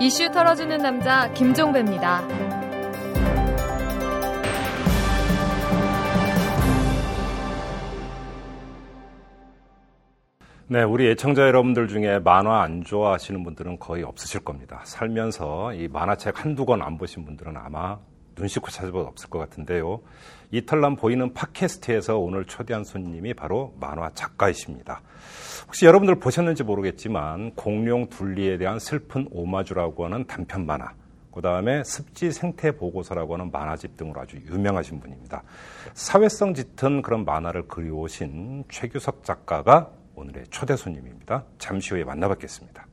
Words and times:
이슈 0.00 0.30
털어주는 0.30 0.78
남자 0.78 1.32
김종배입니다. 1.32 2.22
네, 10.70 10.82
우리 10.82 11.08
애청자 11.10 11.42
여러분들 11.46 11.88
중에 11.88 12.18
만화 12.18 12.60
안 12.62 12.84
좋아하시는 12.84 13.42
분들은 13.42 13.78
거의 13.78 14.04
없으실 14.04 14.44
겁니다. 14.44 14.82
살면서 14.84 15.72
이 15.74 15.88
만화책 15.88 16.44
한두 16.44 16.66
권 16.66 16.82
안 16.82 16.98
보신 16.98 17.24
분들은 17.24 17.56
아마 17.56 17.98
눈 18.38 18.46
씻고 18.46 18.70
찾아봐도 18.70 19.06
없을 19.06 19.28
것 19.28 19.38
같은데요. 19.40 20.00
이탈남 20.52 20.96
보이는 20.96 21.34
팟캐스트에서 21.34 22.18
오늘 22.18 22.44
초대한 22.44 22.84
손님이 22.84 23.34
바로 23.34 23.74
만화 23.80 24.10
작가이십니다. 24.14 25.02
혹시 25.66 25.84
여러분들 25.84 26.20
보셨는지 26.20 26.62
모르겠지만 26.62 27.54
공룡 27.54 28.08
둘리에 28.08 28.56
대한 28.56 28.78
슬픈 28.78 29.28
오마주라고 29.32 30.04
하는 30.04 30.26
단편 30.26 30.64
만화, 30.64 30.92
그 31.32 31.42
다음에 31.42 31.82
습지 31.84 32.30
생태 32.30 32.70
보고서라고 32.70 33.34
하는 33.34 33.50
만화집 33.50 33.96
등으로 33.96 34.20
아주 34.20 34.36
유명하신 34.36 35.00
분입니다. 35.00 35.42
사회성 35.92 36.54
짙은 36.54 37.02
그런 37.02 37.24
만화를 37.24 37.66
그리오신 37.68 38.64
최규석 38.70 39.24
작가가 39.24 39.90
오늘의 40.14 40.44
초대 40.50 40.76
손님입니다. 40.76 41.44
잠시 41.58 41.94
후에 41.94 42.04
만나뵙겠습니다. 42.04 42.86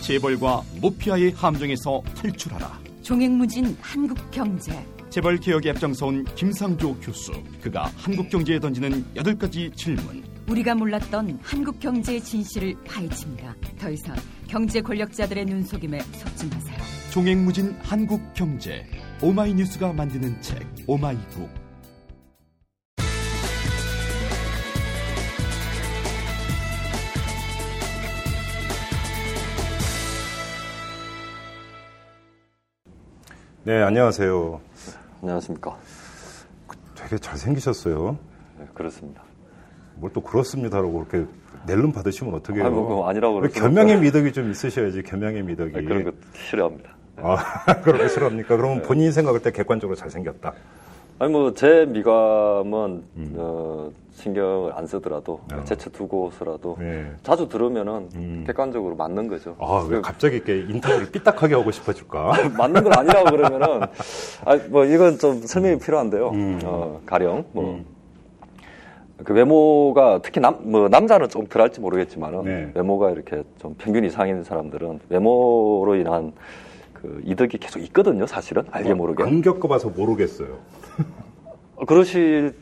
재벌과 0.00 0.62
모피아의 0.80 1.32
함정에서 1.32 2.02
탈출하라. 2.16 2.85
종횡무진 3.06 3.76
한국 3.80 4.18
경제. 4.32 4.84
재벌 5.10 5.36
개혁에 5.36 5.70
앞장서온 5.70 6.24
김상조 6.34 6.96
교수. 6.98 7.30
그가 7.62 7.88
한국 7.96 8.28
경제에 8.28 8.58
던지는 8.58 9.04
여덟 9.14 9.38
가지 9.38 9.70
질문. 9.76 10.24
우리가 10.48 10.74
몰랐던 10.74 11.38
한국 11.40 11.78
경제의 11.78 12.20
진실을 12.20 12.74
파헤칩니다. 12.84 13.54
더 13.78 13.90
이상 13.90 14.16
경제 14.48 14.80
권력자들의 14.80 15.44
눈속임에 15.44 16.00
속지 16.00 16.48
마세요. 16.48 16.78
종횡무진 17.12 17.76
한국 17.80 18.20
경제. 18.34 18.84
오마이뉴스가 19.22 19.92
만드는 19.92 20.42
책 20.42 20.66
오마이북. 20.88 21.65
네, 33.66 33.82
안녕하세요. 33.82 34.60
안녕하십니까. 35.22 35.76
되게 36.94 37.18
잘생기셨어요. 37.18 38.16
네, 38.60 38.66
그렇습니다. 38.74 39.22
뭘 39.96 40.12
또 40.12 40.20
그렇습니다라고 40.20 41.04
그렇게 41.04 41.28
낼름 41.66 41.90
받으시면 41.90 42.32
어떻게 42.34 42.58
해요? 42.60 42.66
아, 42.68 42.70
뭐, 42.70 43.08
아니라고 43.08 43.40
그러죠. 43.40 43.60
겸양의 43.60 43.98
미덕이 44.02 44.32
좀 44.32 44.52
있으셔야지, 44.52 45.02
겸양의 45.02 45.42
미덕이. 45.42 45.72
네, 45.72 45.82
그런 45.82 46.04
거 46.04 46.12
싫어합니다. 46.48 46.90
아, 47.16 47.36
그런 47.82 47.98
거 48.02 48.06
싫어합니까? 48.08 48.56
그러면 48.56 48.82
본인이 48.82 49.10
생각할 49.10 49.42
때 49.42 49.50
객관적으로 49.50 49.96
잘생겼다. 49.96 50.52
아니, 51.18 51.32
뭐, 51.32 51.54
제 51.54 51.86
미감은, 51.88 53.02
음. 53.16 53.34
어, 53.38 53.90
신경을 54.12 54.72
안 54.74 54.86
쓰더라도, 54.86 55.40
어. 55.50 55.64
제쳐 55.64 55.88
두고서라도, 55.88 56.76
네. 56.78 57.10
자주 57.22 57.48
들으면은, 57.48 58.08
음. 58.14 58.44
객관적으로 58.46 58.96
맞는 58.96 59.28
거죠. 59.28 59.56
아, 59.58 59.86
왜 59.88 60.02
갑자기 60.02 60.36
이렇게 60.36 60.60
인터뷰를 60.60 61.10
삐딱하게 61.10 61.54
하고 61.54 61.70
싶어질까? 61.70 62.32
맞는 62.58 62.84
건 62.84 62.92
아니라고 62.98 63.30
그러면은, 63.30 63.82
아, 64.44 64.58
뭐, 64.68 64.84
이건 64.84 65.18
좀 65.18 65.40
설명이 65.40 65.78
필요한데요. 65.78 66.28
음. 66.30 66.60
어, 66.64 67.00
가령, 67.06 67.46
뭐, 67.52 67.64
음. 67.76 67.86
그 69.24 69.32
외모가 69.32 70.20
특히 70.22 70.42
남, 70.42 70.58
뭐, 70.70 70.88
남자는 70.90 71.30
좀 71.30 71.46
덜 71.46 71.62
할지 71.62 71.80
모르겠지만은, 71.80 72.44
네. 72.44 72.70
외모가 72.74 73.10
이렇게 73.10 73.42
좀 73.58 73.74
평균 73.78 74.04
이상인 74.04 74.44
사람들은 74.44 75.00
외모로 75.08 75.94
인한 75.94 76.32
그 77.06 77.20
이득이 77.24 77.58
계속 77.58 77.78
있거든요, 77.84 78.26
사실은. 78.26 78.64
알게 78.70 78.94
모르게. 78.94 79.22
안 79.22 79.40
겪어봐서 79.42 79.90
모르겠어요. 79.90 80.58
어, 81.76 81.84
그러시긴 81.84 82.52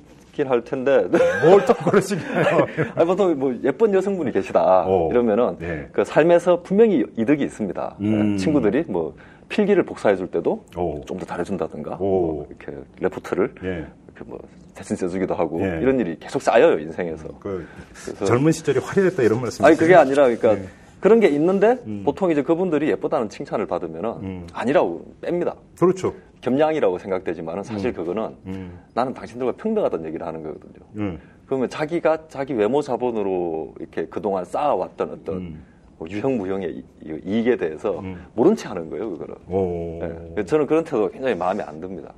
할 0.46 0.62
텐데. 0.64 1.04
뭘 1.44 1.64
또 1.66 1.74
그러시나요? 1.74 2.66
아니, 2.94 3.06
보통 3.06 3.38
뭐 3.38 3.54
예쁜 3.62 3.94
여성분이 3.94 4.32
계시다. 4.32 4.84
어. 4.86 5.08
이러면은 5.10 5.56
네. 5.58 5.88
그 5.92 6.04
삶에서 6.04 6.62
분명히 6.62 7.04
이득이 7.16 7.42
있습니다. 7.44 7.96
음. 8.00 8.36
친구들이 8.36 8.84
뭐 8.88 9.14
필기를 9.48 9.82
복사해 9.84 10.16
줄 10.16 10.26
때도 10.26 10.64
오. 10.76 11.00
좀더 11.06 11.24
잘해준다든가 11.24 11.96
오. 11.96 11.98
뭐 11.98 12.46
이렇게 12.50 12.78
레포트를 13.00 13.54
예. 13.62 13.68
이렇게 13.68 14.24
뭐 14.26 14.38
대신 14.74 14.96
써주기도 14.96 15.34
하고 15.34 15.60
예. 15.62 15.78
이런 15.80 15.98
일이 16.00 16.16
계속 16.18 16.42
쌓여요 16.42 16.78
인생에서. 16.78 17.28
그 17.40 17.64
그래서- 18.04 18.24
젊은 18.24 18.52
시절이 18.52 18.80
화려했다 18.80 19.22
이런 19.22 19.40
말씀. 19.40 19.64
아니 19.64 19.76
그게 19.76 19.94
아니라 19.94 20.24
그러니까 20.24 20.54
네. 20.56 20.68
그런 21.04 21.20
게 21.20 21.28
있는데 21.28 21.76
보통 22.02 22.30
이제 22.30 22.42
그분들이 22.42 22.88
예쁘다는 22.88 23.28
칭찬을 23.28 23.66
받으면은 23.66 24.10
음. 24.22 24.46
아니라고 24.54 25.04
뺍니다. 25.20 25.54
그렇죠. 25.78 26.14
겸양이라고 26.40 26.96
생각되지만은 26.96 27.62
사실 27.62 27.92
그거는 27.92 28.34
음. 28.46 28.78
나는 28.94 29.12
당신들과 29.12 29.52
평등하다는 29.52 30.06
얘기를 30.06 30.26
하는 30.26 30.42
거거든요. 30.42 30.86
음. 30.96 31.20
그러면 31.44 31.68
자기가 31.68 32.28
자기 32.28 32.54
외모 32.54 32.80
자본으로 32.80 33.74
이렇게 33.80 34.06
그동안 34.06 34.46
쌓아왔던 34.46 35.10
어떤 35.10 35.36
음. 35.36 35.62
뭐 35.98 36.08
유형 36.08 36.38
무형의 36.38 36.70
이- 36.74 36.84
이- 37.04 37.20
이익에 37.26 37.58
대해서 37.58 37.98
음. 38.00 38.24
모른 38.34 38.56
채 38.56 38.68
하는 38.68 38.88
거예요, 38.88 39.10
그거는. 39.10 39.34
오. 39.50 40.00
예. 40.38 40.44
저는 40.46 40.66
그런 40.66 40.84
태도가 40.84 41.10
굉장히 41.10 41.34
마음에 41.34 41.62
안 41.64 41.82
듭니다. 41.82 42.14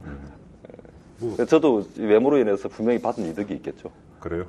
뭐- 1.18 1.34
예. 1.40 1.44
저도 1.44 1.80
이 1.98 2.02
외모로 2.02 2.38
인해서 2.38 2.68
분명히 2.68 3.00
받은 3.00 3.24
이득이 3.30 3.52
있겠죠. 3.54 3.90
그래요? 4.20 4.44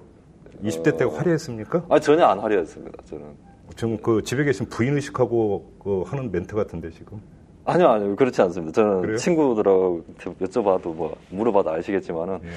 20대 0.64 0.96
때가 0.96 1.18
화려했습니까? 1.18 1.86
아, 1.90 2.00
전혀 2.00 2.24
안 2.26 2.38
화려했습니다, 2.38 3.02
저는. 3.06 3.26
지금 3.76 3.98
그 3.98 4.22
집에 4.24 4.44
계신 4.44 4.66
부인 4.68 4.96
의식하고 4.96 5.74
그 5.84 6.04
하는 6.08 6.32
멘트 6.32 6.56
같은데 6.56 6.90
지금. 6.92 7.22
아니요, 7.66 7.90
아니요. 7.90 8.16
그렇지 8.16 8.42
않습니다. 8.44 8.72
저는 8.82 9.02
그래요? 9.02 9.18
친구들하고 9.18 10.04
여쭤봐도 10.42 10.96
뭐, 10.96 11.16
물어봐도 11.30 11.72
아시겠지만은 11.72 12.40
예. 12.44 12.50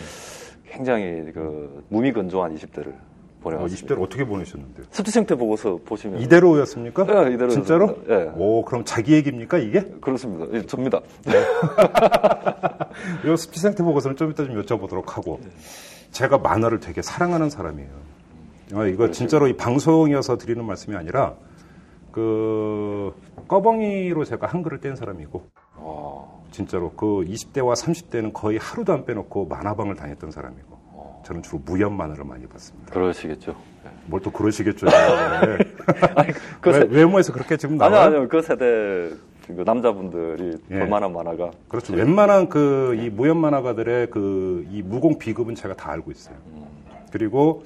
굉장히 0.71 1.33
그 1.33 1.85
무미건조한 1.89 2.55
20대를 2.55 2.89
어, 2.89 3.43
보내왔습니다. 3.43 3.95
20대를 3.95 4.03
어떻게 4.03 4.25
보내셨는데요? 4.25 4.87
습지생태 4.91 5.35
보고서 5.35 5.81
보시면. 5.85 6.21
이대로였습니까? 6.21 7.05
네, 7.05 7.13
이대로였습니다. 7.35 7.51
진짜로? 7.51 7.97
예. 8.09 8.31
오, 8.37 8.65
그럼 8.65 8.85
자기 8.85 9.15
얘기입니까 9.15 9.59
이게? 9.59 9.81
그렇습니다. 10.01 10.47
예, 10.57 10.65
접니다. 10.65 11.01
이 13.25 13.37
습지생태 13.37 13.83
보고서는 13.83 14.17
좀 14.17 14.31
이따 14.31 14.45
좀 14.45 14.63
여쭤보도록 14.63 15.09
하고. 15.09 15.41
제가 16.13 16.39
만화를 16.39 16.81
되게 16.81 17.03
사랑하는 17.03 17.51
사람이에요. 17.51 17.91
아, 18.75 18.87
이거 18.87 19.11
진짜로 19.11 19.49
이 19.49 19.57
방송이어서 19.57 20.39
드리는 20.39 20.65
말씀이 20.65 20.97
아니라 20.97 21.35
그 22.13 23.13
꺼벙이로 23.49 24.25
제가 24.25 24.47
한글을 24.47 24.81
뗀 24.81 24.97
사람이고 24.97 25.43
어, 25.77 26.45
진짜로 26.51 26.91
그 26.93 27.25
20대와 27.27 27.75
30대는 27.75 28.33
거의 28.33 28.59
하루도 28.59 28.93
안 28.93 29.05
빼놓고 29.05 29.47
만화방을 29.47 29.95
다녔던 29.97 30.31
사람이고 30.31 30.79
저는 31.25 31.43
주로 31.43 31.61
무협 31.65 31.93
만화를 31.93 32.25
많이 32.25 32.47
봤습니다. 32.47 32.93
그러시겠죠. 32.93 33.55
예. 33.85 33.91
뭘또 34.07 34.31
그러시겠죠. 34.33 34.87
네. 34.91 34.93
아니, 36.17 36.33
그 36.61 36.71
외, 36.71 36.79
세, 36.81 36.87
외 36.91 37.05
모에서 37.05 37.33
그렇게 37.33 37.57
지금 37.57 37.81
아니요, 37.81 37.95
나와요? 37.97 38.17
아니요. 38.17 38.29
그 38.29 38.43
세대 38.43 39.11
그 39.47 39.63
남자분들이 39.65 40.59
예. 40.71 40.79
볼만한 40.79 41.13
만화가 41.13 41.51
그렇죠. 41.69 41.93
웬만한 41.95 42.49
그 42.49 42.95
이 42.99 43.11
무협 43.11 43.37
만화가들의 43.37 44.11
그 44.11 44.65
이 44.71 44.83
무공 44.83 45.19
비급은 45.19 45.55
제가 45.55 45.75
다 45.75 45.91
알고 45.93 46.11
있어요. 46.11 46.37
그리고 47.13 47.63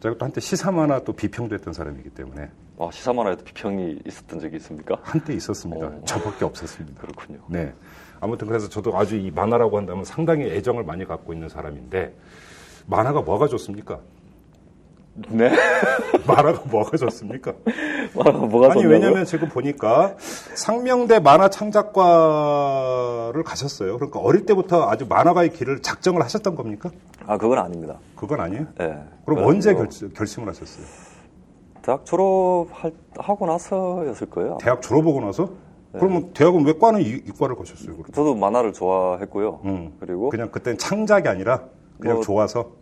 제가 0.00 0.16
또 0.18 0.24
한때 0.24 0.40
시사 0.40 0.70
만화 0.70 1.02
또 1.04 1.12
비평도 1.12 1.54
했던 1.54 1.72
사람이기 1.72 2.10
때문에 2.10 2.50
어, 2.76 2.90
시사 2.90 3.12
만화에도 3.12 3.44
비평이 3.44 4.00
있었던 4.06 4.40
적이 4.40 4.56
있습니까? 4.56 4.98
한때 5.02 5.32
있었습니다. 5.34 5.86
어. 5.86 6.02
저밖에 6.04 6.44
없었습니다. 6.44 7.00
그렇군요. 7.00 7.38
네. 7.48 7.72
아무튼 8.20 8.46
그래서 8.46 8.68
저도 8.68 8.96
아주 8.96 9.16
이 9.16 9.30
만화라고 9.30 9.78
한다면 9.78 10.04
상당히 10.04 10.44
애정을 10.44 10.84
많이 10.84 11.04
갖고 11.06 11.32
있는 11.32 11.48
사람인데 11.48 12.14
만화가 12.86 13.22
뭐가 13.22 13.48
좋습니까? 13.48 14.00
네. 15.30 15.50
만화가 16.26 16.62
뭐가 16.70 16.96
좋습니까? 16.96 17.52
만화가 18.14 18.38
뭐가 18.46 18.72
아니? 18.72 18.84
왜냐면 18.84 19.24
지금 19.24 19.48
보니까 19.48 20.14
상명대 20.54 21.20
만화 21.20 21.48
창작과를 21.48 23.42
가셨어요. 23.44 23.96
그러니까 23.96 24.20
어릴 24.20 24.44
때부터 24.46 24.88
아주 24.88 25.06
만화가의 25.08 25.52
길을 25.52 25.80
작정을 25.82 26.22
하셨던 26.22 26.54
겁니까? 26.54 26.90
아, 27.26 27.38
그건 27.38 27.58
아닙니다. 27.58 27.96
그건 28.14 28.40
아니에요? 28.40 28.66
예. 28.80 28.98
그럼 29.24 29.44
언제 29.44 29.72
뭐 29.72 29.84
결, 29.86 30.12
결심을 30.12 30.48
하셨어요? 30.48 30.84
대학 31.82 32.04
졸업하고 32.04 33.46
나서였을 33.46 34.28
거예요. 34.30 34.58
대학 34.60 34.82
졸업하고 34.82 35.20
나서? 35.20 35.44
네. 35.92 36.00
그러면 36.00 36.32
대학은 36.34 36.66
왜 36.66 36.74
과는 36.78 37.00
이, 37.00 37.04
이과를 37.26 37.56
가셨어요? 37.56 37.92
그럼? 37.96 38.06
저도 38.12 38.34
만화를 38.34 38.72
좋아했고요. 38.72 39.60
음. 39.64 39.92
그리고 40.00 40.28
그냥 40.30 40.50
그땐 40.50 40.76
창작이 40.78 41.28
아니라 41.28 41.62
그냥 42.00 42.16
뭐- 42.16 42.24
좋아서 42.24 42.72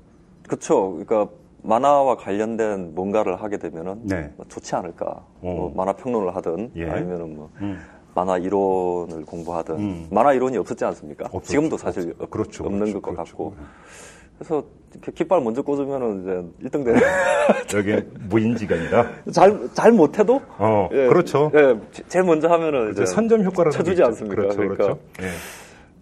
그쵸. 0.48 0.90
그러니까 1.04 1.28
만화와 1.68 2.16
관련된 2.16 2.94
뭔가를 2.94 3.36
하게 3.42 3.56
되면은 3.58 4.00
네. 4.04 4.30
뭐 4.36 4.44
좋지 4.48 4.74
않을까. 4.76 5.06
어. 5.06 5.24
뭐 5.40 5.72
만화 5.74 5.92
평론을 5.94 6.34
하든 6.36 6.70
예. 6.76 6.88
아니면은 6.88 7.36
뭐 7.36 7.50
음. 7.60 7.80
만화 8.14 8.38
이론을 8.38 9.24
공부하든 9.24 9.74
음. 9.78 10.06
만화 10.10 10.34
이론이 10.34 10.56
없었지 10.58 10.84
않습니까? 10.84 11.24
없었죠. 11.26 11.44
지금도 11.46 11.76
사실 11.78 12.10
없- 12.18 12.22
없, 12.24 12.30
그렇죠, 12.30 12.64
없는 12.64 12.80
그렇죠, 12.80 13.00
것 13.00 13.10
그렇죠. 13.12 13.24
같고 13.30 13.54
그래서 14.38 14.64
이렇게 14.92 15.12
깃발 15.12 15.40
먼저 15.40 15.62
꽂으면은 15.62 16.20
이제 16.22 16.68
1등 16.68 16.84
되는. 16.84 17.00
여기 17.74 18.06
무인지간이다. 18.28 19.08
잘, 19.32 19.68
잘 19.72 19.92
못해도? 19.92 20.40
어, 20.58 20.88
그렇죠. 20.90 21.50
예, 21.54 21.74
제일 22.08 22.24
먼저 22.24 22.48
하면은 22.48 22.92
이제 22.92 23.06
선점 23.06 23.42
효과를 23.42 23.72
쳐주지 23.72 24.02
않습니까? 24.02 24.36
그렇죠, 24.42 24.56
그러니까. 24.56 24.84
그렇죠. 24.84 25.00
예. 25.22 25.26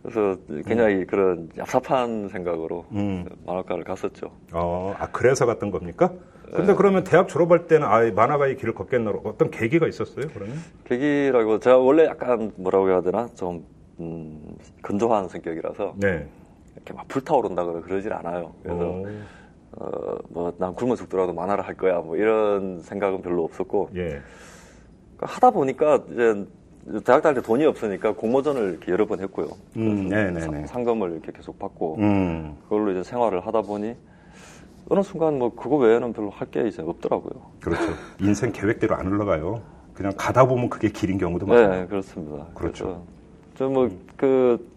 그래서 0.03 0.37
굉장히 0.67 1.05
그런 1.05 1.49
얍삽한 1.51 2.31
생각으로 2.31 2.85
음. 2.93 3.25
만화과를 3.47 3.85
갔었죠. 3.85 4.33
어, 4.53 4.95
아, 4.99 5.09
그래서 5.13 5.47
갔던 5.47 5.71
겁니까? 5.71 6.13
근데 6.53 6.75
그러면 6.75 7.03
대학 7.05 7.29
졸업할 7.29 7.67
때는 7.67 7.87
아, 7.87 8.01
만화가의 8.11 8.57
길을 8.57 8.75
걷겠노 8.75 9.23
어떤 9.25 9.51
계기가 9.51 9.87
있었어요, 9.87 10.27
그러면? 10.35 10.57
계기라고 10.85 11.61
제가 11.61 11.79
원래 11.79 12.05
약간 12.05 12.53
뭐라고 12.57 12.89
해야 12.91 13.01
되나 13.01 13.29
좀 13.35 13.65
음, 14.01 14.57
건조한 14.83 15.29
성격이라서 15.29 15.95
네. 15.97 16.27
이렇게 16.75 16.93
막 16.93 17.07
불타오른다 17.09 17.65
그러질 17.65 18.13
않아요. 18.13 18.53
그래서 18.63 18.85
오, 18.85 19.07
어, 19.77 20.19
뭐 20.29 20.53
난 20.59 20.75
굶어 20.75 20.95
죽더라도 20.97 21.33
만화를 21.33 21.67
할 21.67 21.75
거야 21.75 22.01
뭐 22.01 22.17
이런 22.17 22.83
생각은 22.83 23.23
별로 23.23 23.45
없었고 23.45 23.91
예. 23.97 24.21
하다 25.19 25.51
보니까 25.53 26.03
이제 26.11 26.45
대학 27.05 27.23
다닐 27.23 27.41
때 27.41 27.47
돈이 27.47 27.65
없으니까 27.65 28.13
공모전을 28.15 28.71
이렇게 28.71 28.93
여러 28.93 29.07
번 29.07 29.21
했고요. 29.21 29.49
음, 29.77 30.09
네네네. 30.09 30.41
상- 30.41 30.67
상금을 30.67 31.13
이렇게 31.13 31.31
계속 31.33 31.59
받고 31.59 31.97
음, 31.99 32.57
그걸로 32.65 32.91
이제 32.91 33.03
생활을 33.05 33.47
하다 33.47 33.63
보니 33.63 33.95
어느 34.89 35.03
순간 35.03 35.39
뭐 35.39 35.55
그거 35.55 35.77
외에는 35.77 36.13
별로 36.13 36.31
할 36.31 36.51
게 36.51 36.67
이제 36.67 36.83
없더라고요. 36.83 37.41
그렇죠. 37.61 37.93
인생 38.21 38.51
계획대로 38.53 38.97
안 38.97 39.07
흘러가요. 39.07 39.63
그냥 39.95 40.13
가다 40.17 40.47
보면 40.47 40.69
그게 40.71 40.89
길인 40.89 41.19
경우도 41.19 41.47
네, 41.47 41.53
많아요. 41.67 41.87
그렇습니다. 41.87 42.47
그렇죠. 42.55 43.05
저뭐그 43.55 44.59
딱 44.59 44.72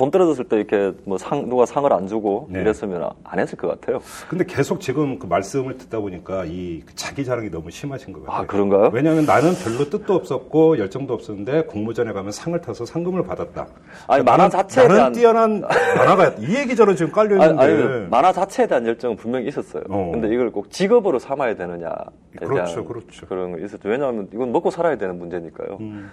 돈 0.00 0.10
떨어졌을 0.10 0.44
때 0.46 0.56
이렇게 0.56 0.92
뭐 1.04 1.18
상 1.18 1.46
누가 1.50 1.66
상을 1.66 1.92
안 1.92 2.08
주고 2.08 2.48
네. 2.50 2.62
이랬으면 2.62 3.10
안 3.22 3.38
했을 3.38 3.58
것 3.58 3.68
같아요. 3.68 4.00
근데 4.30 4.46
계속 4.46 4.80
지금 4.80 5.18
그 5.18 5.26
말씀을 5.26 5.76
듣다 5.76 6.00
보니까 6.00 6.46
이 6.46 6.82
자기 6.94 7.22
자랑이 7.22 7.50
너무 7.50 7.70
심하신 7.70 8.14
것 8.14 8.24
같아요. 8.24 8.40
아 8.42 8.46
그런가요? 8.46 8.88
왜냐하면 8.94 9.26
나는 9.26 9.52
별로 9.62 9.90
뜻도 9.90 10.14
없었고 10.14 10.78
열정도 10.78 11.12
없었는데 11.12 11.64
공모전에 11.64 12.14
가면 12.14 12.32
상을 12.32 12.58
타서 12.58 12.86
상금을 12.86 13.24
받았다. 13.26 13.66
아니, 14.08 14.24
만화 14.24 14.48
나는- 14.48 14.50
자체에 14.52 14.88
대한- 14.88 15.12
뛰어난 15.12 15.60
만화가 15.60 16.36
이 16.38 16.56
얘기 16.56 16.74
저는 16.74 16.96
지금 16.96 17.12
깔려 17.12 17.38
아니, 17.42 17.50
있는데. 17.52 17.94
아니, 17.98 18.08
만화 18.08 18.32
자체에 18.32 18.66
대한 18.66 18.86
열정은 18.86 19.16
분명히 19.16 19.48
있었어요. 19.48 19.82
어. 19.90 20.10
근데 20.14 20.32
이걸 20.32 20.50
꼭 20.50 20.70
직업으로 20.70 21.18
삼아야 21.18 21.56
되느냐에 21.56 21.92
그렇죠, 22.38 22.86
그렇죠. 22.86 23.26
그런 23.26 23.54
게 23.54 23.64
있었죠. 23.66 23.86
왜냐하면 23.86 24.28
이건 24.32 24.50
먹고 24.50 24.70
살아야 24.70 24.96
되는 24.96 25.18
문제니까요. 25.18 25.76
음, 25.80 26.10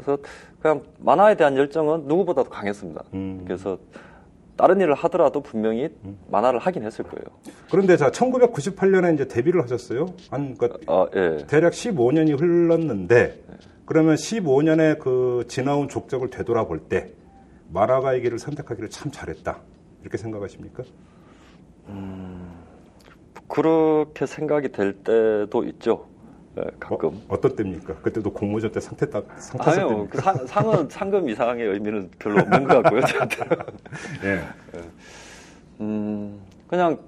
그래서 0.00 0.22
그냥 0.60 0.82
만화에 0.98 1.36
대한 1.36 1.56
열정은 1.56 2.04
누구보다도 2.06 2.50
강했습니다. 2.50 3.04
음. 3.14 3.42
그래서 3.44 3.78
다른 4.56 4.80
일을 4.80 4.94
하더라도 4.94 5.40
분명히 5.40 5.88
만화를 6.30 6.58
하긴 6.58 6.84
했을 6.84 7.04
거예요. 7.04 7.24
그런데 7.70 7.96
자 7.96 8.10
1998년에 8.10 9.14
이제 9.14 9.26
데뷔를 9.26 9.62
하셨어요. 9.62 10.06
한 10.30 10.56
그, 10.56 10.68
아, 10.86 11.06
예. 11.14 11.46
대략 11.46 11.72
15년이 11.72 12.38
흘렀는데 12.38 13.42
그러면 13.86 14.16
15년의 14.16 14.98
그 14.98 15.44
지나온 15.48 15.88
족적을 15.88 16.28
되돌아볼 16.30 16.80
때 16.80 17.12
만화가의 17.72 18.20
길을 18.22 18.38
선택하기를 18.38 18.90
참 18.90 19.10
잘했다. 19.10 19.58
이렇게 20.02 20.18
생각하십니까? 20.18 20.82
그렇게 23.48 24.26
생각이 24.26 24.68
될 24.68 24.92
때도 24.92 25.64
있죠. 25.64 26.06
예, 26.60 26.70
가끔. 26.78 27.20
어, 27.28 27.40
떤 27.40 27.56
때입니까? 27.56 27.94
그때도 27.96 28.32
공모전 28.32 28.72
때 28.72 28.80
상태 28.80 29.08
딱 29.08 29.24
상태 29.38 29.70
아니요? 29.70 30.06
그 30.10 30.20
상, 30.20 30.46
상은 30.46 30.88
상금 30.88 31.28
이상의 31.28 31.66
의미는 31.66 32.10
별로 32.18 32.40
없는 32.40 32.64
것 32.64 32.82
같고요, 32.82 33.00
저한테는. 33.02 33.56
예. 34.24 34.40
음, 35.80 36.40
그냥 36.68 36.98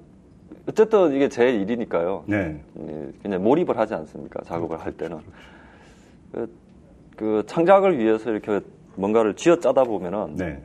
어쨌든 0.69 1.13
이게 1.15 1.29
제 1.29 1.51
일이니까요. 1.51 2.25
네. 2.27 2.61
예, 2.79 3.13
그냥 3.23 3.43
몰입을 3.43 3.77
하지 3.77 3.95
않습니까? 3.95 4.43
작업을 4.45 4.81
할 4.81 4.93
때는. 4.93 5.19
그, 6.33 6.51
그 7.17 7.43
창작을 7.47 7.99
위해서 7.99 8.31
이렇게 8.31 8.61
뭔가를 8.97 9.35
쥐어 9.35 9.57
짜다 9.57 9.85
보면은 9.85 10.37
네. 10.37 10.63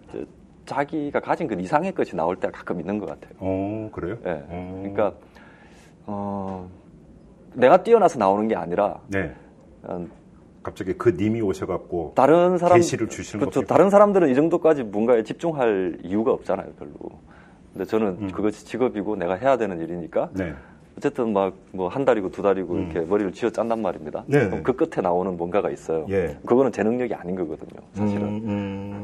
자기가 0.66 1.20
가진 1.20 1.48
그 1.48 1.56
이상의 1.60 1.94
것이 1.94 2.16
나올 2.16 2.36
때가 2.36 2.52
가끔 2.52 2.80
있는 2.80 3.00
것 3.00 3.08
같아요. 3.08 3.34
어, 3.40 3.90
그래요? 3.92 4.18
예. 4.26 4.44
어. 4.48 4.80
그러니까 4.82 5.14
어, 6.06 6.70
내가 7.58 7.84
뛰어나서 7.84 8.20
나오는 8.20 8.48
게 8.48 8.56
아니라 8.56 9.00
네. 9.08 9.34
어, 9.84 10.06
갑자기 10.64 10.94
그 10.94 11.10
님이 11.10 11.42
오셔갖고 11.42 12.14
다른 12.16 12.58
사람 12.58 12.78
계시를 12.78 13.08
주시는 13.10 13.40
그렇죠. 13.40 13.62
거죠. 13.62 13.68
다른 13.68 13.90
사람들은 13.90 14.30
이 14.30 14.36
정도까지 14.36 14.84
뭔가에 14.84 15.24
집중할 15.24 16.00
이유가 16.04 16.32
없잖아요, 16.34 16.68
별로. 16.78 16.94
근데 17.74 17.86
저는 17.86 18.18
음. 18.22 18.32
그것이 18.32 18.66
직업이고 18.66 19.16
내가 19.16 19.36
해야 19.36 19.58
되는 19.58 19.80
일이니까 19.80 20.30
네. 20.34 20.54
어쨌든 20.98 21.32
막 21.32 21.54
뭐 21.74 21.88
한 21.90 22.04
달이고 22.06 22.32
두 22.32 22.42
달이고 22.42 22.74
음. 22.74 22.84
이렇게 22.92 23.02
머리를 23.02 23.32
쥐어 23.32 23.50
짠단 23.52 23.82
말입니다. 23.82 24.24
네. 24.28 24.50
그 24.64 24.74
끝에 24.74 25.02
나오는 25.02 25.38
뭔가가 25.38 25.70
있어요. 25.70 26.06
예. 26.10 26.38
그거는 26.46 26.72
제 26.72 26.84
능력이 26.84 27.14
아닌 27.14 27.36
거거든요, 27.36 27.80
사실은. 27.94 28.24
음, 28.24 28.42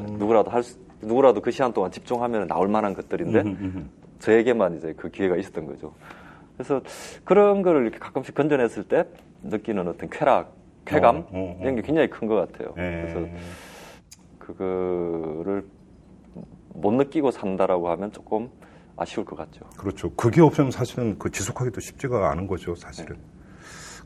음. 0.10 0.16
누구라도 0.18 0.50
할 0.50 0.64
수, 0.64 0.78
누구라도 1.02 1.40
그 1.40 1.52
시간 1.52 1.72
동안 1.72 1.92
집중하면 1.92 2.48
나올 2.48 2.68
만한 2.68 2.94
것들인데 2.96 3.42
음, 3.42 3.48
음, 3.48 3.58
음. 3.76 3.90
저에게만 4.20 4.78
이제 4.78 4.94
그 4.98 5.10
기회가 5.10 5.38
있었던 5.38 5.66
거죠. 5.68 5.94
그래서 6.63 6.81
그런 7.25 7.62
거를 7.62 7.81
이렇게 7.83 8.00
가끔씩 8.00 8.33
건져냈을 8.33 8.86
때 8.86 9.06
느끼는 9.44 9.86
어떤 9.88 10.10
쾌락, 10.10 10.54
쾌감 10.86 11.18
어, 11.18 11.19
어, 11.19 11.27
어. 11.31 11.57
이런 11.62 11.75
게 11.75 11.81
굉장히 11.81 12.10
큰 12.10 12.27
것 12.27 12.36
같아요. 12.36 12.74
예. 12.77 13.01
그래서 13.01 13.27
그거를 14.39 15.65
못 16.69 16.92
느끼고 16.94 17.31
산다라고 17.31 17.89
하면 17.89 18.12
조금 18.13 18.50
아쉬울 18.95 19.25
것 19.25 19.36
같죠. 19.36 19.65
그렇죠. 19.77 20.12
그게 20.13 20.42
없으면 20.42 20.71
사실은 20.71 21.19
그 21.19 21.30
지속하기도 21.30 21.81
쉽지가 21.81 22.31
않은 22.31 22.48
거죠, 22.48 22.75
사실은. 22.75 23.18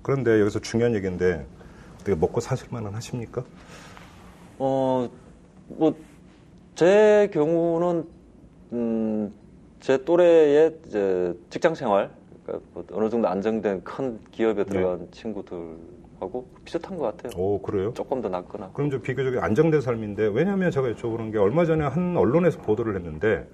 그런데 0.02 0.40
여기서 0.42 0.60
중요한 0.60 0.96
얘기인데 0.96 1.46
어떻게 1.96 2.16
먹고 2.16 2.40
사실 2.42 2.68
만은 2.72 2.94
하십니까? 2.96 3.44
어, 4.58 5.08
뭐, 5.68 5.96
제 6.76 7.30
경우는, 7.34 8.08
음, 8.74 9.34
제 9.80 10.04
또래의 10.04 10.78
직장 11.50 11.76
생활, 11.76 12.10
그러니까 12.48 12.66
뭐 12.74 12.84
어느 12.94 13.10
정도 13.10 13.28
안정된 13.28 13.84
큰 13.84 14.20
기업에 14.32 14.64
들어간 14.64 15.08
친구들하고 15.12 16.48
비슷한 16.64 16.98
것 16.98 17.04
같아요. 17.18 17.32
오, 17.42 17.62
그래요? 17.62 17.94
조금 17.94 18.22
더 18.22 18.30
낫거나. 18.30 18.72
그럼 18.74 18.90
좀 18.90 19.02
비교적 19.02 19.44
안정된 19.44 19.82
삶인데 19.82 20.28
왜냐하면 20.34 20.72
제가 20.72 20.88
여쭤보는 20.94 21.32
게 21.34 21.38
얼마 21.38 21.66
전에 21.66 21.86
한 21.86 22.16
언론에서 22.16 22.60
보도를 22.62 22.96
했는데 22.96 23.48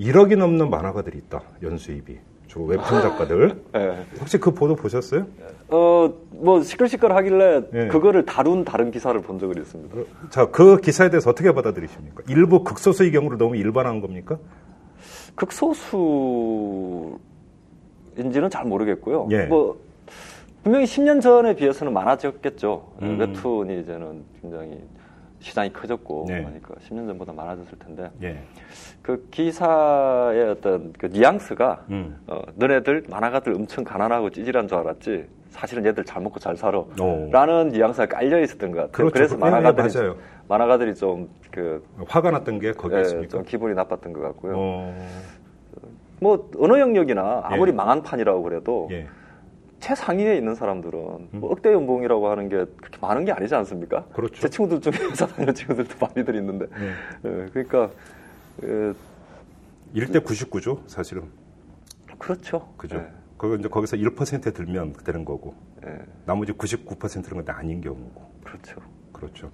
1억이 0.00 0.36
넘는 0.36 0.70
만화가들이 0.70 1.18
있다 1.18 1.42
연수입이 1.62 2.18
저 2.48 2.60
웹툰 2.60 2.84
작가들 3.02 3.62
예. 3.76 4.04
혹시 4.18 4.38
그 4.38 4.50
보도 4.52 4.74
보셨어요? 4.74 5.26
어, 5.68 6.12
뭐, 6.30 6.62
시끌시끌 6.62 7.12
하길래 7.12 7.62
예. 7.74 7.86
그거를 7.88 8.24
다룬 8.24 8.64
다른 8.64 8.90
기사를 8.90 9.20
본 9.20 9.38
적은 9.38 9.60
있습니다. 9.60 9.96
자 10.30 10.46
그 10.46 10.78
기사에 10.78 11.10
대해서 11.10 11.28
어떻게 11.30 11.52
받아들이십니까? 11.52 12.22
일부 12.28 12.64
극소수의 12.64 13.12
경우를 13.12 13.36
너무 13.38 13.56
일반화한 13.56 14.00
겁니까? 14.00 14.38
극소수 15.36 17.18
인지는 18.16 18.50
잘 18.50 18.64
모르겠고요. 18.64 19.28
예. 19.30 19.44
뭐, 19.46 19.78
분명히 20.62 20.84
10년 20.84 21.20
전에 21.20 21.54
비해서는 21.54 21.92
많아졌겠죠. 21.92 22.92
음. 23.02 23.18
웹툰이 23.18 23.80
이제는 23.80 24.24
굉장히 24.40 24.78
시장이 25.40 25.72
커졌고, 25.72 26.26
네. 26.28 26.40
그러니까 26.42 26.74
10년 26.86 27.06
전보다 27.06 27.32
많아졌을 27.32 27.78
텐데, 27.78 28.10
예. 28.22 28.38
그 29.00 29.26
기사의 29.30 30.50
어떤 30.50 30.92
그 30.98 31.06
뉘앙스가, 31.06 31.86
음. 31.90 32.18
어, 32.26 32.42
너네들 32.56 33.04
만화가들 33.08 33.54
엄청 33.54 33.84
가난하고 33.84 34.30
찌질한 34.30 34.68
줄 34.68 34.78
알았지, 34.78 35.24
사실은 35.48 35.84
얘들 35.86 36.04
잘 36.04 36.22
먹고 36.22 36.38
잘 36.38 36.56
살아. 36.56 36.78
오. 36.78 37.28
라는 37.32 37.70
뉘앙스가 37.70 38.06
깔려 38.06 38.40
있었던 38.42 38.70
것 38.70 38.76
같아요. 38.76 38.92
그렇죠. 38.92 39.12
그래서 39.14 39.34
예, 39.36 39.38
만화가들이, 39.38 39.88
맞아요. 39.94 40.16
만화가들이 40.46 40.94
좀, 40.94 41.28
그, 41.50 41.84
화가 42.06 42.30
났던 42.30 42.58
게 42.60 42.72
거기에 42.72 42.98
예, 42.98 43.02
있습니까? 43.02 43.28
좀 43.30 43.44
기분이 43.44 43.74
나빴던 43.74 44.12
것 44.12 44.20
같고요. 44.20 44.54
어, 44.56 45.08
뭐 46.20 46.50
어느 46.58 46.78
영역이나 46.78 47.40
아무리 47.44 47.72
예. 47.72 47.74
망한 47.74 48.02
판이라고 48.02 48.42
그래도 48.42 48.88
예. 48.92 49.08
최상위에 49.80 50.36
있는 50.36 50.54
사람들은 50.54 51.28
뭐 51.32 51.50
억대 51.50 51.72
연봉이라고 51.72 52.28
하는 52.28 52.48
게 52.48 52.66
그렇게 52.76 52.98
많은 53.00 53.24
게 53.24 53.32
아니지 53.32 53.54
않습니까? 53.54 54.04
그렇죠. 54.12 54.34
제 54.42 54.48
친구들 54.48 54.80
중에 54.80 54.92
회사 55.10 55.26
다니는 55.26 55.54
친구들도 55.54 55.94
많이들 55.98 56.36
있는데, 56.36 56.66
예. 56.78 56.88
예, 57.28 57.46
그러니까 57.50 57.90
예, 58.62 58.92
1대 59.94 60.22
99죠, 60.22 60.86
사실은. 60.86 61.24
그렇죠. 62.18 62.68
그죠? 62.76 62.98
예, 62.98 63.08
그거 63.38 63.56
이제 63.56 63.68
거기서 63.68 63.96
1% 63.96 64.54
들면 64.54 64.92
되는 65.02 65.24
거고, 65.24 65.54
예, 65.86 65.98
나머지 66.26 66.52
99%는 66.52 67.22
근데 67.38 67.50
아닌 67.50 67.80
경우고. 67.80 68.30
그렇죠. 68.44 68.82
그렇죠. 69.20 69.50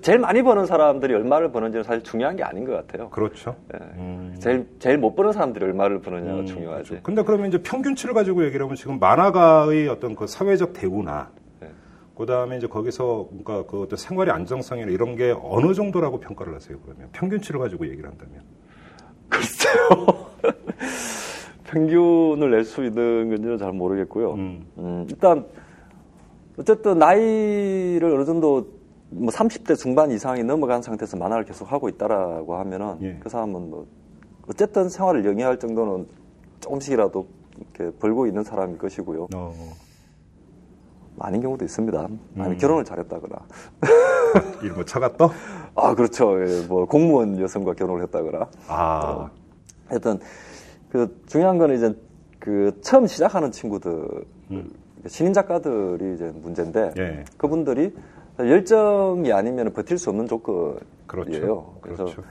제일 0.00 0.18
많이 0.18 0.42
버는 0.42 0.66
사람들이 0.66 1.14
얼마를 1.14 1.52
버는지는 1.52 1.84
사실 1.84 2.02
중요한 2.02 2.36
게 2.36 2.42
아닌 2.42 2.64
것 2.64 2.72
같아요. 2.72 3.10
그렇죠. 3.10 3.54
예. 3.74 3.78
음. 3.98 4.34
제일 4.38 4.66
제일 4.78 4.98
못 4.98 5.14
버는 5.14 5.32
사람들이 5.32 5.64
얼마를 5.64 6.00
버느냐가 6.00 6.40
음, 6.40 6.46
중요하지. 6.46 6.88
그렇죠. 6.88 7.02
근데 7.02 7.22
그러면 7.22 7.48
이제 7.48 7.58
평균치를 7.62 8.14
가지고 8.14 8.44
얘기를 8.44 8.64
하면 8.64 8.76
지금 8.76 8.98
만화가의 8.98 9.88
어떤 9.88 10.14
그 10.14 10.26
사회적 10.26 10.72
대우나 10.72 11.30
네. 11.60 11.68
그다음에 12.16 12.56
이제 12.56 12.66
거기서 12.66 13.28
그러니까 13.28 13.70
그 13.70 13.82
어떤 13.82 13.96
생활의 13.96 14.34
안정성이나 14.34 14.90
이런 14.90 15.16
게 15.16 15.34
어느 15.42 15.72
정도라고 15.74 16.18
평가를 16.20 16.54
하세요, 16.54 16.78
그러면? 16.84 17.08
평균치를 17.12 17.60
가지고 17.60 17.86
얘기를 17.88 18.08
한다면. 18.08 18.42
글쎄요. 19.28 20.26
평균을 21.64 22.50
낼 22.50 22.64
수 22.64 22.84
있는 22.84 23.28
건지는 23.30 23.58
잘 23.58 23.72
모르겠고요. 23.72 24.32
음. 24.34 24.66
음, 24.78 25.06
일단 25.10 25.44
어쨌든 26.58 26.98
나이를 26.98 28.04
어느 28.14 28.24
정도 28.24 28.68
뭐 29.14 29.32
30대 29.32 29.76
중반 29.76 30.10
이상이 30.10 30.42
넘어간 30.42 30.82
상태에서 30.82 31.16
만화를 31.16 31.44
계속 31.44 31.70
하고 31.70 31.88
있다라고 31.88 32.56
하면은 32.56 32.98
예. 33.02 33.16
그 33.20 33.28
사람은 33.28 33.70
뭐 33.70 33.86
어쨌든 34.48 34.88
생활을 34.88 35.24
영위할 35.24 35.58
정도는 35.58 36.06
조금씩이라도 36.60 37.26
이렇게 37.58 37.96
벌고 37.98 38.26
있는 38.26 38.42
사람일 38.42 38.78
것이고요. 38.78 39.28
어, 39.34 39.54
아닌 41.20 41.40
경우도 41.40 41.64
있습니다. 41.64 41.98
아니면 41.98 42.52
음. 42.52 42.58
결혼을 42.58 42.84
잘했다거나. 42.84 43.36
이런 44.62 44.76
거 44.76 44.84
차가 44.84 45.16
떠? 45.16 45.30
아 45.76 45.94
그렇죠. 45.94 46.44
예, 46.44 46.66
뭐 46.66 46.84
공무원 46.86 47.40
여성과 47.40 47.74
결혼을 47.74 48.02
했다거나. 48.02 48.48
아, 48.66 49.30
하여튼 49.86 50.18
그 50.90 51.22
중요한 51.26 51.58
거는 51.58 51.76
이제 51.76 51.94
그 52.40 52.76
처음 52.82 53.06
시작하는 53.06 53.52
친구들 53.52 54.24
음. 54.50 54.70
신인 55.06 55.32
작가들이 55.32 56.14
이제 56.14 56.32
문제인데 56.34 56.94
예. 56.96 57.24
그분들이 57.36 57.94
열정이 58.38 59.32
아니면 59.32 59.72
버틸 59.72 59.98
수 59.98 60.10
없는 60.10 60.26
조건이에요. 60.26 60.82
그렇죠. 61.06 61.74
그래서 61.80 62.04
그렇죠. 62.04 62.22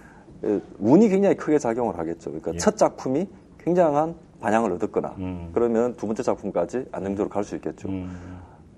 예, 0.45 0.59
운이 0.79 1.07
굉장히 1.09 1.35
크게 1.35 1.57
작용을 1.57 1.97
하겠죠. 1.97 2.31
그러니까 2.31 2.53
예. 2.53 2.57
첫 2.57 2.75
작품이 2.77 3.27
굉장한 3.59 4.15
반향을 4.41 4.73
얻었거나 4.73 5.15
음. 5.19 5.49
그러면 5.53 5.95
두 5.95 6.05
번째 6.05 6.21
작품까지 6.23 6.85
안정적으로 6.91 7.29
갈 7.29 7.43
수 7.45 7.55
있겠죠. 7.55 7.87
음. 7.87 8.11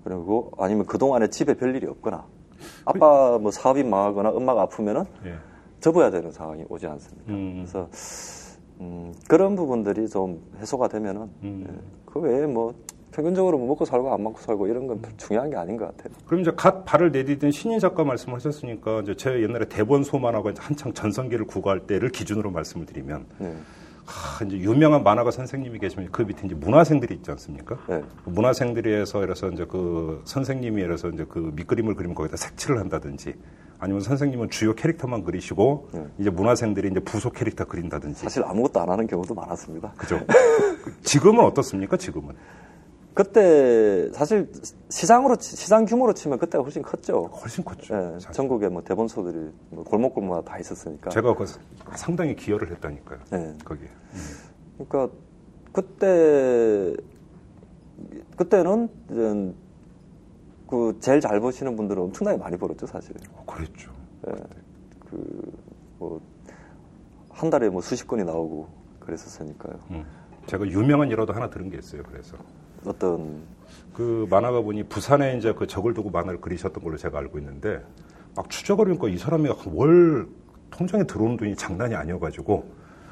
그리고 0.04 0.52
아니면 0.60 0.86
그 0.86 1.00
동안에 1.00 1.30
집에 1.30 1.56
별 1.56 1.76
일이 1.76 1.88
없거나 1.88 2.24
아빠 2.86 3.40
뭐 3.40 3.50
사업이 3.50 3.84
망하거나 3.84 4.30
엄마가 4.30 4.62
아프면은 4.64 5.06
예. 5.26 5.34
접어야 5.80 6.12
되는 6.12 6.32
상황이 6.32 6.64
오지 6.70 6.86
않습니까? 6.86 7.32
음. 7.32 7.54
그래서 7.66 7.90
음, 8.82 9.14
그런 9.28 9.56
부분들이 9.56 10.08
좀 10.08 10.42
해소가 10.60 10.88
되면은 10.90 11.22
음. 11.44 11.66
예, 11.68 12.02
그 12.06 12.20
외에 12.20 12.46
뭐 12.46 12.74
평균적으로 13.16 13.58
뭐 13.58 13.68
먹고 13.70 13.86
살고 13.86 14.14
안 14.14 14.24
먹고 14.24 14.42
살고 14.42 14.68
이런 14.68 14.88
건 14.88 15.02
중요한 15.16 15.50
게 15.50 15.56
아닌 15.56 15.78
것 15.78 15.86
같아요. 15.86 16.14
그럼 16.26 16.42
이제 16.42 16.52
갓 16.56 16.84
발을 16.84 17.12
내디딘 17.12 17.52
신인 17.52 17.80
작가 17.80 18.04
말씀하셨으니까 18.04 19.02
이제 19.02 19.16
제 19.16 19.42
옛날에 19.42 19.66
대본 19.70 20.04
소만하고 20.04 20.50
이제 20.50 20.62
한창 20.62 20.94
전성기를 20.94 21.48
구가할 21.48 21.88
때를 21.88 22.10
기준으로 22.10 22.52
말씀을 22.52 22.86
드리면 22.86 23.26
네. 23.38 23.56
하, 24.06 24.44
이제 24.44 24.58
유명한 24.58 25.04
만화가 25.04 25.32
선생님이 25.32 25.80
계시면 25.80 26.10
그 26.12 26.24
밑에 26.24 26.46
이제 26.46 26.56
문화생들이 26.56 27.16
있지 27.16 27.32
않습니까? 27.32 27.78
네. 27.88 28.04
그 28.26 28.30
문화생들에서 28.32 29.24
이래서 29.24 29.50
이제 29.50 29.66
그 29.66 30.22
선생님이 30.26 30.82
이래서 30.82 31.08
이제 31.08 31.26
그 31.28 31.54
밑그림을 31.56 31.96
그리면 31.96 32.16
거기다 32.16 32.36
색칠을 32.36 32.80
한다든지 32.80 33.34
아니면 33.80 34.02
선생님은 34.02 34.50
주요 34.50 34.76
캐릭터만 34.76 35.24
그리시고 35.24 35.88
네. 35.94 36.06
이제 36.20 36.30
문화생들이 36.30 36.90
이제 36.90 37.00
부속 37.00 37.34
캐릭터 37.34 37.64
그린다든지 37.64 38.24
사실 38.24 38.44
아무것도 38.44 38.82
안 38.82 38.90
하는 38.90 39.08
경우도 39.08 39.34
많았습니다. 39.34 39.94
그죠? 39.96 40.20
지금은 41.04 41.46
어떻습니까? 41.46 41.96
지금은 41.96 42.36
그때 43.16 44.12
사실 44.12 44.52
시장으로 44.90 45.38
치- 45.38 45.56
시장 45.56 45.86
규모로 45.86 46.14
치면 46.14 46.38
그때가 46.38 46.62
훨씬 46.64 46.82
컸죠. 46.82 47.28
훨씬 47.42 47.64
컸죠. 47.64 47.96
예, 47.96 48.12
사실. 48.20 48.32
전국에 48.34 48.68
뭐 48.68 48.84
대본소들이 48.84 49.52
뭐 49.70 49.84
골목골목 49.86 50.44
다 50.44 50.60
있었으니까. 50.60 51.10
제가 51.12 51.34
그 51.34 51.46
상당히 51.96 52.36
기여를 52.36 52.70
했다니까요. 52.72 53.20
네. 53.32 53.58
거기에. 53.64 53.88
그러니까 54.78 55.16
그때 55.72 56.94
그때는 58.36 58.90
이제 59.10 59.54
그 60.68 60.98
제일 61.00 61.22
잘 61.22 61.40
버시는 61.40 61.78
분들은 61.78 62.04
엄청나게 62.04 62.38
많이 62.38 62.58
벌었죠 62.58 62.86
사실. 62.86 63.16
어, 63.34 63.46
그랬죠. 63.46 63.92
뭐한 66.00 67.50
달에 67.50 67.70
뭐 67.70 67.82
수십 67.82 68.08
건이 68.08 68.26
나오고 68.26 68.68
그랬었으니까요. 69.00 69.80
음. 69.92 70.06
제가 70.48 70.68
유명한 70.68 71.10
일화도 71.10 71.32
하나 71.32 71.50
들은 71.50 71.70
게 71.70 71.78
있어요. 71.78 72.04
그래서 72.04 72.36
어떤 72.86 73.42
그 73.94 74.28
만화가 74.30 74.62
보니 74.62 74.84
부산에 74.84 75.38
이제 75.38 75.54
그 75.54 75.68
적을 75.68 75.94
두고 75.94 76.10
만화를 76.10 76.42
그리셨던 76.42 76.84
걸로 76.84 76.98
제가 76.98 77.18
알고 77.20 77.38
있는데 77.40 77.82
막 78.36 78.50
추적을 78.50 78.86
해보니까 78.92 79.08
이 79.08 79.18
사람이 79.18 79.50
월 79.74 80.28
통장에 80.72 81.06
들어오는 81.06 81.38
돈이 81.38 81.56
장난이 81.56 81.96
아니어가지고 81.96 82.66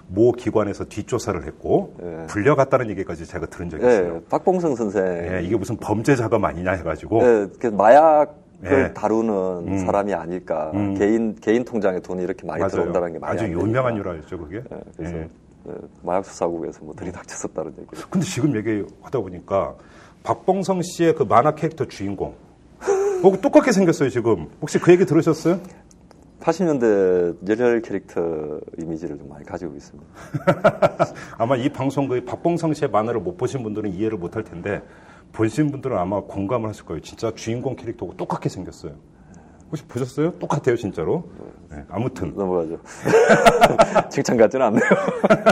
모 0.08 0.32
기관에서 0.34 0.86
뒷조사를 0.86 1.46
했고 1.46 1.96
예. 2.04 2.28
불려갔다는 2.28 2.90
얘기까지 2.90 3.26
제가 3.26 3.46
들은 3.46 3.70
적이 3.70 3.88
있어요. 3.88 4.16
예, 4.16 4.22
박봉성 4.30 4.76
선생 4.76 5.06
예, 5.06 5.42
이게 5.44 5.56
무슨 5.56 5.78
범죄 5.78 6.16
자금 6.16 6.44
아니냐 6.44 6.72
해가지고 6.74 7.24
예, 7.24 7.48
그 7.60 7.68
마약을 7.68 8.28
예. 8.66 8.94
다루는 8.94 9.34
음. 9.68 9.78
사람이 9.86 10.14
아닐까. 10.14 10.72
음. 10.74 10.96
개인 10.96 11.36
개인 11.36 11.64
통장에 11.64 12.00
돈이 12.00 12.22
이렇게 12.22 12.46
많이 12.46 12.68
들어온다는 12.68 13.14
게 13.14 13.20
말이 13.20 13.40
아주. 13.40 13.52
유명한 13.52 13.96
유라였죠 13.98 14.38
그게. 14.38 14.58
예, 14.58 14.78
그래서 14.98 15.16
예. 15.16 15.22
예, 15.22 15.30
마약 16.02 16.26
수사국에서 16.26 16.84
뭐 16.84 16.94
들이닥쳤었다는 16.96 17.72
얘기를. 17.80 18.04
근데 18.10 18.26
지금 18.26 18.56
얘기하다 18.56 19.20
보니까 19.20 19.76
박봉성 20.24 20.82
씨의 20.82 21.16
그 21.16 21.24
만화 21.24 21.56
캐릭터 21.56 21.86
주인공 21.86 22.36
어, 23.24 23.42
똑같게 23.42 23.72
생겼어요 23.72 24.10
지금. 24.10 24.50
혹시 24.62 24.80
그 24.80 24.92
얘기 24.92 25.06
들으셨어요? 25.06 25.60
80년대 26.42 27.48
열혈 27.50 27.82
캐릭터 27.82 28.60
이미지를 28.78 29.18
좀 29.18 29.30
많이 29.30 29.46
가지고 29.46 29.76
있습니다. 29.76 30.06
아마 31.38 31.56
이 31.56 31.70
방송 31.70 32.08
그 32.10 32.24
박봉성 32.26 32.74
씨의 32.74 32.90
만화를 32.92 33.22
못 33.22 33.38
보신 33.38 33.64
분들은 33.64 33.94
이해를 33.94 34.18
못 34.18 34.36
할 34.36 34.44
텐데 34.44 34.82
보신 35.32 35.72
분들은 35.72 35.98
아마 35.98 36.20
공감을 36.22 36.68
하실 36.68 36.86
거예요. 36.86 37.02
진짜 37.02 37.32
주인공 37.34 37.76
캐릭터하고 37.78 38.18
똑같게 38.18 38.50
생겼어요. 38.50 38.94
혹시 39.74 39.86
보셨어요? 39.86 40.34
똑같아요, 40.38 40.76
진짜로. 40.76 41.24
네, 41.72 41.84
아무튼 41.90 42.32
넘어가죠. 42.36 42.78
칭찬 44.12 44.38
같지는 44.38 44.68
않네요. 44.68 44.84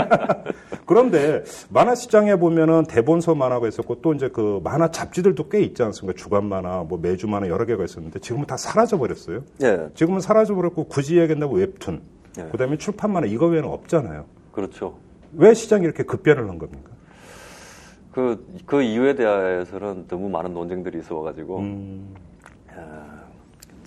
그런데 0.85 1.43
만화 1.69 1.95
시장에 1.95 2.35
보면은 2.35 2.83
대본서 2.83 3.33
만화가 3.33 3.67
있었고 3.67 4.01
또 4.03 4.13
이제 4.13 4.29
그 4.29 4.61
만화 4.63 4.91
잡지들도 4.91 5.49
꽤 5.49 5.61
있지 5.61 5.81
않습니까? 5.81 6.15
주간 6.21 6.45
만화, 6.45 6.83
뭐 6.87 6.99
매주 7.01 7.27
만화 7.27 7.47
여러 7.47 7.65
개가 7.65 7.83
있었는데 7.83 8.19
지금은 8.19 8.45
다 8.45 8.57
사라져 8.57 8.99
버렸어요. 8.99 9.41
예, 9.63 9.89
지금은 9.95 10.21
사라져 10.21 10.53
버렸고 10.53 10.83
굳이 10.83 11.17
얘기한다고 11.17 11.55
웹툰, 11.55 12.01
예. 12.37 12.43
그다음에 12.43 12.77
출판 12.77 13.13
만화 13.13 13.25
이거 13.25 13.47
외에는 13.47 13.67
없잖아요. 13.67 14.25
그렇죠. 14.51 14.99
왜 15.33 15.55
시장이 15.55 15.83
이렇게 15.83 16.03
급변을 16.03 16.47
한 16.47 16.59
겁니까? 16.59 16.91
그, 18.11 18.45
그 18.67 18.83
이유에 18.83 19.15
대해서는 19.15 20.05
너무 20.07 20.29
많은 20.29 20.53
논쟁들이 20.53 20.99
있어 20.99 21.21
가지고, 21.21 21.59
음, 21.59 22.13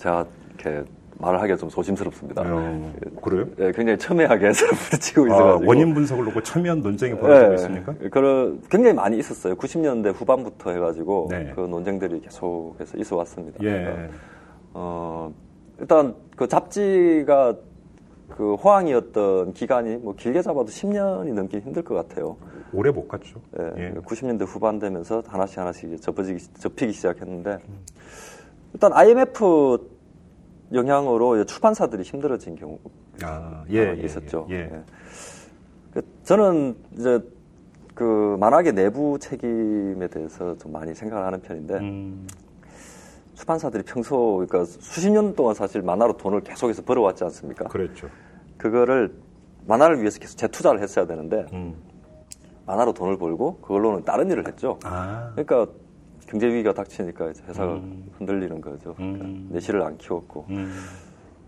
제가 0.05 0.27
이렇게 0.59 0.83
말을 1.17 1.41
하기가 1.41 1.57
좀 1.57 1.69
조심스럽습니다. 1.69 2.43
어, 2.45 2.93
그래요? 3.23 3.47
예, 3.59 3.71
굉장히 3.71 3.97
첨예하게 3.97 4.47
해서 4.47 4.65
부딪히고 4.67 5.23
아, 5.23 5.27
있어가지고. 5.27 5.69
원인 5.69 5.93
분석을 5.93 6.25
놓고 6.25 6.43
첨예한 6.43 6.81
논쟁이 6.81 7.17
벌어지고 7.17 7.51
예, 7.51 7.55
있습니까? 7.55 7.93
그런 8.11 8.61
굉장히 8.69 8.93
많이 8.95 9.17
있었어요. 9.17 9.55
90년대 9.55 10.13
후반부터 10.13 10.71
해가지고 10.71 11.27
네. 11.31 11.53
그 11.55 11.61
논쟁들이 11.61 12.21
계속해서 12.21 12.97
있어 12.97 13.15
왔습니다. 13.15 13.63
예. 13.63 14.09
어, 14.73 15.33
일단 15.79 16.13
그 16.35 16.47
잡지가 16.47 17.55
그 18.29 18.55
호황이었던 18.55 19.53
기간이 19.53 19.95
뭐 19.97 20.15
길게 20.15 20.41
잡아도 20.41 20.67
10년이 20.67 21.33
넘기 21.33 21.59
힘들 21.59 21.81
것 21.81 21.95
같아요. 21.95 22.35
오래 22.73 22.91
못 22.91 23.07
갔죠. 23.07 23.39
예, 23.57 23.71
예. 23.77 23.93
90년대 24.01 24.45
후반 24.45 24.79
되면서 24.79 25.23
하나씩 25.25 25.57
하나씩 25.57 26.01
접어지기, 26.01 26.39
접히기 26.59 26.91
시작했는데 26.91 27.57
일단 28.73 28.91
IMF 28.91 29.94
영향으로 30.73 31.35
이제 31.35 31.45
출판사들이 31.45 32.03
힘들어진 32.03 32.55
경우 32.55 32.79
아, 33.23 33.63
예, 33.69 33.85
가 33.85 33.97
예, 33.97 34.01
있었죠. 34.01 34.47
예, 34.49 34.55
예. 34.55 34.59
예. 34.73 34.83
그 35.93 36.01
저는 36.23 36.75
이제 36.97 37.19
그 37.93 38.35
만화계 38.39 38.71
내부 38.73 39.17
책임에 39.19 40.07
대해서 40.07 40.57
좀 40.57 40.71
많이 40.73 40.93
생각을 40.93 41.25
하는 41.25 41.41
편인데 41.41 41.75
음, 41.75 42.27
출판사들이 43.35 43.83
평소 43.83 44.45
그러니까 44.47 44.65
수십 44.65 45.09
년 45.09 45.35
동안 45.35 45.55
사실 45.55 45.81
만화로 45.81 46.17
돈을 46.17 46.41
계속해서 46.41 46.81
벌어왔지 46.83 47.23
않습니까? 47.25 47.65
그랬죠. 47.65 48.09
그거를 48.57 49.13
만화를 49.65 49.99
위해서 49.99 50.19
계속 50.19 50.37
재투자를 50.37 50.81
했어야 50.81 51.05
되는데 51.05 51.45
음. 51.53 51.75
만화로 52.65 52.93
돈을 52.93 53.17
벌고 53.17 53.59
그걸로는 53.59 54.03
다른 54.03 54.29
일을 54.29 54.47
했죠. 54.47 54.79
아, 54.83 55.31
그러니까 55.35 55.71
경제 56.27 56.47
위기가 56.47 56.73
닥치니까 56.73 57.29
이제 57.31 57.43
회사가 57.47 57.73
음. 57.73 58.09
흔들리는 58.17 58.59
거죠. 58.61 58.93
그러니까 58.95 59.25
음. 59.25 59.47
내실을 59.51 59.81
안 59.83 59.97
키웠고 59.97 60.45
음, 60.49 60.73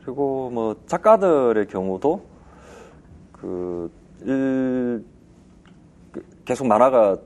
그리고 0.03 0.49
뭐 0.51 0.75
작가들의 0.85 1.67
경우도 1.67 2.21
그 3.31 3.91
일, 4.21 5.03
그 6.11 6.23
계속 6.45 6.67
만화가 6.67 7.17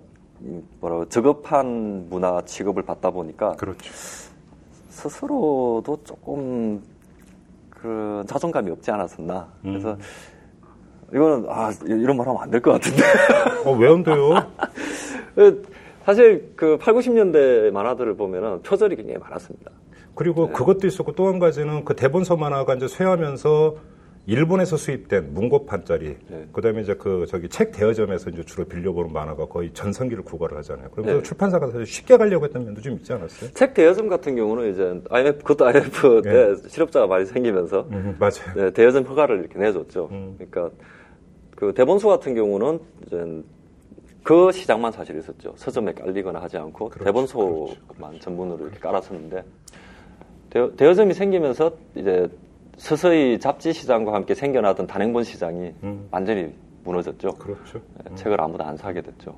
이 0.43 0.59
뭐라 0.79 1.05
저급한 1.09 2.07
문화 2.09 2.41
취급을 2.45 2.83
받다 2.83 3.11
보니까 3.11 3.51
그렇죠. 3.57 3.91
스스로도 4.89 5.99
조금 6.03 6.81
그 7.69 8.23
자존감이 8.27 8.69
없지 8.71 8.91
않았었나. 8.91 9.47
그래서 9.61 9.91
음. 9.93 9.99
이거는 11.13 11.45
아 11.49 11.71
이런 11.85 12.15
말 12.17 12.27
하면 12.27 12.41
안 12.41 12.49
될 12.51 12.61
것 12.61 12.71
같은데. 12.73 13.03
어, 13.65 13.71
왜 13.75 13.89
안 13.91 14.03
돼요? 14.03 14.33
그 16.01 16.05
사실 16.05 16.51
그 16.55 16.77
8, 16.77 16.93
90년대 16.93 17.71
만화들을 17.71 18.15
보면은 18.15 18.61
표절이 18.61 18.95
굉장히 18.95 19.19
많았습니다. 19.19 19.71
그리고 20.15 20.47
네. 20.47 20.53
그것도 20.53 20.87
있었고 20.87 21.13
또 21.13 21.27
한 21.27 21.39
가지는 21.39 21.85
그 21.85 21.95
대본서 21.95 22.35
만화가 22.35 22.75
이제 22.75 22.87
쇠하면서 22.87 23.75
일본에서 24.27 24.77
수입된 24.77 25.33
문고판짜리, 25.33 26.15
네. 26.29 26.47
그다음에 26.53 26.81
이제 26.81 26.93
그 26.93 27.25
저기 27.27 27.49
책 27.49 27.71
대여점에서 27.71 28.29
이제 28.29 28.43
주로 28.43 28.65
빌려보는 28.65 29.11
만화가 29.11 29.47
거의 29.47 29.71
전성기를 29.73 30.23
구가를 30.23 30.57
하잖아요. 30.59 30.89
그러면서 30.91 31.17
네. 31.17 31.23
출판사가 31.23 31.67
사실 31.67 31.85
쉽게 31.87 32.17
가려고 32.17 32.45
했던 32.45 32.63
면도 32.63 32.81
좀 32.81 32.93
있지 32.93 33.11
않았어요? 33.13 33.49
책 33.53 33.73
대여점 33.73 34.09
같은 34.09 34.35
경우는 34.35 34.71
이제 34.73 35.01
IMF 35.09 35.39
그것도 35.39 35.65
IMF 35.65 36.21
때 36.23 36.55
실업자가 36.69 37.07
많이 37.07 37.25
생기면서 37.25 37.87
음, 37.89 38.15
맞아요. 38.19 38.53
네, 38.55 38.69
대여점 38.71 39.05
허가를 39.05 39.39
이렇게 39.39 39.57
내줬죠. 39.57 40.09
음. 40.11 40.35
그러니까 40.37 40.69
그 41.55 41.73
대본소 41.73 42.07
같은 42.09 42.35
경우는 42.35 42.79
이제 43.07 43.43
그 44.23 44.51
시장만 44.51 44.91
사실 44.91 45.17
있었죠. 45.17 45.53
서점에 45.57 45.93
깔리거나 45.93 46.41
하지 46.41 46.57
않고 46.57 46.89
그렇죠, 46.89 47.05
대본소만 47.05 48.19
전문으로 48.19 48.65
이렇게 48.65 48.79
깔았었는데 48.79 49.43
대여, 50.51 50.71
대여 50.75 50.93
점이 50.93 51.13
생기면서 51.13 51.71
이제 51.95 52.29
서서히 52.77 53.39
잡지 53.39 53.73
시장과 53.73 54.13
함께 54.13 54.35
생겨나던 54.35 54.87
단행본 54.87 55.23
시장이 55.23 55.73
음. 55.83 56.07
완전히 56.11 56.53
무너졌죠. 56.83 57.29
그렇죠. 57.33 57.79
네, 58.03 58.15
책을 58.15 58.39
아무도 58.41 58.63
안 58.63 58.75
사게 58.77 59.01
됐죠. 59.01 59.35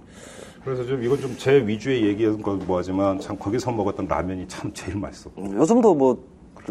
그래서 0.63 0.85
좀 0.85 1.03
이건 1.03 1.19
좀 1.19 1.35
제 1.37 1.65
위주의 1.65 2.03
얘기인 2.05 2.41
건 2.41 2.59
뭐하지만 2.65 3.19
참 3.19 3.37
거기서 3.37 3.71
먹었던 3.71 4.07
라면이 4.07 4.47
참 4.47 4.71
제일 4.73 4.97
맛있었고. 4.97 5.41
음, 5.41 5.57
요즘도 5.57 5.93
뭐 5.95 6.11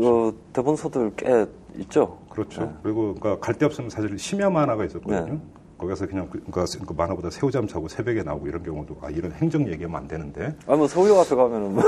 어, 0.00 0.32
대본소들 0.54 1.12
꽤 1.16 1.46
있죠. 1.80 2.18
그렇죠. 2.30 2.62
네. 2.62 2.70
그리고 2.82 3.14
그러니까 3.14 3.38
갈 3.44 3.54
데 3.58 3.66
없으면 3.66 3.90
사실 3.90 4.18
심야 4.18 4.48
만 4.48 4.68
화가 4.70 4.84
있었거든요. 4.86 5.26
네. 5.34 5.38
거기서 5.82 6.06
그냥 6.06 6.28
그, 6.30 6.38
그러니까 6.44 6.64
그 6.86 6.92
만화보다 6.92 7.30
새우잠 7.30 7.66
자고 7.66 7.88
새벽에 7.88 8.22
나오고 8.22 8.46
이런 8.46 8.62
경우도 8.62 8.98
아 9.02 9.10
이런 9.10 9.32
행정 9.32 9.66
얘기하면 9.68 9.96
안 9.96 10.08
되는데 10.08 10.54
아, 10.66 10.76
뭐 10.76 10.86
서울역 10.86 11.18
앞에 11.18 11.34
가면은 11.34 11.74
뭐 11.74 11.82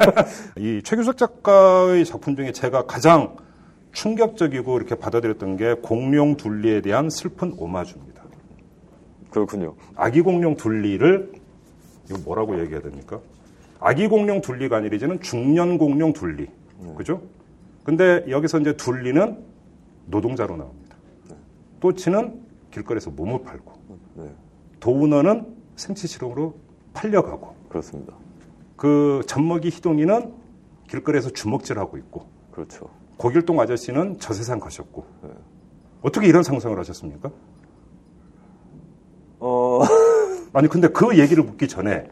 이 0.56 0.80
최규석 0.82 1.18
작가의 1.18 2.06
작품 2.06 2.36
중에 2.36 2.52
제가 2.52 2.86
가장 2.86 3.36
충격적이고 3.92 4.76
이렇게 4.78 4.94
받아들였던 4.94 5.56
게 5.56 5.74
공룡 5.74 6.36
둘리에 6.36 6.80
대한 6.80 7.10
슬픈 7.10 7.54
오마주입니다. 7.58 8.24
그렇군요. 9.30 9.74
아기 9.94 10.22
공룡 10.22 10.56
둘리를 10.56 11.32
이거 12.08 12.18
뭐라고 12.24 12.58
얘기해야 12.60 12.80
됩니까? 12.80 13.20
아기 13.78 14.08
공룡 14.08 14.40
둘리가 14.40 14.78
아니라 14.78 14.96
이제는 14.96 15.20
중년 15.20 15.76
공룡 15.76 16.12
둘리. 16.12 16.48
그죠? 16.96 17.20
근데 17.82 18.24
여기서 18.28 18.60
이제 18.60 18.76
둘리는 18.76 19.44
노동자로 20.06 20.56
나옵니다. 20.56 20.96
또치는 21.80 22.43
길거리에서 22.74 23.10
몸을 23.10 23.42
팔고 23.44 23.72
네, 24.14 24.34
도우너는 24.80 25.56
생체 25.76 26.08
실험으로 26.08 26.54
팔려가고 26.92 27.54
그렇습니다. 27.68 28.14
그 28.76 29.22
젖먹이 29.26 29.68
희동이는 29.68 30.34
길거리에서 30.88 31.30
주먹질하고 31.30 31.96
있고 31.98 32.26
그렇죠. 32.50 32.88
고길동 33.16 33.60
아저씨는 33.60 34.18
저 34.18 34.34
세상 34.34 34.58
가셨고 34.58 35.04
어떻게 36.02 36.26
이런 36.26 36.42
상상을 36.42 36.76
하셨습니까? 36.78 37.30
어, 39.38 39.80
아니 40.52 40.68
근데 40.68 40.88
그 40.88 41.18
얘기를 41.18 41.42
묻기 41.44 41.68
전에 41.68 42.08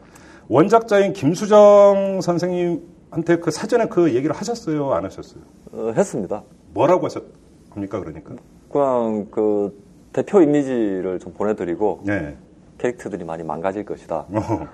원작자인 0.47 1.13
김수정 1.13 2.21
선생님한테 2.21 3.37
그 3.39 3.51
사전에 3.51 3.87
그 3.87 4.13
얘기를 4.13 4.35
하셨어요 4.35 4.93
안 4.93 5.03
하셨어요? 5.05 5.43
어, 5.73 5.93
했습니다. 5.95 6.43
뭐라고 6.73 7.05
하셨습니까 7.05 7.99
그러니까? 7.99 8.35
그냥 8.71 9.27
그 9.29 9.82
대표 10.13 10.41
이미지를 10.41 11.19
좀 11.19 11.33
보내드리고 11.33 12.01
네. 12.05 12.37
캐릭터들이 12.77 13.23
많이 13.25 13.43
망가질 13.43 13.83
것이다. 13.85 14.25
어, 14.29 14.67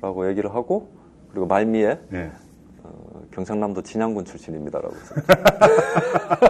라고 0.00 0.28
얘기를 0.28 0.54
하고 0.54 0.88
그리고 1.30 1.46
말미에 1.46 1.98
네. 2.08 2.30
어, 2.84 3.20
경상남도 3.32 3.82
진양군 3.82 4.24
출신입니다라고. 4.24 4.94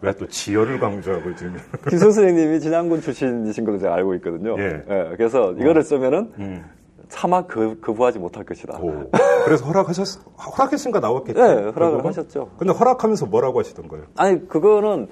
왜 0.00 0.12
또 0.12 0.26
지열을 0.26 0.78
강조하고 0.80 1.34
지금? 1.34 1.56
김성 1.88 2.10
선생님이 2.10 2.60
진양군 2.60 3.00
출신이신 3.00 3.64
걸로 3.64 3.78
제가 3.78 3.94
알고 3.94 4.14
있거든요. 4.16 4.56
예. 4.58 4.82
그래서 5.16 5.52
이거를 5.52 5.82
쓰면은 5.82 6.32
음. 6.38 6.64
차마 7.08 7.46
그, 7.46 7.78
거부하지 7.80 8.18
못할 8.18 8.44
것이다. 8.44 8.78
오. 8.78 9.10
그래서 9.44 9.64
허락하셨 9.66 10.20
허락했으니까 10.56 11.00
나왔겠죠. 11.00 11.40
네, 11.40 11.46
허락을 11.48 11.74
결국은? 11.74 12.06
하셨죠. 12.08 12.50
근데 12.58 12.72
허락하면서 12.72 13.26
뭐라고 13.26 13.58
하시던 13.60 13.88
거예요? 13.88 14.06
아니 14.16 14.46
그거는 14.48 15.08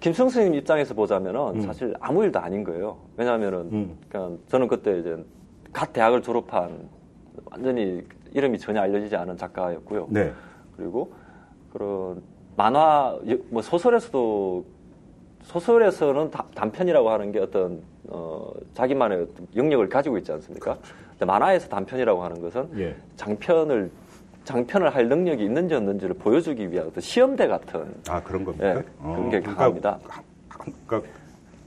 김성 0.00 0.28
선생님 0.28 0.54
입장에서 0.58 0.94
보자면은 0.94 1.60
사실 1.62 1.94
아무 2.00 2.24
일도 2.24 2.38
아닌 2.38 2.64
거예요. 2.64 2.96
왜냐하면은 3.16 3.58
음. 3.72 3.98
그냥 4.08 4.38
저는 4.48 4.66
그때 4.68 4.98
이제 4.98 5.24
갓 5.72 5.92
대학을 5.92 6.22
졸업한 6.22 6.88
완전히 7.50 8.02
이름이 8.32 8.58
전혀 8.58 8.80
알려지지 8.80 9.14
않은 9.16 9.36
작가였고요. 9.36 10.08
네. 10.10 10.32
그리고 10.76 11.12
그런 11.72 12.22
만화 12.56 13.16
뭐 13.50 13.62
소설에서도 13.62 14.64
소설에서는 15.42 16.30
다- 16.30 16.46
단편이라고 16.54 17.10
하는 17.10 17.30
게 17.32 17.38
어떤 17.38 17.82
어, 18.08 18.50
자기만의 18.72 19.26
영역을 19.56 19.88
가지고 19.88 20.18
있지 20.18 20.32
않습니까? 20.32 20.76
근데 21.10 21.24
만화에서 21.26 21.68
단편이라고 21.68 22.22
하는 22.22 22.40
것은 22.40 22.68
예. 22.78 22.96
장편을 23.16 23.90
장편을 24.44 24.94
할 24.94 25.08
능력이 25.08 25.42
있는지 25.42 25.74
없는지를 25.74 26.14
보여주기 26.16 26.70
위한 26.70 26.86
어떤 26.86 27.00
시험대 27.00 27.46
같은 27.46 27.94
아 28.08 28.22
그런 28.22 28.44
겁니까? 28.44 28.76
예, 28.76 28.82
그런 29.02 29.30
게 29.30 29.40
그러니까 29.40 29.54
강합니다. 29.54 29.98
그러니까 30.48 31.02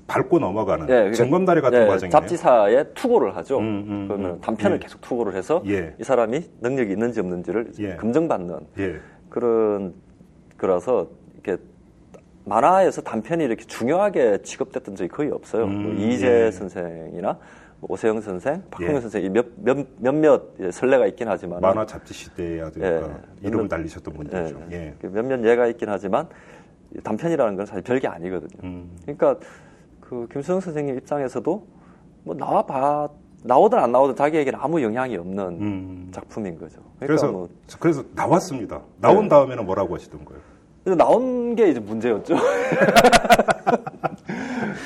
밟고 0.07 0.39
넘어가는 0.39 0.85
예, 0.85 0.93
그러니까, 0.93 1.15
징검다리 1.15 1.61
같은 1.61 1.81
예, 1.81 1.85
과정이네요. 1.85 2.11
잡지사에 2.11 2.83
투고를 2.93 3.35
하죠. 3.37 3.59
음, 3.59 3.85
음, 3.87 4.05
그러면 4.07 4.31
음. 4.31 4.41
단편을 4.41 4.77
예. 4.77 4.79
계속 4.79 5.01
투고를 5.01 5.35
해서 5.35 5.61
예. 5.67 5.93
이 5.99 6.03
사람이 6.03 6.41
능력이 6.61 6.91
있는지 6.91 7.19
없는지를 7.19 7.71
예. 7.79 7.95
검증받는 7.95 8.59
예. 8.79 8.95
그런 9.29 9.93
거라서 10.57 11.07
이렇게 11.33 11.61
만화에서 12.45 13.01
단편이 13.01 13.43
이렇게 13.43 13.65
중요하게 13.65 14.43
취급됐던 14.43 14.95
적이 14.95 15.09
거의 15.09 15.31
없어요. 15.31 15.65
음, 15.65 15.83
뭐 15.83 15.93
이재 15.93 16.45
예. 16.45 16.51
선생이나 16.51 17.37
뭐 17.79 17.91
오세영 17.93 18.21
선생, 18.21 18.63
박홍현 18.71 18.95
예. 18.95 19.01
선생이 19.01 19.29
몇, 19.29 19.45
몇, 19.57 19.77
몇몇 19.97 20.55
선례가 20.71 21.05
있긴 21.07 21.27
하지만 21.27 21.61
만화 21.61 21.85
잡지 21.85 22.13
시대야 22.13 22.71
되니까 22.71 23.09
예. 23.43 23.47
이름을 23.47 23.67
달리셨던 23.67 24.13
분들이죠. 24.13 24.67
예. 24.71 24.95
그 24.99 25.07
몇몇 25.07 25.43
예가 25.45 25.67
있긴 25.67 25.89
하지만 25.89 26.27
이 26.95 27.01
단편이라는 27.01 27.55
건 27.55 27.65
사실 27.65 27.83
별게 27.83 28.07
아니거든요. 28.07 28.59
음. 28.63 28.89
그러니까 29.03 29.35
그 30.01 30.27
김수영 30.31 30.59
선생님 30.59 30.97
입장에서도 30.97 31.67
뭐 32.23 32.35
나와 32.35 32.65
봐 32.65 33.09
나오든 33.43 33.77
안 33.77 33.91
나오든 33.91 34.15
자기에게는 34.15 34.59
아무 34.59 34.81
영향이 34.81 35.15
없는 35.15 35.45
음. 35.61 36.09
작품인 36.11 36.57
거죠. 36.57 36.81
그러니까 36.99 37.05
그래서 37.05 37.31
뭐 37.31 37.47
그래서 37.79 38.03
나왔습니다. 38.15 38.81
나온 38.99 39.23
네. 39.23 39.29
다음에는 39.29 39.65
뭐라고 39.65 39.93
하시던 39.95 40.25
거예요? 40.25 40.41
나온 40.95 41.55
게 41.55 41.69
이제 41.69 41.79
문제였죠. 41.79 42.35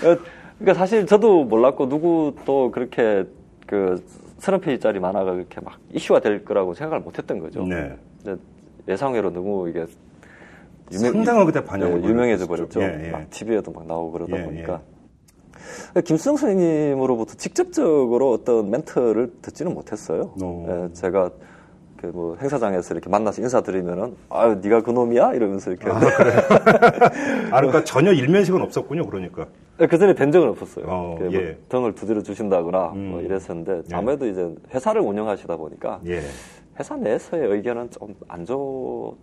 그러니까 0.61 0.73
사실 0.75 1.07
저도 1.07 1.43
몰랐고 1.43 1.87
누구도 1.87 2.69
그렇게 2.71 3.25
그 3.65 4.03
서른 4.37 4.61
페이지짜리 4.61 4.99
만화가 4.99 5.33
그렇게 5.33 5.59
막 5.59 5.79
이슈가 5.91 6.19
될 6.19 6.45
거라고 6.45 6.75
생각을 6.75 7.01
못했던 7.01 7.39
거죠. 7.39 7.65
네. 7.65 7.95
예상외로 8.87 9.31
너무 9.31 9.67
이게 9.69 9.85
상당한 10.91 11.45
그때 11.45 11.63
반영을 11.63 12.01
네, 12.01 12.07
유명해져. 12.07 12.45
버렸죠. 12.45 12.81
예, 12.81 13.05
예. 13.07 13.11
막 13.11 13.29
TV에도 13.31 13.71
막 13.71 13.87
나오고 13.87 14.11
그러다 14.11 14.37
예, 14.37 14.43
보니까. 14.43 14.81
김수정 16.03 16.37
선생님으로부터 16.37 17.35
직접적으로 17.35 18.31
어떤 18.31 18.69
멘트를 18.69 19.31
듣지는 19.41 19.73
못했어요. 19.73 20.33
오. 20.41 20.67
예, 20.69 20.93
제가 20.93 21.31
그뭐 21.97 22.37
행사장에서 22.41 22.93
이렇게 22.93 23.09
만나서 23.09 23.41
인사드리면은 23.41 24.15
아유 24.29 24.59
네가 24.61 24.81
그놈이야 24.81 25.33
이러면서 25.33 25.71
이렇게 25.71 25.89
아 25.89 25.99
그러니까 27.61 27.83
전혀 27.83 28.11
일면식은 28.11 28.61
없었군요. 28.61 29.05
그러니까. 29.07 29.47
그 29.87 29.97
전에 29.97 30.13
뵌 30.13 30.31
적은 30.31 30.49
없었어요. 30.49 30.85
어, 30.87 31.17
뭐 31.19 31.33
예. 31.33 31.57
등을 31.69 31.93
두드려 31.95 32.21
주신다거나 32.21 32.91
음. 32.93 33.11
뭐 33.11 33.21
이랬었는데 33.21 33.81
예. 33.91 33.95
아무래도 33.95 34.27
이제 34.27 34.53
회사를 34.73 35.01
운영하시다 35.01 35.55
보니까 35.57 35.99
예. 36.05 36.21
회사 36.79 36.95
내에서의 36.95 37.47
의견은 37.49 37.89
좀 37.91 38.15
안 38.27 38.45
좋. 38.45 39.15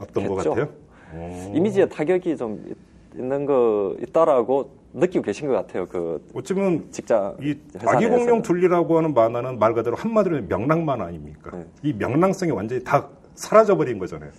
어떤 0.00 0.26
것. 0.28 0.34
같아요? 0.36 0.68
오. 1.14 1.52
이미지에 1.54 1.86
타격이 1.86 2.36
좀 2.36 2.62
있- 2.66 3.18
있는 3.18 3.44
거 3.44 3.94
있다라고 4.00 4.70
느끼고 4.94 5.22
계신 5.24 5.48
것 5.48 5.54
같아요. 5.54 5.86
그 5.86 6.24
어쩌면 6.34 6.84
직장 6.90 7.36
이 7.42 7.54
아기 7.84 8.08
공룡. 8.08 8.40
둘리라고 8.42 8.96
하는 8.96 9.12
만화는 9.12 9.58
말 9.58 9.74
그대로 9.74 9.96
한마디로 9.96 10.42
명랑 10.48 10.84
만화 10.84 11.04
아닙니까? 11.06 11.50
네. 11.54 11.66
이 11.82 11.92
명랑성이 11.92 12.52
완전히 12.52 12.82
다 12.82 13.08
사라져 13.34 13.76
버린 13.76 13.98
거잖아요. 13.98 14.30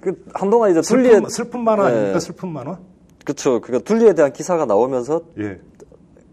그 0.00 0.24
한동안 0.34 0.70
이제 0.70 0.80
둘리에 0.80 1.12
슬픈, 1.14 1.28
슬픈 1.28 1.60
만화 1.64 1.88
네. 1.88 1.94
아닙니까? 1.96 2.20
슬픈 2.20 2.48
만화? 2.48 2.78
그렇죠. 3.24 3.60
그니까 3.60 3.82
둘리에 3.84 4.14
대한 4.14 4.32
기사가 4.32 4.64
나오면서 4.66 5.22
예. 5.38 5.58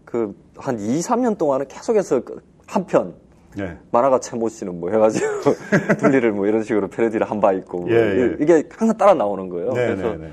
그한 0.04 0.78
2, 0.80 0.98
3년 1.00 1.38
동안은 1.38 1.68
계속해서 1.68 2.22
그한편 2.66 3.14
예. 3.58 3.76
만화가 3.90 4.20
채모 4.20 4.48
씨는 4.48 4.78
뭐 4.80 4.90
해가지고 4.90 5.26
둘리를 5.98 6.32
뭐 6.32 6.46
이런 6.46 6.62
식으로 6.62 6.88
패러디를 6.88 7.30
한 7.30 7.40
바 7.40 7.52
있고 7.52 7.78
뭐 7.80 7.90
예, 7.90 7.94
예. 7.96 8.36
이게 8.40 8.64
항상 8.70 8.96
따라 8.96 9.14
나오는 9.14 9.48
거예요. 9.48 9.72
네, 9.72 9.86
그래서 9.94 10.10
네, 10.12 10.16
네. 10.18 10.30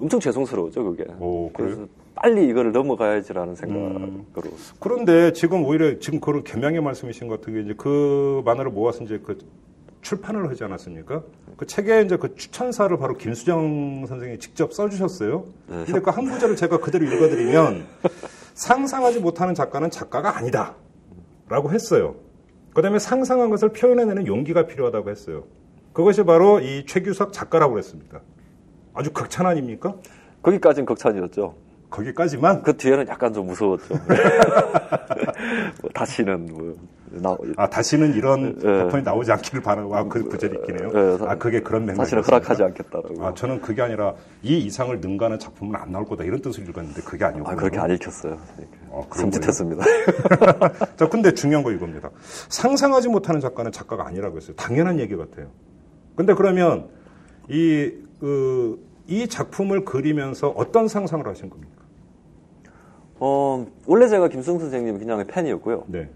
엄청 0.00 0.20
죄송스러웠죠 0.20 0.84
그게. 0.84 1.04
오? 1.20 1.50
그래서 1.52 1.86
빨리 2.14 2.48
이거를 2.48 2.72
넘어가야지라는 2.72 3.54
생각으로. 3.56 3.96
음. 3.96 4.26
그런데 4.80 5.32
지금 5.32 5.64
오히려 5.64 5.98
지금 5.98 6.18
그런 6.20 6.44
겸양의 6.44 6.80
말씀이신 6.80 7.28
것 7.28 7.40
같은 7.40 7.54
게 7.54 7.60
이제 7.60 7.74
그 7.76 8.42
만화를 8.44 8.70
모아서 8.70 9.04
이제 9.04 9.20
그 9.24 9.36
출판을 10.06 10.48
하지 10.48 10.62
않았습니까? 10.62 11.22
그 11.56 11.66
책에 11.66 12.02
이제 12.02 12.16
그 12.16 12.36
추천사를 12.36 12.96
바로 12.96 13.16
김수정 13.16 14.06
선생이 14.06 14.38
직접 14.38 14.72
써주셨어요. 14.72 15.46
네, 15.66 15.84
근데 15.84 16.00
그한 16.00 16.30
구절을 16.30 16.54
제가 16.54 16.78
그대로 16.78 17.04
읽어드리면 17.06 17.84
상상하지 18.54 19.18
못하는 19.18 19.54
작가는 19.54 19.90
작가가 19.90 20.36
아니다. 20.36 20.76
라고 21.48 21.72
했어요. 21.72 22.14
그 22.72 22.82
다음에 22.82 23.00
상상한 23.00 23.50
것을 23.50 23.70
표현해내는 23.70 24.28
용기가 24.28 24.66
필요하다고 24.66 25.10
했어요. 25.10 25.44
그것이 25.92 26.22
바로 26.22 26.60
이 26.60 26.86
최규석 26.86 27.32
작가라고 27.32 27.78
했습니다. 27.78 28.20
아주 28.94 29.12
극찬 29.12 29.46
아닙니까? 29.46 29.96
거기까지는 30.42 30.86
극찬이었죠. 30.86 31.54
거기까지만 31.90 32.62
그 32.62 32.76
뒤에는 32.76 33.08
약간 33.08 33.32
좀 33.32 33.46
무서웠죠. 33.46 33.94
뭐 35.80 35.90
다시는 35.94 36.46
뭐 36.46 36.76
나, 37.10 37.36
아 37.56 37.68
다시는 37.68 38.14
이런 38.14 38.56
예. 38.62 38.78
작품이 38.78 39.02
나오지 39.02 39.32
않기를 39.32 39.62
바라고 39.62 39.96
아, 39.96 40.04
그 40.04 40.24
구절이 40.24 40.58
있긴 40.58 40.80
해요. 40.80 40.90
예, 40.94 41.24
아 41.26 41.36
그게 41.36 41.60
그런 41.60 41.86
맥락이 41.86 41.98
다시는 41.98 42.22
허락하지 42.24 42.62
않겠다라고. 42.64 43.24
아 43.24 43.34
저는 43.34 43.60
그게 43.60 43.82
아니라 43.82 44.14
이 44.42 44.58
이상을 44.58 45.00
능가하는 45.00 45.38
작품은 45.38 45.76
안 45.76 45.92
나올 45.92 46.04
거다 46.04 46.24
이런 46.24 46.42
뜻을 46.42 46.68
읽었는데 46.68 47.02
그게 47.02 47.24
아니었고 47.24 47.50
아, 47.50 47.54
그렇게 47.54 47.78
안 47.78 47.90
읽혔어요. 47.92 48.38
어, 48.88 49.06
그런 49.08 49.30
섬찟했습니다. 49.30 50.96
자 50.96 51.08
근데 51.08 51.32
중요한 51.32 51.62
거 51.62 51.72
이겁니다. 51.72 52.10
상상하지 52.48 53.08
못하는 53.08 53.40
작가는 53.40 53.70
작가가 53.72 54.06
아니라고 54.06 54.36
했어요. 54.36 54.56
당연한 54.56 54.98
얘기 54.98 55.16
같아요. 55.16 55.48
근데 56.16 56.34
그러면 56.34 56.88
이, 57.48 57.92
그, 58.20 58.84
이 59.06 59.28
작품을 59.28 59.84
그리면서 59.84 60.48
어떤 60.48 60.88
상상을 60.88 61.26
하신 61.26 61.50
겁니까? 61.50 61.75
어, 63.18 63.66
원래 63.86 64.08
제가 64.08 64.28
김수영 64.28 64.58
선생님 64.58 64.98
그냥 64.98 65.26
팬이었고요. 65.26 65.84
네. 65.88 66.08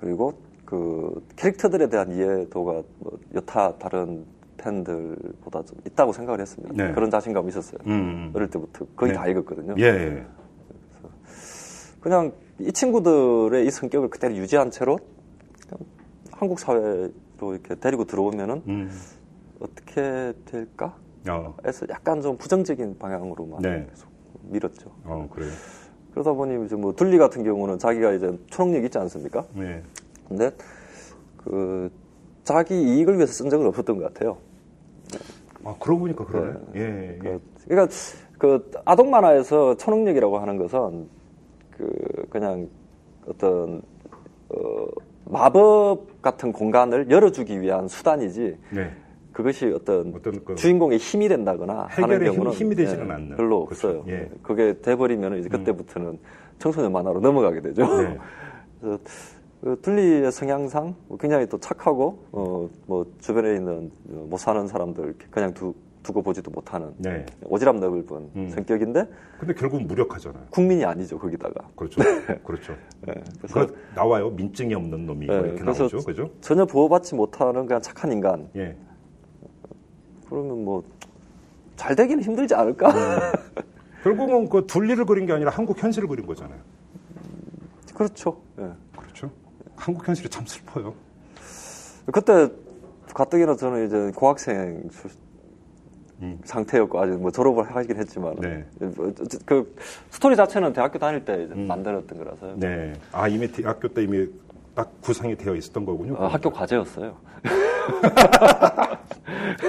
그리고 0.00 0.34
그 0.64 1.24
캐릭터들에 1.36 1.88
대한 1.88 2.10
이해도가 2.10 2.82
뭐 2.98 3.18
여타 3.34 3.76
다른 3.78 4.24
팬들보다 4.56 5.62
좀 5.64 5.78
있다고 5.86 6.12
생각을 6.12 6.40
했습니다. 6.40 6.74
네. 6.74 6.92
그런 6.92 7.10
자신감이 7.10 7.48
있었어요. 7.48 7.78
음. 7.86 8.32
어릴 8.34 8.48
때부터 8.48 8.86
거의 8.96 9.12
네. 9.12 9.18
다 9.18 9.26
읽었거든요. 9.28 9.74
예, 9.78 9.84
예. 9.84 10.26
그냥 12.00 12.32
이 12.58 12.72
친구들의 12.72 13.66
이 13.66 13.70
성격을 13.70 14.08
그대로 14.08 14.34
유지한 14.34 14.70
채로 14.70 14.98
한국 16.30 16.58
사회로 16.58 17.10
이렇게 17.40 17.74
데리고 17.76 18.04
들어오면은 18.04 18.62
음. 18.66 18.90
어떻게 19.60 20.32
될까? 20.44 20.96
어, 21.28 21.54
해서 21.64 21.86
약간 21.88 22.20
좀 22.20 22.36
부정적인 22.36 22.98
방향으로만 22.98 23.62
네. 23.62 23.86
계속 23.88 24.08
밀었죠. 24.42 24.90
어, 25.04 25.28
그래요. 25.32 25.50
그러다 26.12 26.32
보니 26.32 26.66
이제 26.66 26.76
뭐 26.76 26.92
둘리 26.94 27.18
같은 27.18 27.42
경우는 27.42 27.78
자기가 27.78 28.12
이제 28.12 28.38
초능력 28.50 28.84
있지 28.84 28.98
않습니까? 28.98 29.44
네. 29.54 29.82
근데 30.28 30.50
그 31.38 31.90
자기 32.44 32.74
이익을 32.74 33.16
위해서 33.16 33.32
쓴 33.32 33.50
적은 33.50 33.66
없었던 33.66 33.98
것 33.98 34.12
같아요. 34.12 34.36
아, 35.64 35.74
그러고 35.78 36.00
보니까 36.00 36.24
그러네. 36.24 36.54
예, 36.74 36.80
예. 36.80 37.18
그, 37.18 37.40
그러니까 37.68 37.94
그 38.38 38.70
아동 38.84 39.10
만화에서 39.10 39.76
초능력이라고 39.76 40.38
하는 40.38 40.56
것은 40.58 41.08
그 41.70 42.26
그냥 42.30 42.68
어떤 43.26 43.82
어 44.48 44.86
마법 45.24 46.20
같은 46.20 46.52
공간을 46.52 47.10
열어주기 47.10 47.60
위한 47.60 47.88
수단이지 47.88 48.58
네. 48.70 48.90
그것이 49.32 49.66
어떤, 49.74 50.12
어떤 50.14 50.44
그 50.44 50.54
주인공의 50.54 50.98
힘이 50.98 51.28
된다거나 51.28 51.86
하는 51.88 51.90
해결의 52.10 52.28
힘- 52.28 52.34
경우는 52.36 52.52
힘 52.52 52.72
이 52.72 52.74
되지는 52.74 53.08
예, 53.08 53.12
않는. 53.12 53.36
별로 53.36 53.64
그렇죠. 53.66 53.88
없어요. 53.88 54.04
예. 54.08 54.30
그게 54.42 54.78
돼버리면 54.80 55.38
이제 55.38 55.48
그때부터는 55.48 56.18
청소년 56.58 56.92
만화로 56.92 57.20
넘어가게 57.20 57.60
되죠. 57.60 57.82
네. 58.02 58.18
그래서 58.80 58.98
그 59.62 59.78
둘리의 59.80 60.30
성향상 60.32 60.94
굉장히 61.20 61.46
또 61.46 61.58
착하고 61.58 62.18
어, 62.32 62.68
뭐 62.86 63.06
주변에 63.20 63.54
있는 63.56 63.90
못 64.04 64.36
사는 64.38 64.66
사람들 64.66 65.14
그냥 65.30 65.54
두, 65.54 65.72
두고 66.02 66.20
보지도 66.20 66.50
못하는 66.50 66.92
네. 66.98 67.24
오지랖 67.44 67.78
넓은 67.78 68.28
음. 68.34 68.48
성격인데 68.50 69.06
근데 69.38 69.54
결국은 69.54 69.86
무력하잖아요. 69.86 70.42
국민이 70.50 70.84
아니죠 70.84 71.16
거기다가 71.16 71.68
그렇죠. 71.76 72.00
그렇죠. 72.44 72.74
예, 73.08 73.14
그래서 73.40 73.66
그 73.66 73.74
나와요. 73.94 74.30
민증이 74.30 74.74
없는 74.74 75.06
놈이 75.06 75.26
뭐 75.26 75.36
예, 75.36 75.40
이렇게 75.40 75.62
나오죠. 75.62 75.98
그죠? 75.98 76.28
전혀 76.40 76.64
보호받지 76.64 77.14
못하는 77.14 77.66
그냥 77.66 77.80
착한 77.80 78.10
인간 78.10 78.48
예. 78.56 78.74
그러면 80.32 80.64
뭐 80.64 80.82
잘 81.74 81.96
되기는 81.96 82.22
힘들지 82.22 82.54
않을까 82.54 82.92
결국은 84.04 84.48
그 84.48 84.66
둘리를 84.66 85.04
그린 85.06 85.26
게 85.26 85.32
아니라 85.32 85.50
한국 85.50 85.82
현실을 85.82 86.06
그린 86.06 86.26
거잖아요. 86.26 86.58
그렇죠 87.94 88.40
예. 88.60 88.68
그렇죠. 88.96 89.30
한국 89.74 90.06
현실이 90.06 90.28
참 90.28 90.44
슬퍼요. 90.46 90.94
그때 92.12 92.48
가뜩이나 93.14 93.56
저는 93.56 93.86
이제 93.86 94.12
고학생 94.14 94.88
출- 94.90 95.10
음. 96.20 96.38
상태였고 96.44 97.00
아직 97.00 97.14
뭐 97.18 97.30
졸업을 97.32 97.64
하긴 97.74 97.96
했지만 97.96 98.36
네. 98.36 98.64
뭐 98.94 99.12
저- 99.14 99.38
그 99.44 99.74
스토리 100.10 100.36
자체는 100.36 100.72
대학교 100.74 100.98
다닐 101.00 101.24
때 101.24 101.48
음. 101.50 101.66
만들었던 101.66 102.16
거라서요. 102.18 102.56
네. 102.58 102.92
아, 103.10 103.26
이미 103.26 103.50
대학교 103.50 103.88
때 103.88 104.04
이미 104.04 104.28
딱 104.74 105.00
구상이 105.02 105.36
되어 105.36 105.54
있었던 105.54 105.84
거군요. 105.84 106.16
아, 106.18 106.28
학교 106.28 106.50
과제였어요. 106.50 107.14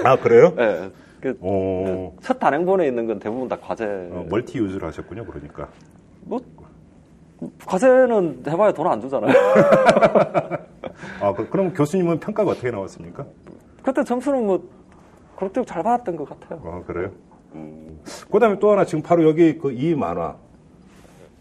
아, 0.04 0.16
그래요? 0.20 0.52
예. 0.58 0.90
그, 1.20 1.38
오. 1.40 2.14
첫 2.22 2.38
단행본에 2.38 2.86
있는 2.86 3.06
건 3.06 3.18
대부분 3.18 3.48
다 3.48 3.56
과제. 3.58 3.84
어, 4.12 4.26
멀티 4.28 4.58
유즈를 4.58 4.86
하셨군요, 4.88 5.24
그러니까. 5.24 5.68
뭐 6.22 6.40
과제는 7.66 8.44
해봐야 8.46 8.72
돈 8.72 8.86
안 8.86 9.00
주잖아요. 9.00 9.32
아, 11.20 11.32
그, 11.34 11.48
럼 11.56 11.72
교수님은 11.72 12.20
평가가 12.20 12.50
어떻게 12.52 12.70
나왔습니까? 12.70 13.26
그때 13.82 14.04
점수는 14.04 14.46
뭐 14.46 14.68
그렇게 15.36 15.64
잘 15.64 15.82
받았던 15.82 16.16
것 16.16 16.28
같아요. 16.28 16.60
아, 16.64 16.82
그래요? 16.86 17.10
그 18.30 18.38
다음에 18.38 18.58
또 18.58 18.72
하나, 18.72 18.84
지금 18.84 19.02
바로 19.02 19.26
여기 19.28 19.56
그 19.58 19.70
이 19.72 19.94
만화, 19.94 20.36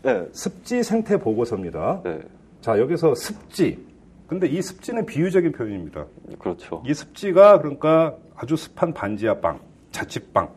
네. 0.04 0.28
습지 0.32 0.84
생태 0.84 1.17
보고서입니다. 1.17 2.02
네. 2.04 2.19
자, 2.63 2.80
여기서 2.80 3.13
습지. 3.13 3.78
근데 4.26 4.47
이 4.47 4.62
습지는 4.62 5.06
비유적인 5.06 5.52
표현입니다. 5.52 6.06
그렇죠. 6.39 6.82
이 6.88 6.93
습지가 6.93 7.60
그러니까 7.60 8.15
아주 8.36 8.56
습한 8.56 8.93
반지하 8.93 9.41
빵, 9.41 9.60
자취빵, 9.91 10.49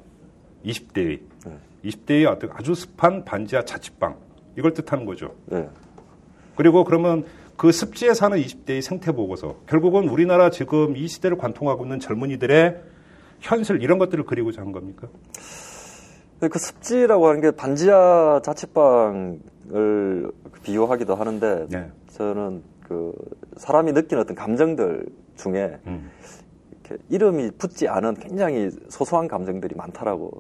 20대의, 0.65 1.21
네. 1.45 1.59
20대의 1.85 2.31
어떤 2.31 2.51
아주 2.53 2.77
습한 2.77 3.25
반지하 3.25 3.65
자취빵, 3.65 4.17
이걸 4.57 4.73
뜻하는 4.73 5.05
거죠. 5.05 5.35
네. 5.47 5.69
그리고 6.55 6.85
그러면 6.85 7.25
그 7.57 7.73
습지에 7.73 8.15
사는 8.15 8.39
20대의 8.39 8.83
생태 8.83 9.11
보고서, 9.11 9.57
결국은 9.67 10.09
우리나라 10.09 10.51
지금 10.51 10.97
이 10.97 11.09
시대를 11.09 11.37
관통하고 11.37 11.87
있는 11.87 11.99
젊은이들의 11.99 12.83
현실 13.41 13.83
이런 13.83 13.99
것들을 13.99 14.23
그리고자 14.27 14.63
한 14.63 14.71
겁니까? 14.71 15.09
그 16.41 16.59
습지라고 16.59 17.29
하는 17.29 17.41
게 17.41 17.51
반지하 17.51 18.41
자취방을 18.43 20.31
비유하기도 20.63 21.15
하는데 21.15 21.67
네. 21.71 21.91
저는 22.09 22.63
그 22.87 23.13
사람이 23.57 23.93
느끼는 23.93 24.23
어떤 24.23 24.37
감정들 24.37 25.07
중에 25.37 25.79
음. 25.87 26.11
이렇게 26.71 27.03
이름이 27.09 27.53
붙지 27.53 27.89
않은 27.89 28.15
굉장히 28.15 28.71
소소한 28.89 29.29
감정들이 29.29 29.75
많다라고 29.75 30.31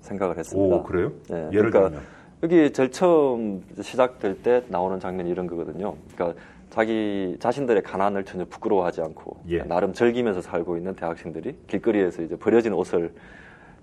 생각을 0.00 0.38
했습니다. 0.38 0.76
오, 0.76 0.82
그래요? 0.82 1.12
네, 1.28 1.48
예를 1.52 1.70
그러니까 1.70 1.88
들면. 1.88 2.04
여기 2.42 2.72
제일 2.72 2.90
처음 2.90 3.64
시작될 3.80 4.42
때 4.42 4.62
나오는 4.68 5.00
장면이 5.00 5.28
이런 5.28 5.46
거거든요. 5.46 5.94
그러니까 6.14 6.40
자기 6.70 7.36
자신들의 7.40 7.82
가난을 7.82 8.24
전혀 8.24 8.44
부끄러워하지 8.44 9.00
않고 9.00 9.38
예. 9.48 9.62
나름 9.62 9.92
즐기면서 9.92 10.40
살고 10.40 10.76
있는 10.76 10.94
대학생들이 10.94 11.56
길거리에서 11.66 12.22
이제 12.22 12.36
버려진 12.36 12.72
옷을 12.74 13.12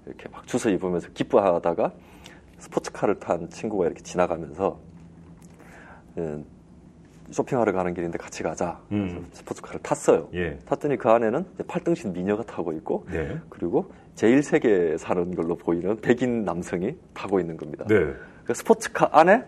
이렇게 0.05 0.29
막 0.29 0.45
주워 0.47 0.73
입으면서 0.73 1.09
기뻐하다가 1.13 1.91
스포츠카를 2.59 3.19
탄 3.19 3.49
친구가 3.49 3.85
이렇게 3.85 4.01
지나가면서 4.01 4.79
예, 6.17 6.43
쇼핑하러 7.31 7.71
가는 7.71 7.93
길인데 7.93 8.17
같이 8.17 8.43
가자. 8.43 8.79
그래서 8.89 9.17
음. 9.17 9.27
스포츠카를 9.31 9.81
탔어요. 9.81 10.29
예. 10.33 10.57
탔더니 10.65 10.97
그 10.97 11.09
안에는 11.09 11.45
팔등신 11.67 12.13
미녀가 12.13 12.43
타고 12.43 12.71
있고 12.73 13.05
네. 13.09 13.37
그리고 13.49 13.91
제1세계에 14.15 14.97
사는 14.97 15.33
걸로 15.33 15.55
보이는 15.55 15.99
백인 16.01 16.45
남성이 16.45 16.95
타고 17.13 17.39
있는 17.39 17.57
겁니다. 17.57 17.85
네. 17.87 18.13
그 18.45 18.53
스포츠카 18.53 19.09
안에 19.11 19.43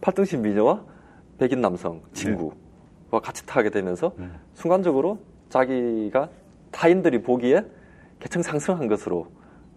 팔등신 0.00 0.42
미녀와 0.42 0.82
백인 1.38 1.60
남성 1.60 2.00
친구와 2.12 3.20
같이 3.22 3.46
타게 3.46 3.70
되면서 3.70 4.12
음. 4.18 4.34
순간적으로 4.54 5.18
자기가 5.48 6.28
타인들이 6.70 7.22
보기에 7.22 7.64
계층 8.18 8.42
상승한 8.42 8.88
것으로 8.88 9.26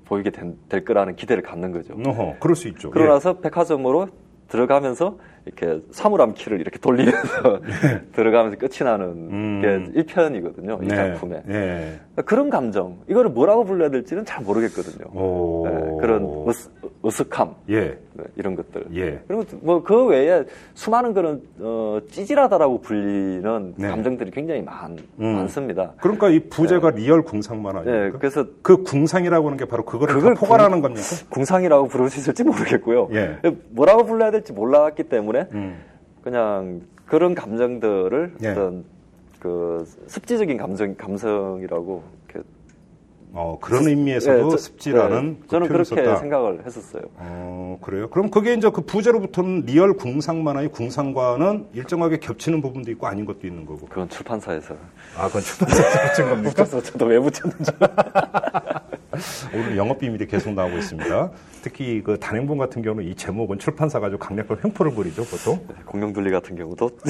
보이게 0.06 0.30
된- 0.30 0.58
될 0.70 0.84
거라는 0.86 1.16
기대를 1.16 1.44
갖는 1.44 1.72
거죠. 1.72 1.94
어허, 2.06 2.36
그럴 2.39 2.56
수 2.56 2.68
있죠. 2.70 2.92
그러고 2.92 3.10
예. 3.10 3.13
나서 3.13 3.39
백화점으로 3.39 4.08
들어가면서 4.50 5.18
이렇게 5.46 5.82
사물함 5.92 6.34
키를 6.36 6.60
이렇게 6.60 6.78
돌리면서 6.80 7.60
들어가면서 8.13 8.58
끝이 8.58 8.84
나는 8.84 9.06
음. 9.32 9.62
게 9.94 10.02
1편이거든요. 10.04 10.84
이 10.84 10.88
네. 10.88 10.96
작품에. 10.96 11.44
예. 11.50 12.00
그런 12.26 12.50
감정, 12.50 12.98
이거를 13.10 13.32
뭐라고 13.32 13.63
불러야 13.66 13.89
될지는 13.89 14.24
잘 14.26 14.44
모르겠거든요. 14.44 15.06
오. 15.20 15.68
네, 15.68 15.98
그런 16.02 16.24
어색함, 17.06 17.54
예. 17.70 17.98
네, 18.13 18.24
이런 18.38 18.56
것들. 18.56 18.86
예. 18.96 19.20
그리고 19.28 19.44
뭐 19.62 19.84
그 19.84 20.06
외에 20.06 20.46
수많은 20.74 21.13
그런 21.13 21.42
어, 21.60 22.00
찌질하다라고 22.10 22.80
불리는 22.80 23.74
네. 23.76 23.88
감정들이 23.89 24.32
굉장히 24.32 24.62
많, 24.62 24.98
음. 25.20 25.36
많습니다. 25.36 25.92
그러니까 26.00 26.30
이 26.30 26.39
부제가 26.39 26.92
리얼 26.92 27.22
궁상만 27.24 27.76
아닙니까? 27.76 28.06
네, 28.06 28.12
그래서 28.18 28.46
그 28.62 28.84
궁상이라고 28.84 29.48
하는 29.48 29.58
게 29.58 29.66
바로 29.66 29.84
그거를 29.84 30.16
그걸 30.16 30.34
다 30.36 30.39
포괄하는 30.39 30.82
겁니까? 30.82 31.04
궁상이라고 31.30 31.88
부를 31.89 32.10
수 32.10 32.20
있을지 32.20 32.44
모르겠고요. 32.46 33.10
예. 33.12 33.38
뭐라고 33.72 34.06
불러야 34.06 34.32
될지 34.32 34.54
몰랐기 34.54 35.04
때문에 35.04 35.48
음. 35.52 35.76
그냥 36.24 36.82
그런 37.06 37.36
감정들을 37.36 38.36
예. 38.44 38.48
어떤 38.50 38.86
그 39.39 39.84
습지적인 40.08 40.56
감정 40.58 40.96
감성이라고 40.96 42.02
어, 43.36 43.58
그런 43.60 43.88
의미에서도 43.88 44.46
예, 44.46 44.50
저- 44.52 44.58
습지라는 44.58 45.38
예, 45.39 45.41
그 45.41 45.48
저는 45.48 45.67
표현을 45.67 45.67
그렇게 45.86 46.04
썼다. 46.06 46.15
생각을 46.19 46.63
했었어요. 46.65 47.02
어, 47.17 47.80
그래요? 47.82 48.08
그럼 48.12 48.30
그게 48.30 48.54
이제 48.54 48.69
그 48.69 48.82
부제로부터는 48.82 49.62
리얼 49.65 49.93
궁상만화의 49.96 50.69
궁상과는 50.69 51.69
일정하게 51.74 52.19
겹치는 52.19 52.62
부분도 52.62 52.91
있고 52.91 53.08
아닌 53.08 53.26
것도 53.26 53.48
있는 53.48 53.65
거고. 53.65 53.88
그건 53.88 54.08
출판사에서 54.08 54.76
아, 55.17 55.26
그건 55.28 55.41
출판사에서 55.41 56.10
붙인 56.10 56.30
겁니까? 56.30 56.65
저도 56.65 57.06
왜 57.06 57.17
붙였는지 57.19 57.72
오늘 59.54 59.78
영업 59.78 59.99
비밀이 59.99 60.28
계속 60.28 60.54
나오고 60.54 60.78
있습니다. 60.78 61.32
특히 61.62 62.02
그 62.04 62.19
단행본 62.19 62.58
같은 62.58 62.82
경우는 62.82 63.06
이 63.10 63.15
제목은 63.15 63.60
출판사가 63.60 64.08
아주 64.08 64.17
강력한 64.17 64.58
횡포를 64.63 64.93
부리죠, 64.93 65.23
보통. 65.26 65.60
공룡둘리 65.86 66.32
같은 66.32 66.56
경우도 66.56 66.89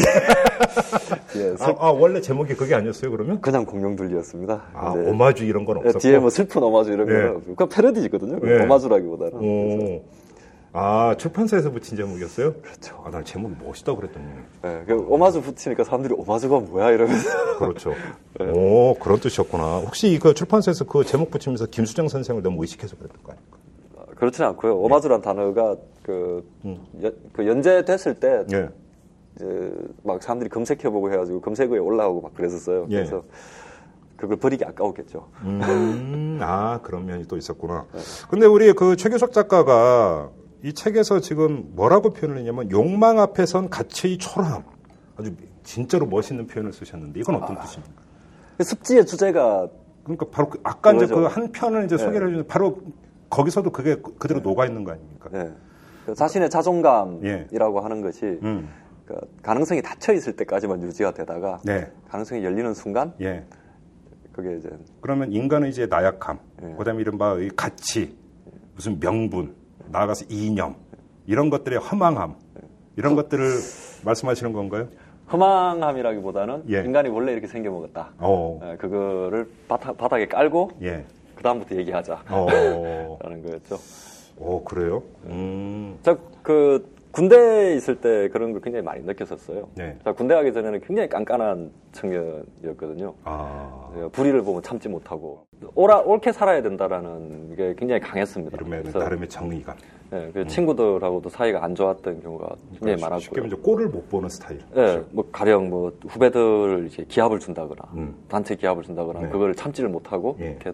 예, 1.36 1.56
슬- 1.58 1.64
아, 1.64 1.76
아, 1.80 1.92
원래 1.92 2.22
제목이 2.22 2.54
그게 2.56 2.76
아니었어요, 2.76 3.10
그러면? 3.12 3.42
그냥 3.42 3.66
공룡둘리였습니다. 3.66 4.62
아, 4.74 4.94
근데 4.94 5.10
오마주 5.10 5.46
이런 5.46 5.66
건 5.66 5.78
예, 5.78 5.80
없었고. 5.88 6.00
뒤에 6.00 6.20
뭐 6.20 6.30
슬픈 6.30 6.62
오마주 6.62 6.92
이런 6.92 7.08
예. 7.10 7.14
거는 7.14 7.56
그 7.56 7.68
패러디거든요. 7.68 8.40
예. 8.46 8.64
오마주라기보다는 8.64 9.34
오. 9.36 10.04
아, 10.76 11.14
출판사에서 11.20 11.70
붙인 11.70 11.96
제목이었어요? 11.96 12.54
그렇죠. 12.54 13.00
아, 13.06 13.12
난 13.12 13.24
제목이 13.24 13.56
멋있다 13.64 13.96
그랬더니. 13.96 14.26
예, 14.66 14.84
그 14.88 15.06
오마주 15.08 15.44
붙이니까 15.44 15.84
사람들이 15.84 16.16
오마주가 16.18 16.60
뭐야 16.62 16.90
이러면서 16.90 17.60
그렇죠. 17.60 17.94
오, 18.56 18.96
그런 18.96 19.20
뜻이었구나. 19.20 19.78
혹시 19.78 20.18
그 20.20 20.34
출판사에서 20.34 20.86
그 20.86 21.04
제목 21.04 21.30
붙이면서 21.30 21.68
김수정 21.68 22.08
선생을 22.08 22.42
너무 22.42 22.64
의식해서 22.64 22.96
그랬던 22.96 23.22
거 23.22 23.34
아닙니까? 23.34 23.58
그렇지는 24.16 24.50
않고요. 24.50 24.76
오마주란 24.80 25.22
단어가 25.22 25.76
그, 26.02 26.44
음. 26.66 26.84
연, 27.04 27.14
그 27.34 27.48
연재됐을 27.48 28.16
때 28.16 28.44
예. 28.52 28.70
이제 29.36 29.72
막 30.02 30.24
사람들이 30.24 30.50
검색해보고 30.50 31.12
해가지고 31.12 31.42
검색어에 31.42 31.78
올라오고 31.78 32.22
막 32.22 32.34
그랬었어요. 32.34 32.88
예. 32.90 32.96
그래서 32.96 33.22
그걸 34.18 34.38
버리기 34.38 34.66
아까웠겠죠. 34.66 35.28
음, 35.44 36.40
아, 36.42 36.80
그런 36.82 37.06
면이 37.06 37.28
또 37.28 37.38
있었구나. 37.38 37.86
근데 38.30 38.48
우리 38.48 38.74
그 38.74 38.96
최규석 38.96 39.34
작가가 39.34 40.32
이 40.64 40.74
책에서 40.74 41.20
지금 41.20 41.72
뭐라고 41.76 42.12
표현을 42.12 42.38
했냐면 42.40 42.72
욕망 42.72 43.20
앞에 43.20 43.46
선 43.46 43.70
가치의 43.70 44.18
초라함. 44.18 44.64
아주 45.18 45.36
진짜로 45.64 46.06
멋있는 46.06 46.48
표현을 46.48 46.72
쓰셨는데 46.72 47.20
이건 47.20 47.36
어떤 47.36 47.60
뜻입니까? 47.60 48.02
습지의 48.62 49.06
주제가 49.06 49.68
그러니까 50.04 50.26
바로 50.32 50.50
그 50.50 50.60
아까 50.64 50.94
이제 50.94 51.06
그거죠. 51.06 51.28
그한 51.28 51.52
편을 51.52 51.86
이제 51.86 51.98
소개를 51.98 52.28
해주는 52.28 52.48
바로 52.48 52.82
거기서도 53.30 53.72
그게 53.72 53.96
그대로 54.18 54.40
녹아 54.40 54.66
있는 54.66 54.84
거 54.84 54.92
아닙니까? 54.92 55.30
예. 55.34 55.52
그 56.06 56.14
자신의 56.14 56.50
자존감이라고 56.50 57.80
하는 57.82 58.02
것이 58.02 58.26
음, 58.44 58.70
그 59.06 59.16
가능성이 59.42 59.82
닫혀 59.82 60.14
있을 60.14 60.36
때까지만 60.36 60.82
유지가 60.84 61.14
되다가 61.14 61.60
네, 61.64 61.92
가능성이 62.10 62.44
열리는 62.44 62.74
순간 62.74 63.14
예. 63.22 63.46
그게 64.32 64.58
이제 64.58 64.70
그러면 65.02 65.32
인간의 65.32 65.70
이제 65.70 65.88
나약함, 65.88 66.40
예. 66.64 66.76
그다음에 66.78 67.02
이른바 67.02 67.38
이 67.38 67.50
가치, 67.56 68.18
무슨 68.76 69.00
명분, 69.00 69.56
나아가서 69.90 70.26
이념 70.30 70.76
이런 71.26 71.50
것들의 71.50 71.80
허망함 71.80 72.36
이런 72.96 73.16
것들을 73.16 73.44
말씀하시는 74.06 74.54
건가요? 74.54 74.88
허망함이라기보다는 75.32 76.64
예. 76.70 76.84
인간이 76.84 77.10
원래 77.10 77.32
이렇게 77.32 77.48
생겨 77.48 77.72
먹었다. 77.72 78.12
어, 78.20 78.60
예, 78.64 78.76
그거를 78.76 79.50
바닥, 79.68 79.98
바닥 79.98 80.20
에 80.20 80.28
깔고 80.28 80.72
예, 80.82 81.06
그 81.36 81.44
다음부터 81.44 81.76
얘기하자. 81.76 82.24
어, 82.30 82.48
라는 83.24 83.44
거였죠. 83.44 83.78
어 84.38 84.62
그래요? 84.64 85.04
음, 85.26 85.98
자, 86.04 86.18
그 86.42 86.93
군대에 87.14 87.76
있을 87.76 88.02
때 88.02 88.28
그런 88.30 88.52
걸 88.54 88.62
굉장히 88.62 88.84
많이 88.84 89.04
느꼈었어요. 89.04 89.70
네. 89.76 89.96
자, 90.04 90.12
군대 90.14 90.34
가기 90.34 90.52
전에는 90.52 90.82
굉장히 90.82 91.08
깐깐한 91.08 91.70
청년이었거든요. 91.92 93.14
아, 93.24 93.92
예, 93.98 94.08
불의를 94.10 94.42
보면 94.42 94.64
참지 94.64 94.90
못하고 94.90 95.46
옳아, 95.76 96.00
옳게 96.02 96.32
살아야 96.32 96.64
된다라는 96.64 97.56
게 97.56 97.76
굉장히 97.78 98.02
강했습니다. 98.02 98.58
이름에 98.58 98.82
나름의 98.92 99.30
정의감. 99.30 99.78
예, 100.12 100.32
그 100.34 100.48
친구들하고도 100.48 101.30
사이가 101.30 101.64
안 101.64 101.76
좋았던 101.76 102.24
경우가 102.24 102.48
굉장히 102.72 102.96
그러니까 102.98 103.20
쉽게 103.20 103.42
많았고요. 103.42 103.46
이제 103.46 103.56
꼴을 103.64 103.88
못 103.90 104.10
보는 104.10 104.30
스타일. 104.30 104.60
예, 104.76 105.04
뭐 105.12 105.24
가령 105.32 105.70
뭐 105.70 105.92
후배들 106.08 106.88
이제 106.90 107.06
기합을 107.08 107.38
준다거나 107.38 107.82
음. 107.96 108.16
단체 108.28 108.56
기합을 108.56 108.82
준다거나 108.84 109.22
네. 109.22 109.30
그걸 109.30 109.54
참지를 109.54 109.88
못하고 109.90 110.36
예. 110.42 110.46
이렇게 110.50 110.72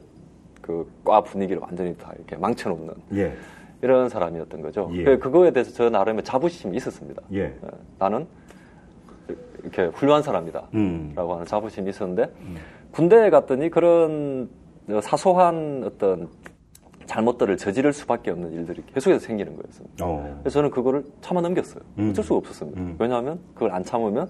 그 0.62 0.86
과 1.04 1.22
분위기를 1.22 1.62
완전히 1.62 1.94
다 1.98 2.14
이렇게 2.16 2.38
망쳐놓는 2.38 2.94
예, 3.16 3.34
이런 3.82 4.10
사람이었던 4.10 4.62
거죠. 4.62 4.90
예. 4.94 5.04
그- 5.04 5.20
그거에 5.20 5.52
대해서 5.52 5.72
저 5.72 5.90
나름의 5.90 6.24
자부심이 6.24 6.76
있었습니다. 6.78 7.22
예, 7.34 7.40
예, 7.44 7.56
나는 7.98 8.28
이렇게 9.64 9.86
훌륭한 9.86 10.22
사람이다. 10.24 10.68
음, 10.74 11.14
라고 11.16 11.34
하는 11.34 11.46
자부심이 11.46 11.90
있었는데 11.90 12.32
군대에 12.92 13.30
갔더니 13.30 13.70
그런 13.70 14.50
사소한 15.02 15.84
어떤 15.86 16.28
잘못들을 17.06 17.58
저지를 17.58 17.92
수밖에 17.94 18.32
없는 18.32 18.52
일들이 18.54 18.84
계속해서 18.94 19.26
생기는 19.26 19.56
거였습니다. 19.56 20.06
어, 20.06 20.38
그래서 20.42 20.56
저는 20.56 20.70
그거를 20.72 21.04
참아 21.22 21.42
넘겼어요. 21.42 21.84
음. 21.98 22.10
어쩔 22.12 22.24
수가 22.24 22.38
없었습니다. 22.38 22.80
음. 22.82 22.96
왜냐하면 23.00 23.40
그걸 23.54 23.72
안 23.72 23.84
참으면 23.84 24.30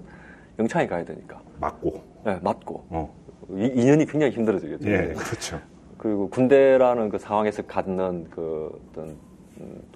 영창에 0.58 0.86
가야 0.86 1.04
되니까. 1.04 1.40
맞고, 1.60 2.02
네, 2.24 2.38
맞고. 2.42 2.84
어, 2.90 3.14
이, 3.50 3.66
인연이 3.74 4.06
굉장히 4.06 4.32
힘들어지겠죠. 4.32 4.88
예, 4.90 5.12
그렇죠. 5.14 5.58
그리고 5.98 6.28
군대라는 6.30 7.10
그 7.10 7.18
상황에서 7.18 7.62
갖는 7.62 8.26
그 8.30 8.70
어떤 8.90 9.08
음, 9.10 9.18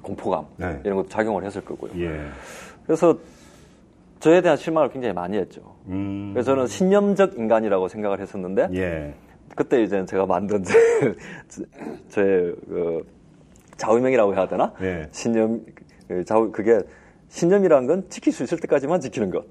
공포감 0.03 0.47
네. 0.57 0.81
이런 0.85 0.97
것도 0.97 1.09
작용을 1.09 1.45
했을 1.45 1.65
거고요. 1.65 1.93
예, 1.97 2.21
그래서 2.87 3.17
저에 4.21 4.41
대한 4.41 4.57
실망을 4.57 4.91
굉장히 4.91 5.15
많이 5.15 5.37
했죠. 5.37 5.61
음, 5.87 6.31
그래서 6.33 6.53
저는 6.53 6.67
신념적 6.67 7.39
인간이라고 7.39 7.89
생각을 7.89 8.21
했었는데 8.21 8.69
예, 8.75 9.15
그때 9.55 9.83
이제 9.83 10.05
제가 10.07 10.27
만든 10.27 10.63
제, 11.49 11.65
제 12.09 12.55
그, 12.69 13.07
좌우명이라고 13.77 14.35
해야 14.35 14.49
되나? 14.49 14.73
예. 14.83 15.09
신념 15.13 15.65
그 16.09 16.25
좌우 16.25 16.51
그게 16.51 16.81
신념이라는 17.29 17.89
건 17.89 18.05
지킬 18.09 18.33
수 18.33 18.45
있을 18.45 18.61
때까지만 18.61 19.01
지키는 19.01 19.31
것. 19.31 19.45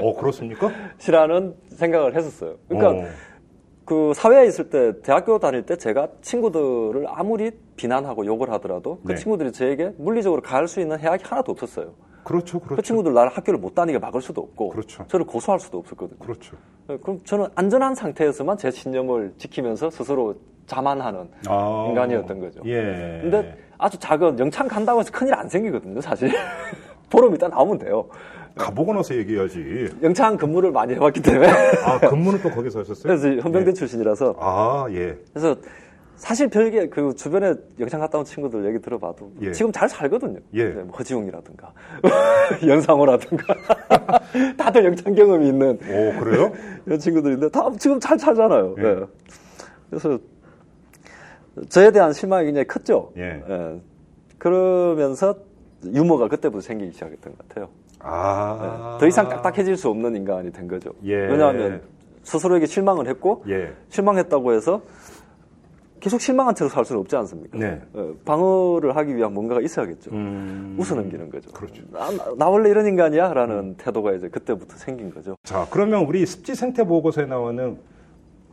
어 0.00 0.16
그렇습니까? 0.16 0.70
시라는 0.98 1.54
생각을 1.68 2.16
했었어요. 2.16 2.56
그러니까 2.68 3.06
어, 3.06 3.10
그 3.90 4.12
사회에 4.14 4.46
있을 4.46 4.70
때 4.70 4.92
대학교 5.02 5.40
다닐 5.40 5.66
때 5.66 5.74
제가 5.74 6.06
친구들을 6.22 7.06
아무리 7.08 7.50
비난하고 7.74 8.24
욕을 8.24 8.48
하더라도 8.52 9.00
그 9.04 9.14
네. 9.14 9.14
친구들이 9.16 9.50
저에게 9.50 9.92
물리적으로 9.98 10.42
가할 10.42 10.68
수 10.68 10.80
있는 10.80 11.00
해악이 11.00 11.24
하나도 11.26 11.50
없었어요. 11.50 11.94
그렇죠, 12.22 12.60
그 12.60 12.66
그렇죠, 12.68 12.82
친구들 12.82 13.12
나를 13.14 13.32
학교를 13.32 13.58
못 13.58 13.74
다니게 13.74 13.98
막을 13.98 14.22
수도 14.22 14.42
없고 14.42 14.68
그렇죠. 14.68 15.04
저를 15.08 15.26
고소할 15.26 15.58
수도 15.58 15.78
없었거든요. 15.78 16.20
그렇죠. 16.20 16.56
그럼 16.86 17.18
저는 17.24 17.48
안전한 17.56 17.96
상태에서만 17.96 18.58
제 18.58 18.70
신념을 18.70 19.34
지키면서 19.38 19.90
스스로 19.90 20.36
자만하는 20.68 21.28
아, 21.48 21.86
인간이었던 21.88 22.38
거죠. 22.38 22.60
예. 22.66 23.18
근데 23.22 23.56
아주 23.76 23.98
작은 23.98 24.38
영창 24.38 24.68
간다고 24.68 25.00
해서 25.00 25.10
큰일 25.10 25.34
안 25.34 25.48
생기거든요, 25.48 26.00
사실. 26.00 26.30
보름 27.10 27.34
있다 27.34 27.48
나오면 27.48 27.78
돼요. 27.78 28.08
가보고 28.60 28.92
나서 28.92 29.14
얘기해야지. 29.16 29.88
영창 30.02 30.36
근무를 30.36 30.70
많이 30.70 30.94
해봤기 30.94 31.22
때문에. 31.22 31.48
아 31.84 31.98
근무는 31.98 32.40
또 32.42 32.50
거기서 32.50 32.80
하셨어요? 32.80 33.02
그래서 33.02 33.28
헌병대 33.42 33.70
예. 33.70 33.72
출신이라서. 33.74 34.36
아 34.38 34.86
예. 34.90 35.16
그래서 35.32 35.56
사실 36.16 36.48
별게 36.48 36.88
그 36.90 37.14
주변에 37.14 37.54
영창 37.78 37.98
갔다 38.00 38.18
온 38.18 38.24
친구들 38.26 38.66
얘기 38.66 38.78
들어봐도 38.80 39.32
예. 39.40 39.52
지금 39.52 39.72
잘 39.72 39.88
살거든요. 39.88 40.38
예. 40.52 40.64
네, 40.64 40.82
뭐 40.82 40.94
허지웅이라든가 40.96 41.72
연상호라든가 42.66 43.44
다들 44.58 44.84
영창 44.84 45.14
경험이 45.14 45.48
있는 45.48 45.78
오 45.88 46.20
그래요? 46.20 46.52
이런 46.84 46.98
친구들인데 46.98 47.48
다 47.48 47.70
지금 47.78 47.98
잘 47.98 48.18
살잖아요. 48.18 48.74
예. 48.78 48.82
네. 48.82 49.00
그래서 49.88 50.18
저에 51.70 51.90
대한 51.90 52.12
실망이 52.12 52.44
굉장히 52.44 52.66
컸죠. 52.66 53.12
예. 53.16 53.42
그러면서 54.36 55.34
유머가 55.84 56.28
그때부터 56.28 56.60
생기기 56.60 56.92
시작했던 56.92 57.34
것 57.36 57.48
같아요. 57.48 57.68
아. 58.00 58.96
더 59.00 59.06
이상 59.06 59.28
딱딱해질 59.28 59.76
수 59.76 59.88
없는 59.88 60.16
인간이 60.16 60.50
된 60.52 60.66
거죠. 60.68 60.90
예. 61.04 61.14
왜냐하면 61.14 61.82
스스로에게 62.22 62.66
실망을 62.66 63.06
했고 63.08 63.42
예. 63.48 63.72
실망했다고 63.88 64.52
해서 64.52 64.82
계속 66.00 66.20
실망한 66.20 66.54
채로 66.54 66.70
살 66.70 66.84
수는 66.84 67.00
없지 67.02 67.14
않습니까? 67.16 67.58
네. 67.58 67.82
어, 67.92 68.14
방어를 68.24 68.96
하기 68.96 69.14
위한 69.14 69.34
뭔가가 69.34 69.60
있어야겠죠. 69.60 70.10
음. 70.12 70.74
웃어넘기는 70.78 71.28
거죠. 71.30 71.50
그렇죠. 71.52 71.82
나, 71.92 72.10
나- 72.10 72.34
나 72.38 72.48
원래 72.48 72.70
이런 72.70 72.86
인간이야? 72.86 73.34
라는 73.34 73.74
태도가 73.76 74.12
이제 74.14 74.28
그때부터 74.28 74.76
생긴 74.76 75.12
거죠. 75.12 75.36
자 75.42 75.66
그러면 75.70 76.06
우리 76.06 76.24
습지 76.24 76.54
생태 76.54 76.84
보고서에 76.84 77.26
나오는 77.26 77.76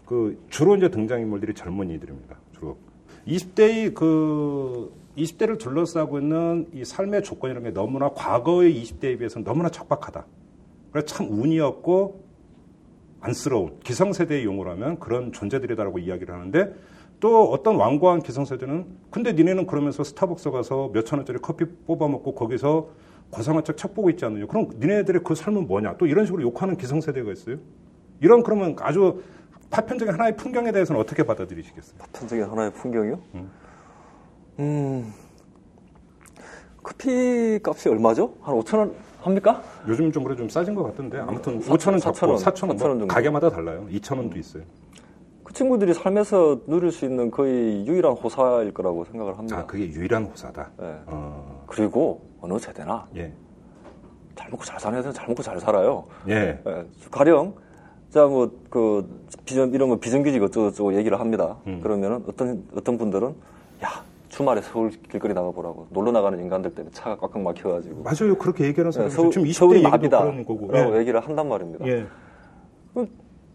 그 0.06 0.38
주로 0.50 0.76
이제 0.76 0.90
등장인물들이 0.90 1.54
젊은이들입니다. 1.54 2.36
주로 2.54 2.78
20대의 3.28 3.94
그 3.94 4.92
20대를 5.18 5.58
둘러싸고 5.58 6.20
있는 6.20 6.68
이 6.74 6.86
삶의 6.86 7.24
조건이라는 7.24 7.70
게 7.70 7.74
너무나 7.74 8.10
과거의 8.10 8.82
20대에 8.82 9.18
비해서는 9.18 9.44
너무나 9.44 9.70
척박하다. 9.70 10.26
그래서 10.92 11.08
참 11.08 11.28
운이었고 11.30 12.24
안쓰러운 13.20 13.80
기성세대의 13.84 14.46
용어로 14.46 14.72
하면 14.72 15.00
그런 15.00 15.32
존재들이다라고 15.32 16.00
이야기를 16.00 16.34
하는데 16.34 16.74
또 17.20 17.52
어떤 17.52 17.76
완고한 17.76 18.22
기성세대는 18.22 18.86
근데 19.10 19.34
니네는 19.34 19.66
그러면서 19.66 20.04
스타벅스 20.04 20.52
가서 20.52 20.92
몇천 20.94 21.20
원짜리 21.20 21.40
커피 21.40 21.66
뽑아 21.66 22.08
먹고 22.08 22.36
거기서 22.36 22.90
고상한 23.32 23.64
척책 23.64 23.94
보고 23.94 24.10
있지 24.10 24.24
않느냐. 24.24 24.46
그럼 24.46 24.70
니네들의 24.80 25.22
그 25.24 25.36
삶은 25.36 25.68
뭐냐. 25.68 25.98
또 25.98 26.06
이런 26.06 26.26
식으로 26.26 26.44
욕하는 26.44 26.78
기성세대가 26.78 27.32
있어요. 27.32 27.58
이런 28.22 28.44
그러면 28.44 28.76
아주 28.80 29.22
파편적인 29.70 30.14
하나의 30.14 30.38
풍경에 30.38 30.72
대해서는 30.72 31.02
어떻게 31.02 31.24
받아들이시겠어요? 31.24 31.98
파편적인 31.98 32.46
하나의 32.46 32.72
풍경이요? 32.72 33.20
음. 33.36 33.50
커피 36.84 37.60
값이 37.64 37.90
얼마죠? 37.90 38.34
한 38.42 38.56
5천 38.56 38.78
원 38.80 38.94
합니까? 39.22 39.62
요즘 39.88 40.12
좀 40.12 40.24
그래 40.24 40.36
좀 40.36 40.48
싸진 40.48 40.74
것 40.76 40.84
같은데 40.84 41.20
아무튼 41.20 41.60
사- 41.62 41.74
5천 41.74 41.90
원 41.92 42.00
사천 42.00 42.14
잡고 42.14 42.28
원, 42.32 42.38
4천 42.38 42.68
원, 42.70 42.78
사천 42.78 42.90
원뭐 42.90 43.00
정도. 43.00 43.08
가게마다 43.08 43.50
달라요. 43.50 43.86
2천 43.92 44.18
원도 44.18 44.38
있어요. 44.40 44.64
그 45.44 45.54
친구들이 45.54 45.94
삶에서 45.94 46.62
누릴 46.68 46.92
수 46.92 47.06
있는 47.06 47.32
거의 47.32 47.86
유일한 47.88 48.14
호사일 48.14 48.74
거라고 48.74 49.06
생각을 49.06 49.38
합니다. 49.38 49.60
아 49.60 49.66
그게 49.66 49.88
유일한 49.90 50.26
호사다. 50.26 50.72
네. 50.78 50.96
어, 51.08 51.64
그리고 51.68 52.22
어느 52.42 52.58
세대나 52.60 53.06
예, 53.16 53.32
잘 54.36 54.50
먹고 54.50 54.64
잘 54.66 54.80
사는 54.80 54.98
애들은 55.00 55.14
잘 55.14 55.28
먹고 55.28 55.42
잘 55.44 55.60
살아요. 55.60 56.06
예, 56.28 56.62
예, 56.66 56.86
가령 57.12 57.54
자 58.10 58.28
뭐 58.28 58.50
그 58.70 59.26
비전 59.46 59.74
이런 59.74 59.90
거 59.90 59.96
비정규직 59.98 60.42
어쩌고저쩌고 60.44 60.96
얘기를 60.96 61.20
합니다. 61.20 61.58
음. 61.68 61.80
그러면은 61.82 62.24
어떤 62.28 62.64
어떤 62.76 62.98
분들은 62.98 63.30
야 63.84 64.04
주말에 64.38 64.62
서울 64.62 64.92
길거리 64.92 65.34
나가 65.34 65.50
보라고 65.50 65.88
놀러 65.90 66.12
나가는 66.12 66.40
인간들 66.40 66.76
때문에 66.76 66.94
차가 66.94 67.18
꽉꽉 67.18 67.42
막혀가지고 67.42 68.04
맞아요. 68.04 68.38
그렇게 68.38 68.66
얘기하는 68.66 68.90
예, 68.90 68.94
사람 68.94 69.10
서울, 69.10 69.32
지금 69.32 69.48
20대 69.48 69.54
서울이 69.54 69.76
얘기도 69.78 69.90
마비다 69.90 70.22
그런 70.22 70.46
거고. 70.46 70.72
라고 70.72 70.94
예. 70.94 71.00
얘기를 71.00 71.20
한단 71.20 71.50
말입니다. 71.50 71.88
예. 71.88 72.06
그 72.94 73.08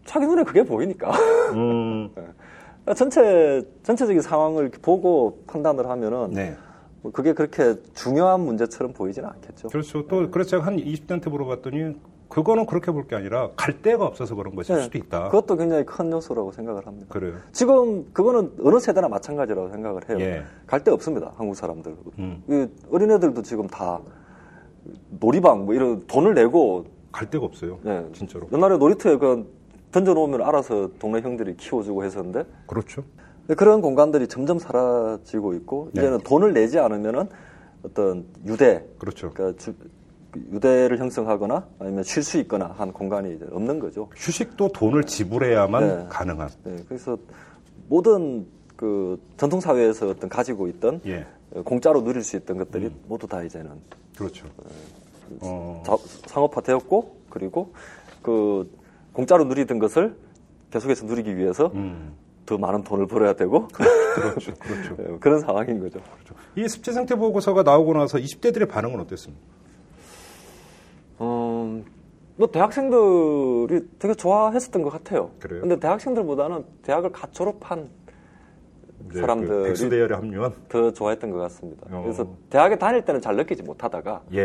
자기 0.03 0.25
눈에 0.25 0.43
그게 0.43 0.61
보이니까 0.63 1.13
음, 1.53 2.09
전체 2.97 3.65
전체적인 3.83 4.21
상황을 4.21 4.71
보고 4.81 5.41
판단을 5.47 5.89
하면은 5.89 6.31
네. 6.31 6.57
뭐 7.01 7.13
그게 7.13 7.31
그렇게 7.31 7.75
중요한 7.93 8.41
문제처럼 8.41 8.91
보이지는 8.91 9.29
않겠죠. 9.29 9.69
그렇죠. 9.69 10.05
또 10.07 10.29
그래서 10.31 10.49
제가 10.49 10.65
한 10.65 10.75
20대한테 10.75 11.29
물어봤더니 11.29 11.95
그거는 12.33 12.65
그렇게 12.65 12.91
볼 12.91 13.03
게 13.07 13.15
아니라 13.15 13.51
갈 13.55 13.81
데가 13.81 14.05
없어서 14.05 14.33
그런 14.35 14.55
것일 14.55 14.75
네, 14.75 14.81
수도 14.83 14.97
있다. 14.97 15.25
그것도 15.29 15.55
굉장히 15.55 15.85
큰 15.85 16.11
요소라고 16.11 16.51
생각을 16.51 16.87
합니다. 16.87 17.07
그래요. 17.09 17.35
지금 17.51 18.11
그거는 18.11 18.53
어느 18.63 18.79
세대나 18.79 19.07
마찬가지라고 19.07 19.69
생각을 19.69 20.09
해요. 20.09 20.17
예. 20.19 20.43
갈데 20.65 20.89
없습니다. 20.91 21.31
한국 21.37 21.55
사람들. 21.55 21.95
음. 22.17 22.43
이 22.49 22.67
어린애들도 22.91 23.41
지금 23.43 23.67
다 23.67 23.99
놀이방 25.19 25.65
뭐 25.65 25.75
이런 25.75 26.05
돈을 26.07 26.33
내고 26.33 26.85
갈 27.11 27.29
데가 27.29 27.45
없어요. 27.45 27.77
예. 27.85 28.03
진짜로. 28.13 28.47
옛날에 28.51 28.77
놀이터에 28.77 29.17
그 29.17 29.45
던져놓으면 29.91 30.41
알아서 30.41 30.89
동네 30.97 31.21
형들이 31.21 31.55
키워주고 31.55 32.03
했었는데 32.03 32.45
그렇죠. 32.65 33.03
그런 33.57 33.81
공간들이 33.81 34.27
점점 34.27 34.57
사라지고 34.57 35.53
있고 35.55 35.89
네. 35.93 36.01
이제는 36.01 36.19
돈을 36.21 36.53
내지 36.53 36.79
않으면은 36.79 37.27
어떤 37.85 38.25
유대 38.45 38.83
그렇죠. 38.97 39.29
그러니까 39.31 39.59
주- 39.61 39.75
유대를 40.51 40.97
형성하거나 40.99 41.67
아니면 41.79 42.03
쉴 42.03 42.23
수 42.23 42.37
있거나 42.39 42.73
한 42.77 42.91
공간이 42.91 43.37
없는 43.51 43.79
거죠. 43.79 44.09
휴식도 44.15 44.69
돈을 44.73 45.03
지불해야만 45.03 45.87
네. 45.87 46.05
가능한. 46.09 46.49
네, 46.63 46.75
그래서 46.87 47.17
모든 47.87 48.45
그 48.75 49.19
전통 49.37 49.59
사회에서 49.59 50.09
어떤 50.09 50.29
가지고 50.29 50.67
있던 50.67 51.01
예. 51.05 51.25
공짜로 51.63 52.03
누릴 52.03 52.23
수 52.23 52.35
있던 52.37 52.57
것들이 52.57 52.85
음. 52.87 52.99
모두 53.07 53.27
다 53.27 53.43
이제는 53.43 53.71
그렇죠. 54.17 54.47
어, 55.41 55.83
자- 55.85 55.97
상업화되었고 56.27 57.15
그리고 57.29 57.73
그 58.21 58.69
공짜로 59.13 59.43
누리던 59.45 59.79
것을 59.79 60.15
계속해서 60.71 61.05
누리기 61.05 61.37
위해서 61.37 61.71
음, 61.75 62.13
더 62.45 62.57
많은 62.57 62.83
돈을 62.83 63.05
벌어야 63.07 63.33
되고 63.33 63.67
그렇죠. 63.67 64.53
그렇죠. 64.55 64.95
네, 64.97 65.17
그런 65.19 65.39
상황인 65.39 65.79
거죠. 65.79 65.99
이 66.55 66.67
습지 66.67 66.91
상태 66.91 67.15
보고서가 67.15 67.61
나오고 67.63 67.93
나서 67.93 68.17
20대들의 68.17 68.67
반응은 68.69 68.99
어땠습니까? 69.01 69.39
음, 72.33 72.37
뭐 72.37 72.47
대학생들이 72.51 73.81
되게 73.99 74.13
좋아했었던 74.13 74.81
것 74.81 74.89
같아요. 74.89 75.31
그래요? 75.39 75.61
근데 75.61 75.79
대학생들보다는 75.79 76.63
대학을 76.83 77.11
갓 77.11 77.31
졸업한 77.33 77.89
사람들이 79.13 79.49
그 79.49 79.63
백수 79.63 79.89
대열에 79.89 80.15
합류한 80.15 80.53
더 80.69 80.91
좋아했던 80.91 81.29
것 81.31 81.37
같습니다. 81.39 81.85
어. 81.91 82.01
그래서 82.03 82.27
대학에 82.49 82.77
다닐 82.77 83.03
때는 83.03 83.21
잘 83.21 83.35
느끼지 83.35 83.61
못하다가 83.63 84.21
예 84.33 84.39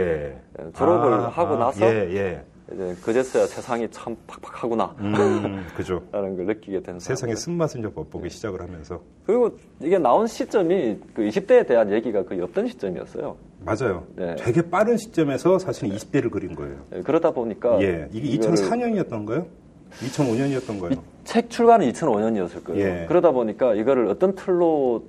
예, 0.58 0.72
졸업을 0.72 1.12
아, 1.12 1.28
하고 1.28 1.54
아, 1.54 1.58
나서 1.58 1.86
예 1.86 2.14
예. 2.14 2.44
이제 2.70 2.94
그제서야 3.02 3.46
세상이 3.46 3.88
참 3.90 4.14
팍팍하구나 4.26 4.94
음, 4.98 5.64
그죠. 5.74 6.02
라는 6.12 6.36
걸 6.36 6.44
느끼게 6.46 6.82
된 6.82 6.98
세상의. 7.00 7.36
쓴맛을 7.36 7.80
좀 7.80 7.92
맛보기 7.96 8.28
시작을 8.28 8.60
하면서 8.60 9.00
그리고 9.24 9.56
이게 9.80 9.96
나온 9.96 10.26
시점이 10.26 11.00
그 11.14 11.22
20대에 11.22 11.66
대한 11.66 11.90
얘기가 11.90 12.24
거의 12.26 12.42
없던 12.42 12.66
시점이었어요. 12.66 13.36
맞아요. 13.60 14.06
네. 14.16 14.36
되게 14.36 14.62
빠른 14.62 14.96
시점에서 14.96 15.58
사실은 15.58 15.94
20대를 15.96 16.30
그린 16.30 16.54
거예요. 16.54 16.76
예, 16.94 17.02
그러다 17.02 17.32
보니까 17.32 17.80
예, 17.82 18.08
이게 18.12 18.28
이거를 18.28 18.54
2004년이었던가요? 18.54 19.46
2005년이었던가요? 19.90 21.00
이책 21.22 21.50
출간은 21.50 21.90
2005년이었을 21.92 22.64
거예요. 22.64 22.80
예. 22.84 23.06
그러다 23.08 23.30
보니까 23.32 23.74
이거를 23.74 24.06
어떤 24.08 24.34
틀로 24.34 25.04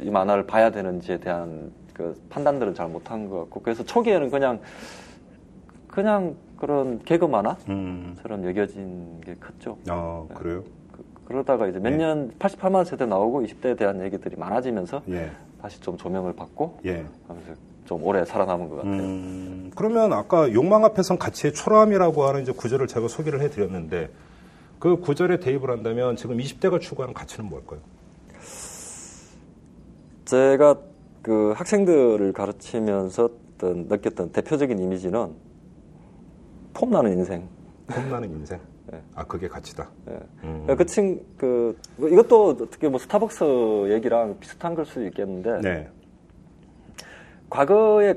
이 0.00 0.10
만화를 0.10 0.46
봐야 0.46 0.70
되는지에 0.70 1.18
대한 1.18 1.70
그 1.94 2.18
판단들은 2.30 2.74
잘 2.74 2.88
못한 2.88 3.28
것 3.28 3.40
같고 3.40 3.60
그래서 3.60 3.84
초기에는 3.84 4.30
그냥 4.30 4.60
그냥 5.88 6.34
그런 6.56 7.02
개그 7.04 7.24
만화처럼 7.26 7.64
음, 7.70 8.44
여겨진 8.44 9.20
게 9.20 9.34
컸죠. 9.34 9.76
아 9.88 10.24
그래요? 10.34 10.62
그, 11.26 11.32
러다가 11.32 11.66
이제 11.68 11.78
몇 11.78 11.92
예. 11.92 11.96
년 11.96 12.32
88만 12.38 12.84
세대 12.84 13.04
나오고 13.06 13.42
20대에 13.42 13.76
대한 13.76 14.02
얘기들이 14.02 14.36
많아지면서 14.36 15.02
예, 15.10 15.30
다시 15.60 15.80
좀 15.80 15.96
조명을 15.96 16.34
받고 16.34 16.78
예. 16.86 17.04
하면서 17.28 17.52
좀 17.84 18.02
오래 18.02 18.24
살아남은 18.24 18.68
것 18.68 18.76
같아요. 18.76 18.92
음, 18.92 19.70
그러면 19.74 20.12
아까 20.12 20.52
욕망 20.52 20.84
앞에선 20.84 21.18
가치의 21.18 21.54
초라함이라고 21.54 22.24
하는 22.24 22.42
이제 22.42 22.52
구절을 22.52 22.86
제가 22.86 23.08
소개를 23.08 23.40
해드렸는데 23.40 24.10
그 24.78 24.96
구절에 25.00 25.38
대입을 25.38 25.70
한다면 25.70 26.16
지금 26.16 26.36
20대가 26.38 26.80
추구하는 26.80 27.14
가치는 27.14 27.48
뭘까요? 27.48 27.80
제가 30.24 30.76
그 31.22 31.52
학생들을 31.56 32.32
가르치면서 32.32 33.30
어떤 33.56 33.86
느꼈던 33.86 34.32
대표적인 34.32 34.78
이미지는 34.78 35.34
폼나는 36.74 37.12
인생. 37.12 37.48
폼나는 37.86 38.30
인생. 38.30 38.58
예. 38.92 39.00
아 39.14 39.24
그게 39.24 39.46
가치다. 39.46 39.88
예. 40.10 40.18
음. 40.44 40.66
그 40.76 40.84
친, 40.86 41.24
그, 41.36 41.78
뭐 41.96 42.08
이것도 42.08 42.48
어떻게 42.62 42.88
뭐 42.88 42.98
스타벅스 42.98 43.92
얘기랑 43.92 44.38
비슷한 44.40 44.74
걸 44.74 44.84
수도 44.84 45.04
있겠는데, 45.06 45.60
네. 45.60 45.88
과거에 47.52 48.14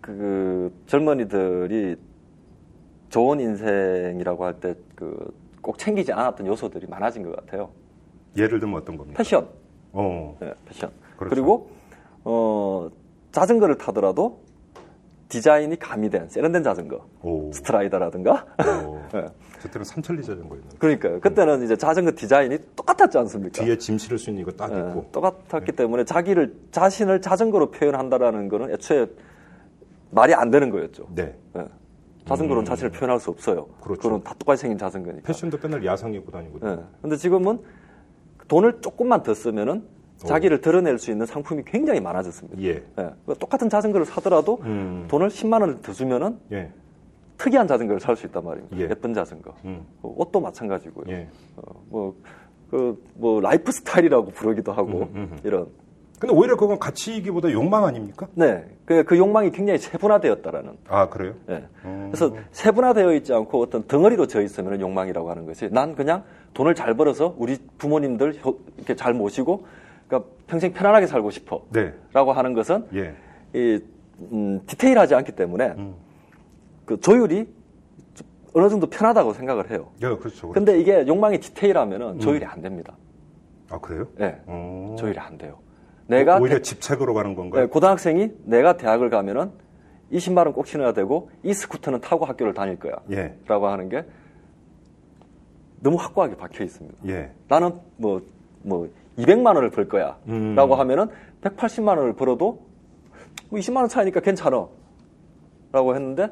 그 0.00 0.72
젊은이들이 0.86 1.96
좋은 3.08 3.40
인생이라고 3.40 4.44
할 4.44 4.54
때 4.60 4.74
그 4.94 5.34
꼭 5.62 5.76
챙기지 5.76 6.10
않았던 6.12 6.46
요소들이 6.46 6.86
많아진 6.86 7.22
것 7.22 7.36
같아요. 7.36 7.68
예를 8.34 8.60
들면 8.60 8.80
어떤 8.80 8.96
겁니까? 8.96 9.18
패션. 9.18 9.46
어. 9.92 10.38
예, 10.40 10.54
패션. 10.64 10.90
그렇죠. 11.18 11.28
그리고 11.34 11.70
어, 12.24 12.88
자전거를 13.32 13.76
타더라도 13.76 14.40
디자인이 15.30 15.74
가미된 15.78 16.28
세련된 16.28 16.62
자전거. 16.62 17.06
오. 17.22 17.50
스트라이더라든가. 17.52 18.44
오. 18.84 18.98
예. 19.14 19.26
저 19.60 19.68
때는 19.68 19.84
삼천리 19.84 20.22
자전거였는데. 20.22 20.76
그러니까요. 20.78 21.20
그때는 21.20 21.62
이제 21.62 21.76
자전거 21.76 22.12
디자인이 22.14 22.58
똑같았지 22.76 23.16
않습니까? 23.16 23.62
뒤에 23.64 23.78
짐 23.78 23.96
실을 23.96 24.18
수 24.18 24.28
있는 24.30 24.42
이거 24.42 24.50
딱 24.50 24.70
예, 24.72 24.78
있고. 24.78 25.06
똑같았기 25.12 25.72
때문에 25.72 26.04
자기를 26.04 26.54
자신을 26.72 27.22
자전거로 27.22 27.70
표현한다라는 27.70 28.48
거는 28.48 28.72
애초에 28.72 29.06
말이 30.10 30.34
안 30.34 30.50
되는 30.50 30.68
거였죠. 30.68 31.06
네. 31.14 31.34
예. 31.56 31.64
자전거로는 32.26 32.64
자신을 32.64 32.90
표현할 32.90 33.20
수 33.20 33.30
없어요. 33.30 33.66
그렇죠. 33.80 34.02
그건 34.02 34.22
다 34.24 34.34
똑같이 34.36 34.62
생긴 34.62 34.78
자전거니까. 34.78 35.22
패션도 35.26 35.58
맨날 35.62 35.84
야상 35.84 36.12
입고 36.12 36.32
다니거든요. 36.32 36.70
예. 36.72 36.78
근데 37.00 37.16
지금은 37.16 37.60
돈을 38.48 38.80
조금만 38.80 39.22
더 39.22 39.32
쓰면은 39.32 39.84
자기를 40.26 40.60
드러낼 40.60 40.98
수 40.98 41.10
있는 41.10 41.26
상품이 41.26 41.62
굉장히 41.66 42.00
많아졌습니다. 42.00 42.60
예. 42.62 42.82
예. 42.98 43.10
똑같은 43.38 43.68
자전거를 43.68 44.04
사더라도 44.06 44.58
음. 44.62 45.06
돈을 45.08 45.28
10만 45.28 45.60
원을 45.60 45.80
더 45.80 45.92
주면은 45.92 46.38
예. 46.52 46.70
특이한 47.38 47.66
자전거를 47.66 48.00
살 48.00 48.16
수 48.16 48.26
있단 48.26 48.44
말입니다. 48.44 48.76
예. 48.78 48.82
예쁜 48.82 49.14
자전거. 49.14 49.54
음. 49.64 49.82
어, 50.02 50.12
옷도 50.16 50.40
마찬가지고요. 50.40 51.06
예. 51.08 51.26
어, 51.56 51.62
뭐, 51.88 52.14
그, 52.70 53.02
뭐, 53.14 53.40
라이프 53.40 53.72
스타일이라고 53.72 54.26
부르기도 54.32 54.72
하고, 54.72 55.08
음, 55.14 55.30
음. 55.32 55.38
이런. 55.42 55.66
근데 56.20 56.34
오히려 56.34 56.54
그건 56.54 56.78
가치이기보다 56.78 57.50
욕망 57.52 57.86
아닙니까? 57.86 58.28
네. 58.34 58.62
그, 58.84 59.02
그 59.04 59.16
욕망이 59.16 59.50
굉장히 59.50 59.78
세분화되었다라는. 59.78 60.76
아, 60.86 61.08
그래요? 61.08 61.32
예. 61.48 61.64
음. 61.86 62.10
그래서 62.12 62.36
세분화되어 62.52 63.14
있지 63.14 63.32
않고 63.32 63.58
어떤 63.62 63.86
덩어리로 63.86 64.26
져 64.26 64.42
있으면 64.42 64.78
욕망이라고 64.82 65.30
하는 65.30 65.46
것이 65.46 65.70
난 65.72 65.94
그냥 65.94 66.24
돈을 66.52 66.74
잘 66.74 66.92
벌어서 66.94 67.34
우리 67.38 67.56
부모님들 67.78 68.34
효- 68.44 68.58
이렇게 68.76 68.94
잘 68.94 69.14
모시고 69.14 69.64
그러니까 70.10 70.28
평생 70.48 70.72
편안하게 70.72 71.06
살고 71.06 71.30
싶어. 71.30 71.62
네. 71.70 71.94
라고 72.12 72.32
하는 72.32 72.52
것은 72.52 72.86
예. 72.94 73.14
이, 73.54 73.80
음, 74.32 74.60
디테일하지 74.66 75.14
않기 75.14 75.32
때문에 75.32 75.68
음. 75.78 75.94
그 76.84 76.98
조율이 77.00 77.48
좀 78.14 78.26
어느 78.52 78.68
정도 78.68 78.88
편하다고 78.88 79.32
생각을 79.32 79.70
해요. 79.70 79.90
예, 79.98 80.06
그렇죠. 80.08 80.18
그렇죠. 80.18 80.48
근데 80.52 80.80
이게 80.80 81.06
욕망이 81.06 81.38
디테일하면은 81.38 82.18
조율이 82.18 82.44
안 82.44 82.60
됩니다. 82.60 82.96
아, 83.70 83.78
그래요? 83.78 84.08
예. 84.18 84.40
어. 84.46 84.96
조율이 84.98 85.16
안 85.20 85.38
돼요. 85.38 85.58
내가 86.08 86.38
오히려 86.38 86.56
대- 86.56 86.62
집착으로 86.62 87.14
가는 87.14 87.36
건가요? 87.36 87.62
네, 87.62 87.68
고등학생이 87.68 88.32
내가 88.44 88.76
대학을 88.76 89.10
가면은 89.10 89.52
이 90.10 90.18
신발은 90.18 90.52
꼭 90.54 90.66
신어야 90.66 90.92
되고 90.92 91.30
이 91.44 91.54
스쿠터는 91.54 92.00
타고 92.00 92.24
학교를 92.24 92.52
다닐 92.52 92.76
거야. 92.80 92.94
예. 93.12 93.36
라고 93.46 93.68
하는 93.68 93.88
게 93.88 94.04
너무 95.78 95.96
확고하게 95.98 96.36
박혀 96.36 96.64
있습니다. 96.64 96.98
예. 97.06 97.30
나는 97.46 97.74
뭐, 97.96 98.20
뭐, 98.62 98.88
200만 99.20 99.54
원을 99.54 99.70
벌 99.70 99.88
거야. 99.88 100.16
음. 100.28 100.54
라고 100.54 100.74
하면은 100.76 101.08
180만 101.42 101.88
원을 101.98 102.12
벌어도 102.14 102.66
뭐 103.48 103.58
20만 103.60 103.76
원 103.78 103.88
차이니까 103.88 104.20
괜찮아. 104.20 104.66
라고 105.72 105.94
했는데 105.94 106.28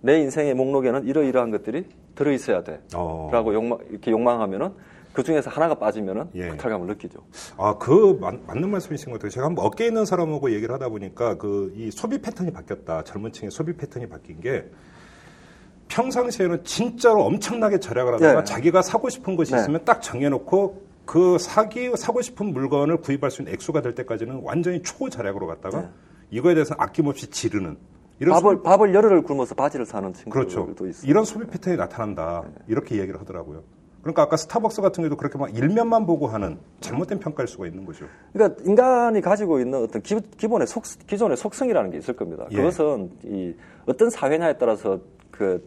내 0.00 0.20
인생의 0.20 0.54
목록에는 0.54 1.04
이러이러한 1.06 1.50
것들이 1.50 1.86
들어있어야 2.14 2.62
돼. 2.62 2.80
어. 2.94 3.30
라고 3.32 3.54
욕망, 3.54 3.78
이렇게 3.90 4.10
욕망하면은 4.10 4.70
그 5.12 5.22
중에서 5.22 5.50
하나가 5.50 5.74
빠지면은 5.74 6.28
예. 6.34 6.48
박탈감을 6.48 6.86
느끼죠. 6.86 7.18
아, 7.58 7.76
그 7.78 8.16
맞, 8.20 8.34
맞는 8.46 8.70
말씀이신 8.70 9.10
것 9.12 9.18
같아요. 9.18 9.30
제가 9.30 9.46
한번 9.46 9.66
어깨에 9.66 9.88
있는 9.88 10.04
사람하고 10.06 10.50
얘기를 10.52 10.74
하다 10.74 10.88
보니까 10.88 11.36
그 11.36 11.72
이 11.76 11.90
소비 11.90 12.20
패턴이 12.20 12.50
바뀌었다. 12.50 13.04
젊은 13.04 13.30
층의 13.32 13.50
소비 13.50 13.74
패턴이 13.74 14.08
바뀐 14.08 14.40
게 14.40 14.64
평상시에는 15.88 16.64
진짜로 16.64 17.24
엄청나게 17.24 17.78
절약을 17.78 18.14
하다가 18.14 18.40
예. 18.40 18.44
자기가 18.44 18.80
사고 18.82 19.10
싶은 19.10 19.36
것이 19.36 19.52
네. 19.52 19.60
있으면 19.60 19.84
딱 19.84 20.00
정해놓고 20.00 20.82
그 21.04 21.36
사기 21.38 21.90
사고 21.96 22.22
싶은 22.22 22.52
물건을 22.52 22.98
구입할 22.98 23.30
수 23.30 23.42
있는 23.42 23.52
액수가 23.54 23.82
될 23.82 23.94
때까지는 23.94 24.40
완전히 24.44 24.82
초절약으로 24.82 25.46
갔다가 25.46 25.80
네. 25.82 25.88
이거에 26.30 26.54
대해서 26.54 26.74
아낌없이 26.78 27.28
지르는 27.28 27.76
이런 28.20 28.34
밥을, 28.34 28.56
소비- 28.56 28.62
밥을 28.62 28.94
열흘을 28.94 29.22
굶어서 29.22 29.54
바지를 29.54 29.84
사는 29.84 30.12
친구들도 30.12 30.64
그렇죠. 30.66 30.86
있어요. 30.86 31.10
이런 31.10 31.24
소비 31.24 31.46
패턴이 31.46 31.76
나타난다. 31.76 32.44
이렇게 32.68 32.98
얘기를 33.00 33.20
하더라고요. 33.20 33.62
그러니까 34.02 34.22
아까 34.22 34.36
스타벅스 34.36 34.80
같은 34.82 35.02
경우도 35.02 35.16
그렇게 35.16 35.38
막 35.38 35.54
일면만 35.56 36.06
보고 36.06 36.26
하는 36.26 36.58
잘못된 36.80 37.20
평가일 37.20 37.46
수가 37.48 37.66
있는 37.66 37.84
거죠. 37.84 38.06
그러니까 38.32 38.60
인간이 38.64 39.20
가지고 39.20 39.60
있는 39.60 39.82
어떤 39.84 40.02
기, 40.02 40.16
본의 40.48 40.66
속, 40.66 40.82
기존의 41.06 41.36
속성이라는 41.36 41.90
게 41.90 41.98
있을 41.98 42.14
겁니다. 42.14 42.46
예. 42.50 42.56
그것은 42.56 43.10
이 43.24 43.54
어떤 43.86 44.10
사회냐에 44.10 44.56
따라서 44.58 44.98
그 45.30 45.62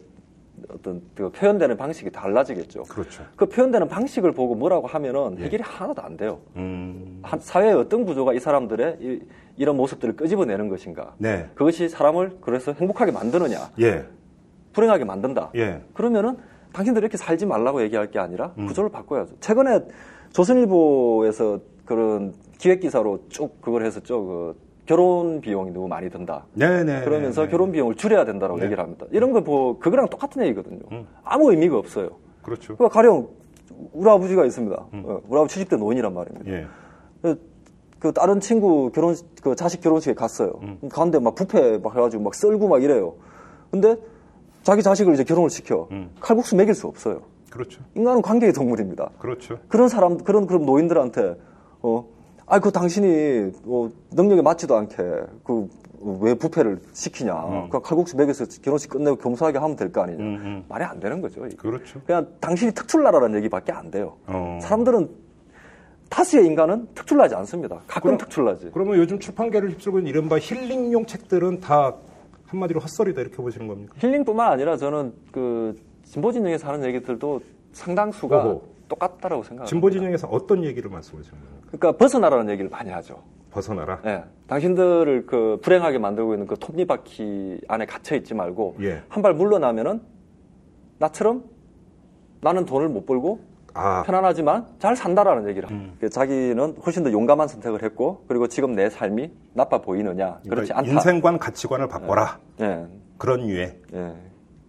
어떤 0.70 1.02
그 1.14 1.30
표현되는 1.30 1.76
방식이 1.76 2.10
달라지겠죠. 2.10 2.84
그렇죠. 2.84 3.24
그 3.36 3.46
표현되는 3.46 3.88
방식을 3.88 4.32
보고 4.32 4.54
뭐라고 4.54 4.86
하면은 4.86 5.38
해결이 5.38 5.62
하나도 5.62 6.02
안 6.02 6.16
돼요. 6.16 6.40
음, 6.56 7.20
한 7.22 7.40
사회의 7.40 7.74
어떤 7.74 8.04
구조가 8.04 8.34
이 8.34 8.40
사람들의 8.40 8.98
이, 9.56 9.64
런 9.64 9.76
모습들을 9.76 10.16
끄집어내는 10.16 10.68
것인가. 10.68 11.14
네. 11.18 11.48
그것이 11.54 11.88
사람을 11.88 12.38
그래서 12.40 12.72
행복하게 12.72 13.12
만드느냐, 13.12 13.70
예, 13.80 14.04
불행하게 14.72 15.04
만든다. 15.04 15.50
예. 15.56 15.82
그러면은 15.94 16.36
당신들 16.72 17.02
이렇게 17.02 17.16
살지 17.16 17.46
말라고 17.46 17.82
얘기할 17.82 18.10
게 18.10 18.18
아니라 18.18 18.52
음. 18.58 18.66
구조를 18.66 18.90
바꿔야죠. 18.90 19.36
최근에 19.40 19.80
조선일보에서 20.32 21.60
그런 21.86 22.34
기획 22.58 22.80
기사로 22.80 23.24
쭉 23.28 23.60
그걸 23.60 23.84
했었죠. 23.84 24.24
그 24.26 24.65
결혼 24.86 25.40
비용이 25.40 25.72
너무 25.72 25.88
많이 25.88 26.08
든다. 26.10 26.46
네네. 26.54 27.04
그러면서 27.04 27.42
네, 27.42 27.46
네. 27.46 27.50
결혼 27.50 27.72
비용을 27.72 27.94
줄여야 27.96 28.24
된다고 28.24 28.56
네. 28.56 28.64
얘기를 28.64 28.82
합니다. 28.82 29.06
이런 29.10 29.32
거 29.32 29.40
뭐 29.40 29.78
그거랑 29.78 30.08
똑같은 30.08 30.42
얘기거든요. 30.44 30.80
음. 30.92 31.06
아무 31.24 31.50
의미가 31.50 31.76
없어요. 31.76 32.10
그렇죠. 32.42 32.76
그러니까 32.76 32.94
가령 32.94 33.28
우리 33.92 34.08
아버지가 34.08 34.44
있습니다. 34.44 34.76
어, 34.76 35.20
우리 35.28 35.38
아버지 35.38 35.64
70대 35.64 35.76
노인이란 35.78 36.14
말입니다. 36.14 36.50
음. 36.50 36.52
예. 36.52 36.66
그, 37.22 37.40
그 37.98 38.12
다른 38.12 38.40
친구 38.40 38.90
결혼 38.92 39.14
그 39.42 39.54
자식 39.56 39.80
결혼식에 39.80 40.14
갔어요. 40.14 40.58
음. 40.62 40.78
가는데 40.88 41.18
막 41.18 41.34
뷔페 41.34 41.78
막 41.78 41.94
해가지고 41.96 42.22
막 42.22 42.34
썰고 42.34 42.68
막 42.68 42.82
이래요. 42.82 43.14
근데 43.70 43.96
자기 44.62 44.82
자식을 44.82 45.14
이제 45.14 45.24
결혼을 45.24 45.50
시켜 45.50 45.88
음. 45.90 46.10
칼국수 46.20 46.56
먹일 46.56 46.74
수 46.74 46.86
없어요. 46.86 47.22
그렇죠. 47.50 47.82
인간은 47.94 48.22
관계의 48.22 48.52
동물입니다. 48.52 49.10
그렇죠. 49.18 49.58
그런 49.68 49.88
사람 49.88 50.18
그런 50.18 50.46
그런 50.46 50.64
노인들한테 50.66 51.36
어, 51.82 52.04
아그 52.46 52.70
당신이 52.70 53.52
어, 53.66 53.88
능력에 54.12 54.42
맞지도 54.42 54.76
않게 54.76 54.96
그 55.44 55.68
왜 55.98 56.34
부패를 56.34 56.78
시키냐? 56.92 57.32
음. 57.46 57.68
그 57.70 57.80
칼국수 57.80 58.16
먹여서 58.16 58.44
결혼식 58.62 58.90
끝내고 58.90 59.16
겸손하게 59.16 59.58
하면 59.58 59.74
될 59.76 59.90
거 59.90 60.02
아니냐? 60.02 60.22
음, 60.22 60.34
음. 60.36 60.64
말이 60.68 60.84
안 60.84 61.00
되는 61.00 61.20
거죠. 61.22 61.40
그렇죠. 61.56 62.00
그냥 62.06 62.28
당신이 62.38 62.72
특출나라는 62.72 63.34
얘기밖에 63.38 63.72
안 63.72 63.90
돼요. 63.90 64.14
어. 64.26 64.58
사람들은 64.62 65.08
다수의 66.10 66.46
인간은 66.46 66.88
특출나지 66.94 67.34
않습니다. 67.36 67.80
가끔 67.88 68.10
그럼- 68.10 68.18
특출나지. 68.18 68.70
그러면 68.72 68.98
요즘 68.98 69.18
출판계를 69.18 69.70
휩쓸고 69.72 69.98
있는 69.98 70.10
이른바 70.10 70.38
힐링용 70.38 71.06
책들은 71.06 71.60
다 71.60 71.94
한마디로 72.46 72.78
헛소리다 72.80 73.22
이렇게 73.22 73.36
보시는 73.38 73.66
겁니까? 73.66 73.94
힐링뿐만 73.98 74.52
아니라 74.52 74.76
저는 74.76 75.12
그 75.32 75.74
진보 76.04 76.30
진영에서 76.30 76.68
하는 76.68 76.84
얘기들도 76.86 77.40
상당수가 77.72 78.44
오호. 78.44 78.62
똑같다라고 78.88 79.42
생각합니다. 79.42 79.66
진보 79.66 79.90
진영에서 79.90 80.28
어떤 80.28 80.64
얘기를 80.64 80.90
말씀하시는 80.90 81.38
겁니까? 81.38 81.66
그러니까 81.66 81.92
벗어나라는 81.92 82.50
얘기를 82.50 82.70
많이 82.70 82.90
하죠. 82.90 83.22
벗어나라. 83.50 84.00
예. 84.04 84.24
당신들을 84.48 85.26
그 85.26 85.58
불행하게 85.62 85.98
만들고 85.98 86.34
있는 86.34 86.46
그 86.46 86.56
톱니바퀴 86.58 87.60
안에 87.68 87.86
갇혀 87.86 88.16
있지 88.16 88.34
말고 88.34 88.76
예. 88.82 89.02
한발 89.08 89.34
물러나면은 89.34 90.00
나처럼 90.98 91.44
나는 92.40 92.64
돈을 92.64 92.88
못 92.88 93.06
벌고 93.06 93.40
아, 93.74 94.02
편안하지만 94.04 94.66
잘 94.78 94.96
산다라는 94.96 95.48
얘기를 95.48 95.70
음. 95.70 95.94
그 96.00 96.08
자기는 96.08 96.76
훨씬 96.84 97.02
더 97.02 97.12
용감한 97.12 97.48
선택을 97.48 97.82
했고 97.82 98.24
그리고 98.26 98.46
지금 98.46 98.74
내 98.74 98.88
삶이 98.88 99.30
나빠 99.52 99.78
보이느냐 99.82 100.40
그렇지 100.48 100.72
그러니까 100.72 100.78
않다. 100.78 100.90
인생관 100.92 101.38
가치관을 101.38 101.88
바꿔라. 101.88 102.38
예. 102.60 102.86
그런 103.18 103.48
유해. 103.48 103.76
예. 103.94 104.12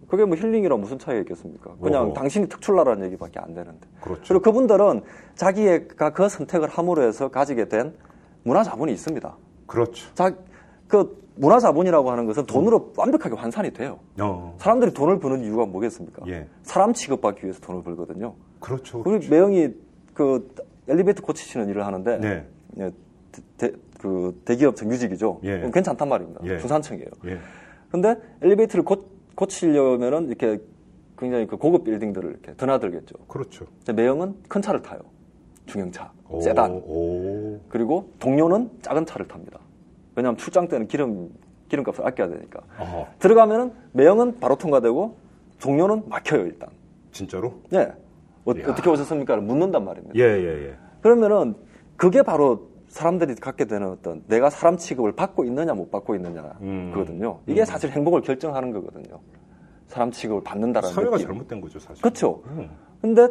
그게 0.08 0.24
뭐 0.24 0.36
힐링이랑 0.36 0.80
무슨 0.80 0.98
차이가 0.98 1.20
있겠습니까? 1.20 1.74
그냥 1.80 2.06
오호. 2.06 2.14
당신이 2.14 2.48
특출나라는 2.48 3.04
얘기밖에 3.06 3.38
안 3.40 3.54
되는데. 3.54 3.86
그렇죠. 4.00 4.22
그리고 4.26 4.42
그분들은 4.42 5.02
자기가 5.34 6.10
그 6.10 6.28
선택을 6.28 6.68
함으로 6.68 7.02
해서 7.02 7.28
가지게 7.28 7.68
된 7.68 7.94
문화 8.42 8.64
자본이 8.64 8.92
있습니다. 8.92 9.36
그렇죠. 9.66 10.14
자, 10.14 10.34
그 10.86 11.22
문화 11.34 11.60
자본이라고 11.60 12.10
하는 12.10 12.26
것은 12.26 12.46
돈으로 12.46 12.94
완벽하게 12.96 13.36
환산이 13.36 13.72
돼요. 13.72 14.00
어. 14.18 14.56
사람들이 14.58 14.92
돈을 14.92 15.20
버는 15.20 15.42
이유가 15.44 15.66
뭐겠습니까? 15.66 16.26
예. 16.28 16.48
사람 16.62 16.94
취급받기 16.94 17.44
위해서 17.44 17.60
돈을 17.60 17.82
벌거든요. 17.82 18.34
그렇죠. 18.60 19.02
우리 19.04 19.28
매형이 19.28 19.68
그 20.14 20.52
엘리베이터 20.88 21.22
고치시는 21.22 21.68
일을 21.68 21.86
하는데 21.86 22.18
네. 22.18 22.46
예, 22.78 22.90
대, 23.58 23.72
그 24.00 24.40
대기업 24.46 24.74
정규직이죠. 24.74 25.40
예. 25.44 25.70
괜찮단 25.72 26.08
말입니다. 26.08 26.40
예. 26.44 26.58
중산층이에요. 26.58 27.10
예. 27.26 27.38
근데 27.90 28.16
엘리베이터를 28.42 28.84
고, 28.84 29.17
고치려면은 29.38 30.26
이렇게 30.26 30.58
굉장히 31.16 31.46
그 31.46 31.56
고급 31.56 31.84
빌딩들을 31.84 32.28
이렇게 32.28 32.54
드나들겠죠. 32.54 33.14
그렇죠. 33.28 33.66
매형은 33.94 34.34
큰 34.48 34.60
차를 34.60 34.82
타요. 34.82 34.98
중형차, 35.66 36.10
오, 36.28 36.40
세단. 36.40 36.72
오. 36.84 37.60
그리고 37.68 38.10
동료는 38.18 38.68
작은 38.82 39.06
차를 39.06 39.28
탑니다. 39.28 39.60
왜냐하면 40.16 40.38
출장 40.38 40.66
때는 40.66 40.88
기름 40.88 41.30
기름값을 41.68 42.04
아껴야 42.04 42.28
되니까. 42.28 42.62
어허. 42.80 43.06
들어가면은 43.20 43.72
매형은 43.92 44.40
바로 44.40 44.56
통과되고 44.56 45.16
동료는 45.60 46.08
막혀요 46.08 46.40
일단. 46.40 46.70
진짜로? 47.12 47.54
예. 47.74 47.92
어, 48.44 48.52
이야. 48.52 48.74
떻게 48.74 48.90
오셨습니까? 48.90 49.36
묻는단 49.36 49.84
말입니다. 49.84 50.18
예, 50.18 50.22
예, 50.22 50.68
예. 50.68 50.74
그러면은 51.00 51.54
그게 51.96 52.22
바로 52.22 52.67
사람들이 52.88 53.34
갖게 53.36 53.66
되는 53.66 53.88
어떤 53.88 54.22
내가 54.26 54.50
사람 54.50 54.76
취급을 54.76 55.12
받고 55.12 55.44
있느냐 55.44 55.74
못 55.74 55.90
받고 55.90 56.14
있느냐 56.16 56.56
음. 56.60 56.92
이게 57.46 57.64
사실 57.64 57.90
행복을 57.90 58.22
결정하는 58.22 58.72
거거든요. 58.72 59.20
사람 59.86 60.10
취급을 60.10 60.42
받는다라는 60.42 60.94
사회가 60.94 61.12
느낌. 61.12 61.26
잘못된 61.26 61.60
거죠, 61.60 61.78
사실. 61.78 62.02
그렇죠. 62.02 62.42
음. 62.46 62.70
근데 63.00 63.28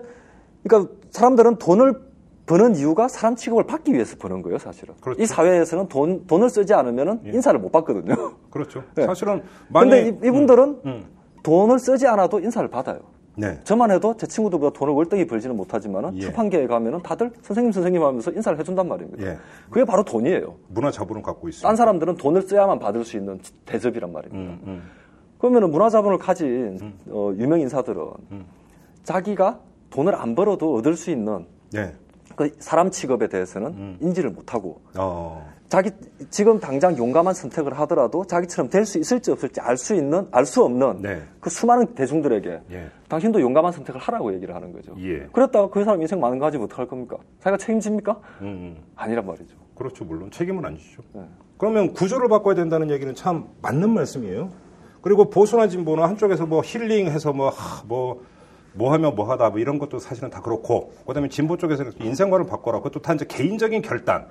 그러니까 0.63 0.93
사람들은 1.11 1.57
돈을 1.57 2.07
버는 2.45 2.75
이유가 2.77 3.07
사람 3.07 3.35
취급을 3.35 3.65
받기 3.65 3.93
위해서 3.93 4.15
버는 4.17 4.41
거예요, 4.41 4.57
사실은. 4.57 4.95
그렇죠. 5.01 5.21
이 5.21 5.25
사회에서는 5.25 5.87
돈 5.89 6.25
돈을 6.27 6.49
쓰지 6.49 6.73
않으면은 6.73 7.21
예. 7.25 7.31
인사를 7.31 7.59
못 7.59 7.71
받거든요. 7.71 8.15
그렇죠. 8.49 8.83
네. 8.95 9.05
사실은 9.05 9.43
근데 9.73 10.03
만약 10.03 10.25
이, 10.25 10.31
분들은 10.31 10.81
음. 10.85 11.05
돈을 11.43 11.79
쓰지 11.79 12.07
않아도 12.07 12.39
인사를 12.39 12.67
받아요. 12.69 12.99
네. 13.37 13.59
저만 13.63 13.91
해도 13.91 14.17
제 14.17 14.25
친구들보다 14.25 14.77
돈을 14.77 14.93
월등히 14.93 15.27
벌지는 15.27 15.55
못하지만은 15.55 16.17
예. 16.17 16.21
출판계에 16.21 16.65
가면은 16.65 17.03
다들 17.03 17.31
선생님 17.43 17.71
선생님 17.71 18.03
하면서 18.03 18.31
인사를 18.31 18.57
해준단 18.57 18.87
말입니다. 18.87 19.23
예. 19.23 19.37
그게 19.69 19.85
바로 19.85 20.03
돈이에요. 20.03 20.55
문화 20.69 20.89
자본을 20.89 21.21
갖고 21.21 21.47
있습니다. 21.47 21.67
딴 21.67 21.75
사람들은 21.75 22.17
돈을 22.17 22.41
써야만 22.41 22.79
받을 22.79 23.05
수 23.05 23.15
있는 23.15 23.39
대접이란 23.67 24.11
말입니다. 24.11 24.53
음, 24.53 24.59
음. 24.65 24.83
그러면은 25.37 25.69
문화 25.69 25.87
자본을 25.89 26.17
가진 26.17 26.95
어, 27.09 27.31
유명 27.37 27.59
인사들은 27.59 28.01
음. 28.31 28.45
자기가 29.03 29.59
돈을 29.91 30.15
안 30.15 30.33
벌어도 30.33 30.73
얻을 30.73 30.95
수 30.95 31.11
있는 31.11 31.45
네. 31.71 31.93
그 32.35 32.49
사람 32.57 32.89
취급에 32.89 33.27
대해서는 33.27 33.67
음. 33.67 33.97
인지를 34.01 34.31
못하고 34.31 34.81
어. 34.97 35.47
자기 35.69 35.91
지금 36.29 36.59
당장 36.59 36.97
용감한 36.97 37.33
선택을 37.33 37.77
하더라도 37.79 38.25
자기처럼 38.25 38.69
될 38.69 38.85
수 38.85 38.97
있을지 38.99 39.31
없을지 39.31 39.59
알 39.59 39.75
수 39.75 39.93
있는 39.95 40.25
알 40.31 40.45
수 40.45 40.63
없는 40.63 41.01
네. 41.01 41.21
그 41.41 41.49
수많은 41.49 41.93
대중들에게 41.93 42.61
예. 42.71 42.89
당신도 43.09 43.41
용감한 43.41 43.73
선택을 43.73 43.99
하라고 43.99 44.33
얘기를 44.33 44.55
하는 44.55 44.71
거죠. 44.71 44.95
예. 44.99 45.27
그랬다가 45.33 45.69
그 45.69 45.83
사람 45.83 46.01
인생 46.01 46.21
많은 46.21 46.39
거 46.39 46.45
가지면 46.45 46.65
어떡할 46.65 46.87
겁니까? 46.87 47.17
자기가 47.41 47.57
책임집니까? 47.57 48.11
음, 48.41 48.45
음. 48.45 48.77
아니란 48.95 49.25
말이죠. 49.25 49.55
그렇죠. 49.75 50.05
물론 50.05 50.31
책임은 50.31 50.65
안 50.65 50.77
지죠. 50.77 51.03
네. 51.13 51.21
그러면 51.57 51.91
구조를 51.91 52.29
바꿔야 52.29 52.55
된다는 52.55 52.89
얘기는 52.89 53.13
참 53.13 53.47
맞는 53.61 53.89
말씀이에요. 53.89 54.49
그리고 55.01 55.29
보수나 55.29 55.67
진보는 55.67 56.03
한쪽에서 56.03 56.45
뭐 56.45 56.61
힐링해서 56.63 57.33
뭐, 57.33 57.49
하, 57.49 57.83
뭐, 57.85 58.23
뭐 58.73 58.93
하면 58.93 59.15
뭐 59.15 59.29
하다 59.29 59.49
뭐 59.49 59.59
이런 59.59 59.79
것도 59.79 59.99
사실은 59.99 60.29
다 60.29 60.41
그렇고 60.41 60.93
그다음에 61.05 61.27
진보 61.29 61.57
쪽에서는 61.57 61.93
인생관을 61.99 62.45
바꿔라 62.45 62.77
그것도 62.79 63.01
다 63.01 63.13
이제 63.13 63.25
개인적인 63.27 63.81
결단 63.81 64.27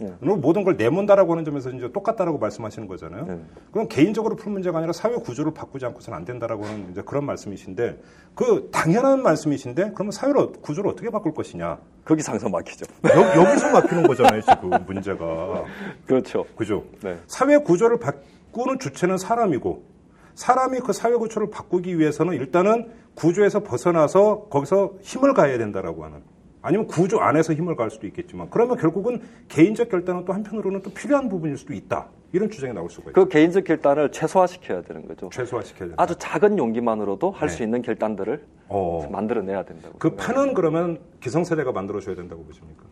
네. 0.00 0.12
모든 0.20 0.64
걸 0.64 0.76
내몬다라고 0.76 1.32
하는 1.32 1.44
점에서 1.44 1.70
이제 1.70 1.90
똑같다라고 1.92 2.38
말씀하시는 2.38 2.88
거잖아요. 2.88 3.26
네. 3.26 3.40
그럼 3.70 3.86
개인적으로 3.88 4.34
풀 4.34 4.52
문제가 4.52 4.78
아니라 4.78 4.92
사회 4.92 5.14
구조를 5.14 5.54
바꾸지 5.54 5.86
않고서는 5.86 6.16
안 6.16 6.24
된다라고 6.24 6.64
하는 6.64 6.90
이제 6.90 7.02
그런 7.02 7.24
말씀이신데 7.24 8.00
그 8.34 8.68
당연한 8.72 9.22
말씀이신데 9.22 9.92
그러면 9.94 10.10
사회를 10.10 10.52
구조를 10.60 10.90
어떻게 10.90 11.10
바꿀 11.10 11.32
것이냐? 11.32 11.78
거기 12.04 12.22
상서 12.22 12.48
막히죠. 12.48 12.86
여, 13.04 13.52
기서 13.54 13.70
막히는 13.70 14.02
거잖아요, 14.06 14.40
지금 14.42 14.70
문제가. 14.86 15.64
그렇죠. 16.06 16.44
그죠. 16.56 16.84
네. 17.02 17.18
사회 17.26 17.56
구조를 17.58 17.98
바꾸는 17.98 18.78
주체는 18.80 19.16
사람이고 19.16 19.94
사람이 20.34 20.80
그 20.80 20.92
사회 20.92 21.14
구조를 21.14 21.50
바꾸기 21.50 21.98
위해서는 21.98 22.34
일단은 22.34 22.90
구조에서 23.14 23.62
벗어나서 23.62 24.48
거기서 24.50 24.94
힘을 25.02 25.32
가해야 25.34 25.58
된다라고 25.58 26.04
하는 26.04 26.22
아니면 26.64 26.86
구조 26.86 27.20
안에서 27.20 27.52
힘을 27.52 27.76
가할 27.76 27.90
수도 27.90 28.06
있겠지만 28.06 28.48
그러면 28.48 28.78
결국은 28.78 29.20
개인적 29.48 29.90
결단은 29.90 30.24
또 30.24 30.32
한편으로는 30.32 30.80
또 30.80 30.88
필요한 30.90 31.28
부분일 31.28 31.58
수도 31.58 31.74
있다. 31.74 32.08
이런 32.32 32.48
주장이 32.48 32.72
나올 32.72 32.88
수가 32.88 33.10
있죠. 33.10 33.12
그 33.12 33.28
개인적 33.28 33.64
결단을 33.64 34.10
최소화시켜야 34.10 34.80
되는 34.80 35.06
거죠. 35.06 35.28
최소화시켜야 35.30 35.88
된다. 35.90 36.02
아주 36.02 36.14
작은 36.18 36.56
용기만으로도 36.56 37.32
할수 37.32 37.58
네. 37.58 37.64
있는 37.64 37.82
결단들을 37.82 38.42
어. 38.68 39.06
만들어내야 39.12 39.62
된다고. 39.66 39.98
그 39.98 40.16
판은 40.16 40.54
그러면 40.54 41.00
기성세대가 41.20 41.70
만들어줘야 41.70 42.14
된다고 42.16 42.42
보십니까? 42.44 42.82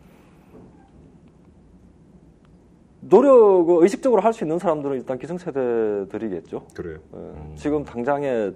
노력을 2.99 3.81
의식적으로 3.81 4.21
할 4.21 4.33
수 4.33 4.43
있는 4.43 4.59
사람들은 4.59 4.97
일단 4.97 5.17
기성세대들이겠죠. 5.17 6.67
그래요. 6.75 6.99
네. 7.11 7.17
음. 7.17 7.53
지금 7.55 7.83
당장에 7.83 8.51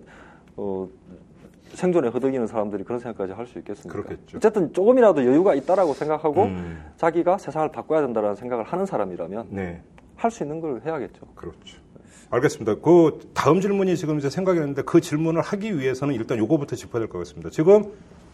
어, 0.55 0.87
생존에 1.73 2.07
허덕이는 2.09 2.47
사람들이 2.47 2.83
그런 2.83 2.99
생각까지 2.99 3.33
할 3.33 3.45
수 3.47 3.57
있겠습니까? 3.59 4.01
그렇겠죠. 4.01 4.37
어쨌든 4.37 4.73
조금이라도 4.73 5.25
여유가 5.25 5.53
있다라고 5.55 5.93
생각하고 5.93 6.43
음. 6.43 6.83
자기가 6.97 7.37
세상을 7.37 7.69
바꿔야 7.71 8.01
된다는 8.01 8.35
생각을 8.35 8.63
하는 8.65 8.85
사람이라면 8.85 9.47
네. 9.51 9.81
할수 10.15 10.43
있는 10.43 10.59
걸 10.61 10.81
해야겠죠. 10.85 11.21
그렇죠. 11.35 11.79
알겠습니다. 12.29 12.75
그 12.81 13.19
다음 13.33 13.61
질문이 13.61 13.95
지금 13.95 14.17
이제 14.19 14.29
생각이 14.29 14.59
났는데 14.59 14.81
그 14.81 14.99
질문을 14.99 15.41
하기 15.41 15.79
위해서는 15.79 16.13
일단 16.15 16.37
요거부터 16.39 16.75
짚어야 16.75 16.99
될 16.99 17.07
것 17.09 17.19
같습니다. 17.19 17.49
지금 17.49 17.85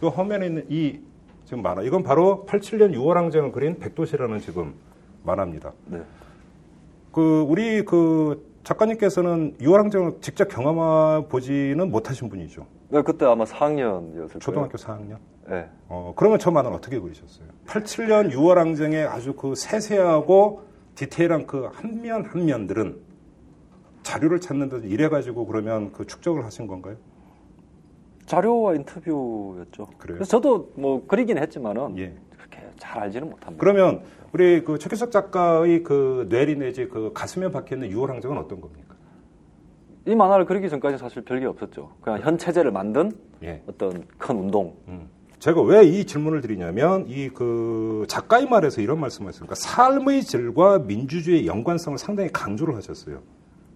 요 0.02 0.08
화면에 0.08 0.46
있는 0.46 0.66
이 0.68 0.98
지금 1.44 1.62
만화 1.62 1.82
이건 1.82 2.02
바로 2.02 2.44
87년 2.48 2.92
6월 2.94 3.14
항쟁을 3.14 3.52
그린 3.52 3.78
백도시라는 3.78 4.40
지금 4.40 4.74
만화입니다. 5.22 5.72
네. 5.86 6.02
그 7.12 7.44
우리 7.48 7.84
그 7.84 8.52
작가님께서는 8.64 9.54
6월 9.60 9.76
항쟁을 9.76 10.14
직접 10.20 10.48
경험해 10.48 11.28
보지는 11.28 11.90
못하신 11.90 12.28
분이죠. 12.28 12.66
네, 12.94 13.02
그때 13.02 13.26
아마 13.26 13.42
4학년이었을 13.44 14.38
초등학교 14.40 14.78
4학년? 14.78 15.16
네. 15.48 15.68
어, 15.88 16.12
그러면 16.16 16.38
저 16.38 16.52
만화는 16.52 16.76
어떻게 16.78 17.00
그리셨어요? 17.00 17.48
87년 17.66 18.30
6월 18.32 18.54
항쟁의 18.54 19.04
아주 19.06 19.34
그 19.34 19.54
세세하고 19.56 20.62
디테일한 20.94 21.46
그 21.48 21.66
한 21.74 22.00
면 22.00 22.24
한 22.24 22.46
면들은 22.46 22.96
자료를 24.04 24.40
찾는 24.40 24.68
데 24.68 24.88
이래가지고 24.88 25.44
그러면 25.46 25.90
그 25.90 26.06
축적을 26.06 26.44
하신 26.44 26.68
건가요? 26.68 26.96
자료와 28.26 28.74
인터뷰였죠. 28.76 29.86
그래요? 29.98 30.16
그래서 30.18 30.24
저도 30.24 30.70
뭐 30.76 31.04
그리긴 31.06 31.36
했지만은 31.38 31.98
예. 31.98 32.14
그렇게 32.36 32.58
잘 32.78 33.02
알지는 33.02 33.28
못합니다. 33.28 33.60
그러면 33.60 34.02
우리 34.32 34.62
그 34.62 34.78
최규석 34.78 35.10
작가의 35.10 35.82
그 35.82 36.26
뇌리 36.28 36.56
내지 36.56 36.86
그 36.88 37.10
가슴에 37.12 37.50
박혀 37.50 37.74
있는 37.74 37.90
6월 37.90 38.06
항쟁은 38.08 38.38
어떤 38.38 38.60
겁니까? 38.60 38.83
이 40.06 40.14
만화를 40.14 40.44
그리기 40.44 40.68
전까지 40.68 40.98
사실 40.98 41.22
별게 41.22 41.46
없었죠. 41.46 41.90
그냥 42.02 42.20
현 42.20 42.38
체제를 42.38 42.70
만든 42.70 43.12
예. 43.42 43.62
어떤 43.66 44.04
큰 44.18 44.36
운동. 44.36 44.74
음. 44.88 45.08
제가 45.38 45.60
왜 45.62 45.84
이 45.84 46.04
질문을 46.04 46.40
드리냐면 46.40 47.04
이 47.08 47.28
그 47.34 48.04
작가의 48.08 48.46
말에서 48.48 48.80
이런 48.80 49.00
말씀을 49.00 49.28
했습니까? 49.28 49.54
삶의 49.54 50.22
질과 50.22 50.78
민주주의의 50.80 51.46
연관성을 51.46 51.98
상당히 51.98 52.30
강조를 52.32 52.76
하셨어요. 52.76 53.20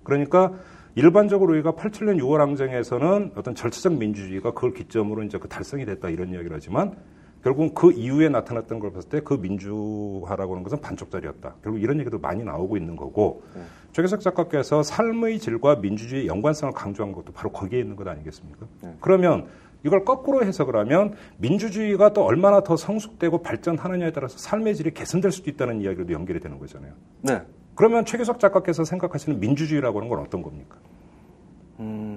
그러니까 0.02 0.52
일반적으로 0.94 1.52
우리가 1.52 1.72
87년 1.72 2.18
6월 2.20 2.38
항쟁에서는 2.38 3.32
어떤 3.36 3.54
절차적 3.54 3.94
민주주의가 3.94 4.52
그걸 4.52 4.72
기점으로 4.72 5.22
이제 5.22 5.38
그 5.38 5.48
달성이 5.48 5.84
됐다 5.84 6.08
이런 6.08 6.30
이야기를 6.32 6.54
하지만 6.56 6.96
결국은 7.42 7.72
그 7.74 7.92
이후에 7.92 8.28
나타났던 8.28 8.80
걸 8.80 8.92
봤을 8.92 9.08
때 9.10 9.20
그 9.20 9.34
민주화라고 9.34 10.54
하는 10.54 10.62
것은 10.62 10.80
반쪽짜리였다. 10.80 11.56
결국 11.62 11.80
이런 11.80 11.98
얘기도 12.00 12.18
많이 12.18 12.42
나오고 12.42 12.76
있는 12.76 12.96
거고 12.96 13.42
네. 13.54 13.62
최계석 13.92 14.20
작가께서 14.20 14.82
삶의 14.82 15.38
질과 15.38 15.76
민주주의 15.76 16.26
연관성을 16.26 16.72
강조한 16.74 17.12
것도 17.12 17.32
바로 17.32 17.50
거기에 17.50 17.80
있는 17.80 17.96
것 17.96 18.06
아니겠습니까? 18.06 18.66
네. 18.82 18.94
그러면 19.00 19.46
이걸 19.84 20.04
거꾸로 20.04 20.44
해석을 20.44 20.76
하면 20.76 21.14
민주주의가 21.38 22.12
또 22.12 22.24
얼마나 22.24 22.62
더 22.62 22.76
성숙되고 22.76 23.42
발전하느냐에 23.42 24.12
따라서 24.12 24.38
삶의 24.38 24.74
질이 24.76 24.92
개선될 24.92 25.30
수도 25.30 25.50
있다는 25.50 25.80
이야기도 25.80 26.12
연결이 26.12 26.40
되는 26.40 26.58
거잖아요. 26.58 26.92
네. 27.22 27.42
그러면 27.74 28.04
최계석 28.04 28.40
작가께서 28.40 28.84
생각하시는 28.84 29.38
민주주의라고 29.38 29.98
하는 29.98 30.08
건 30.08 30.18
어떤 30.20 30.42
겁니까? 30.42 30.76
음. 31.80 32.07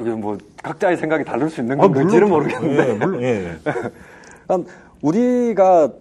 이게 0.00 0.10
뭐 0.10 0.38
각자의 0.62 0.96
생각이 0.96 1.24
다를 1.24 1.50
수 1.50 1.60
있는 1.60 1.80
아, 1.80 1.88
건지는 1.88 2.28
모르겠는데. 2.28 2.88
예, 2.88 2.92
물론 2.94 3.22
예. 3.22 3.58
우리가 5.02 5.92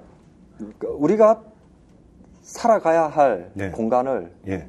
우리가 0.84 1.41
살아가야 2.41 3.08
할 3.08 3.52
네. 3.54 3.70
공간을 3.72 4.32
예. 4.47 4.68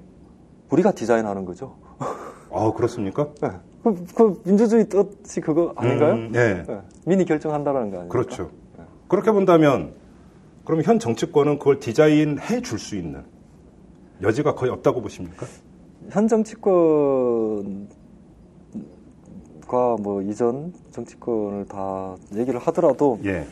우리가 0.70 0.92
디자인하는 0.92 1.44
거죠. 1.44 1.76
아 2.52 2.72
그렇습니까? 2.72 3.28
네. 3.40 3.50
그, 3.82 4.04
그, 4.14 4.42
민주주의 4.44 4.86
뜻이 4.88 5.40
그거 5.40 5.72
아닌가요? 5.76 6.12
음, 6.12 6.32
네. 6.32 6.62
네. 6.66 6.80
민이 7.06 7.24
결정한다는 7.24 7.90
거 7.90 7.96
아니에요? 7.96 8.08
그렇죠. 8.10 8.50
네. 8.76 8.84
그렇게 9.08 9.30
본다면 9.32 9.94
그럼 10.64 10.82
현 10.82 10.98
정치권은 10.98 11.58
그걸 11.58 11.80
디자인해 11.80 12.60
줄 12.60 12.78
수 12.78 12.96
있는 12.96 13.24
여지가 14.22 14.54
거의 14.54 14.70
없다고 14.70 15.00
보십니까? 15.00 15.46
현 16.10 16.28
정치권 16.28 17.88
과뭐 19.70 20.22
이전 20.22 20.72
정치권을 20.90 21.66
다 21.66 22.16
얘기를 22.34 22.58
하더라도 22.58 23.20
예. 23.24 23.46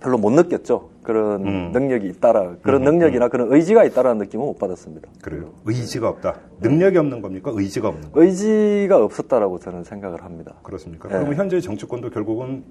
별로 0.00 0.16
못 0.18 0.30
느꼈죠. 0.30 0.90
그런 1.02 1.44
음. 1.46 1.72
능력이 1.72 2.06
있다라 2.08 2.56
그런 2.62 2.82
음, 2.82 2.84
능력이나 2.84 3.24
음. 3.24 3.30
그런 3.30 3.52
의지가 3.52 3.84
있다라는 3.84 4.18
느낌은 4.18 4.44
못 4.44 4.58
받았습니다. 4.58 5.08
그래요. 5.22 5.52
의지가 5.64 6.08
없다. 6.08 6.36
능력이 6.60 6.98
없는 6.98 7.20
겁니까? 7.20 7.50
의지가 7.52 7.88
없는 7.88 8.12
겁니까? 8.12 8.20
의지가 8.20 9.02
없었다라고 9.02 9.58
저는 9.58 9.82
생각을 9.84 10.22
합니다. 10.22 10.54
그렇습니까? 10.62 11.08
네. 11.08 11.14
그러면 11.14 11.34
현재 11.36 11.60
정치권도 11.60 12.10
결국은 12.10 12.62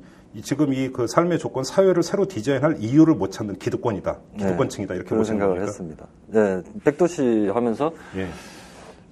지금 0.44 0.72
이 0.74 0.90
그 0.94 1.08
삶의 1.08 1.40
조건 1.40 1.64
사회를 1.66 2.04
새로 2.04 2.28
디자인할 2.28 2.78
이유를 2.80 3.16
못 3.16 3.32
찾는 3.32 3.56
기득권이다. 3.58 4.20
기득권층이다. 4.38 4.94
이렇게 4.94 5.10
그런 5.10 5.24
생각을 5.26 5.56
겁니까? 5.56 5.66
했습니다. 5.68 6.08
네, 6.28 6.62
백도시 6.86 7.50
하면서 7.54 7.92
예. 8.16 8.28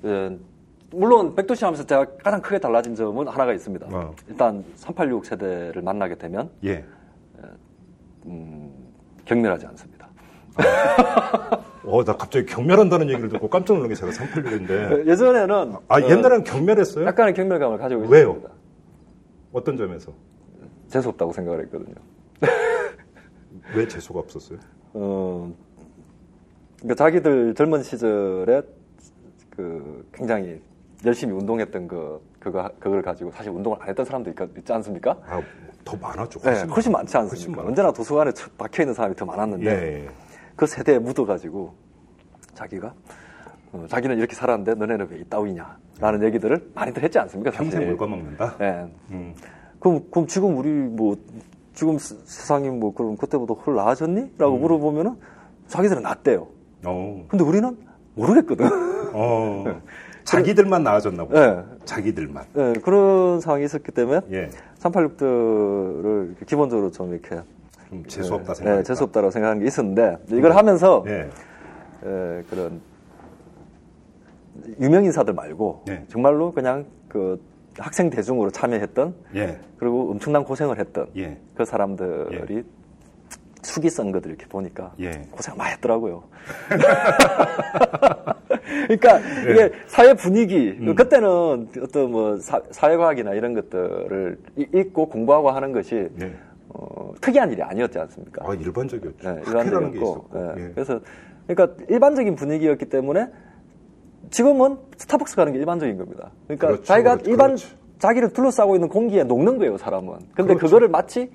예, 0.06 0.38
물론 0.94 1.36
백도시 1.36 1.66
하면서 1.66 1.84
제가 1.86 2.06
가장 2.24 2.42
크게 2.42 2.60
달라진 2.60 2.96
점은 2.96 3.28
하나가 3.28 3.54
있습니다. 3.54 3.88
어. 3.92 4.16
일단 4.28 4.64
386 4.76 5.26
세대를 5.26 5.82
만나게 5.82 6.16
되면 6.16 6.50
예. 6.64 6.86
음, 8.26 8.72
경멸하지 9.26 9.66
않습니다. 9.68 10.08
어, 11.84 12.04
나 12.04 12.16
갑자기 12.16 12.46
경멸한다는 12.46 13.10
얘기를 13.10 13.28
듣고 13.30 13.50
깜짝 13.50 13.74
놀란 13.74 13.90
게 13.90 13.96
제가 13.96 14.12
386인데. 14.12 15.08
예전에는. 15.08 15.76
아, 15.90 16.02
옛날에는 16.02 16.44
경멸했어요? 16.44 17.06
약간의 17.06 17.34
경멸감을 17.34 17.78
가지고 17.78 18.04
왜요? 18.04 18.28
있습니다. 18.30 18.50
어떤 19.52 19.78
점에서? 19.78 20.14
재수없다고 20.88 21.34
생각을 21.34 21.62
했거든요. 21.66 21.96
왜 23.76 23.88
재수가 23.88 24.20
없었어요? 24.20 24.60
어, 24.94 25.54
그러니까 26.78 26.96
자기들 26.96 27.56
젊은 27.56 27.84
시절에 27.84 28.62
그 29.50 30.08
굉장히 30.14 30.62
열심히 31.06 31.34
운동했던 31.34 31.88
그, 31.88 32.22
그거, 32.40 32.70
그걸 32.80 33.02
가지고 33.02 33.32
사실 33.32 33.52
운동을 33.52 33.78
안 33.82 33.90
했던 33.90 34.06
사람도 34.06 34.30
있, 34.32 34.36
있지 34.60 34.74
않습니까? 34.74 35.18
아, 35.28 35.42
더 35.84 35.98
많았죠. 35.98 36.40
네, 36.40 36.50
훨씬, 36.50 36.68
네, 36.68 36.74
훨씬 36.74 36.92
많지 36.92 37.18
않습니까? 37.18 37.62
훨씬 37.62 37.68
언제나 37.70 37.92
도서관에 37.92 38.32
박혀 38.58 38.84
있는 38.84 38.94
사람이 38.94 39.16
더 39.16 39.26
많았는데 39.26 39.66
예, 39.66 40.04
예. 40.06 40.10
그 40.56 40.66
세대에 40.66 41.00
묻어가지고 41.00 41.74
자기가 42.54 42.94
어, 43.74 43.86
자기는 43.90 44.18
이렇게 44.18 44.36
살았는데 44.36 44.76
너네는 44.76 45.08
왜 45.10 45.18
이따위냐라는 45.20 46.22
음. 46.22 46.24
얘기들을 46.24 46.72
많이들 46.74 47.04
했지 47.04 47.20
않습니까? 47.20 47.52
평생 47.52 47.86
물건 47.86 48.12
먹는다. 48.12 48.56
네. 48.60 48.86
음. 49.12 49.36
그럼, 49.80 50.02
그럼 50.10 50.28
지금 50.28 50.56
우리 50.58 50.70
뭐 50.70 51.18
지금 51.74 51.98
세- 51.98 52.16
세상이 52.24 52.70
뭐 52.70 52.94
그럼 52.94 53.18
그때보다 53.18 53.56
훨 53.56 53.76
나아졌니? 53.76 54.36
라고 54.38 54.58
물어보면은 54.58 55.16
자기들은 55.68 56.04
낫대요. 56.04 56.48
어. 56.86 57.26
근데 57.28 57.44
우리는 57.44 57.76
모르겠거든. 58.16 58.70
어. 59.14 59.64
자기들만 60.24 60.84
나아졌나 60.84 61.26
보죠. 61.26 61.40
네. 61.40 61.64
자기들만. 61.86 62.46
네, 62.54 62.74
그런 62.84 63.40
상황이 63.42 63.66
있었기 63.66 63.92
때문에 63.92 64.22
예. 64.32 64.50
386들을 64.80 66.46
기본적으로 66.46 66.92
좀 66.92 67.14
이렇게 67.14 67.42
좀 67.90 68.04
재수 68.08 68.34
없다 68.34 68.54
네, 68.54 68.58
생각. 68.60 68.76
네, 68.76 68.84
재수 68.84 69.04
없다고 69.04 69.32
생각하는 69.32 69.62
게 69.62 69.68
있었는데 69.68 70.18
이걸 70.30 70.56
하면서 70.56 71.04
예. 71.08 71.30
에, 72.06 72.44
그런 72.50 72.82
유명 74.80 75.04
인사들 75.04 75.34
말고 75.34 75.84
네. 75.88 76.06
정말로 76.10 76.52
그냥 76.52 76.86
그 77.08 77.42
학생 77.78 78.10
대중으로 78.10 78.52
참여했던 78.52 79.16
예. 79.36 79.60
그리고 79.78 80.12
엄청난 80.12 80.44
고생을 80.44 80.80
했던 80.80 81.08
예. 81.18 81.38
그 81.56 81.66
사람들이 81.66 82.64
숙이 83.64 83.90
썬 83.90 84.12
것들 84.12 84.30
이렇게 84.30 84.46
보니까 84.48 84.94
예. 85.00 85.10
고생 85.32 85.56
많이 85.58 85.72
했더라고요. 85.74 86.24
그러니까 88.88 89.20
예. 89.48 89.52
이게 89.52 89.72
사회 89.88 90.14
분위기 90.14 90.78
음. 90.80 90.96
그때는 90.96 91.70
어떤 91.82 92.12
뭐 92.12 92.38
사, 92.38 92.62
사회과학이나 92.72 93.34
이런 93.34 93.54
것들을 93.54 94.38
이- 94.58 94.68
읽고 94.74 95.10
공부하고 95.10 95.52
하는 95.52 95.72
것이 95.72 96.08
예. 96.22 96.34
어, 96.70 97.14
특이한 97.22 97.52
일이 97.52 97.62
아니었지 97.62 98.00
않습니까? 98.00 98.50
아, 98.50 98.54
일반적이었죠. 98.54 99.30
네, 99.30 99.42
일반적이었고. 99.48 100.30
예. 100.36 100.64
예. 100.64 100.72
그래서 100.74 101.00
그러니까 101.48 101.84
일반적인 101.90 102.36
분위기였기 102.36 102.86
때문에 102.86 103.28
지금은 104.32 104.78
스타벅스 104.98 105.36
가는 105.36 105.54
게 105.54 105.60
일반적인 105.60 105.98
겁니다. 105.98 106.32
그러니까 106.48 106.68
그렇죠, 106.68 106.84
자기가 106.86 107.12
그렇죠, 107.16 107.30
일반 107.32 107.48
그렇죠. 107.50 107.68
자기를 108.00 108.34
둘러싸고 108.34 108.76
있는 108.76 108.90
공기에 108.90 109.24
녹는 109.24 109.58
거예요, 109.60 109.78
사람은. 109.78 110.14
근데 110.34 110.56
그렇죠. 110.56 110.66
그거를 110.66 110.88
마치 110.90 111.30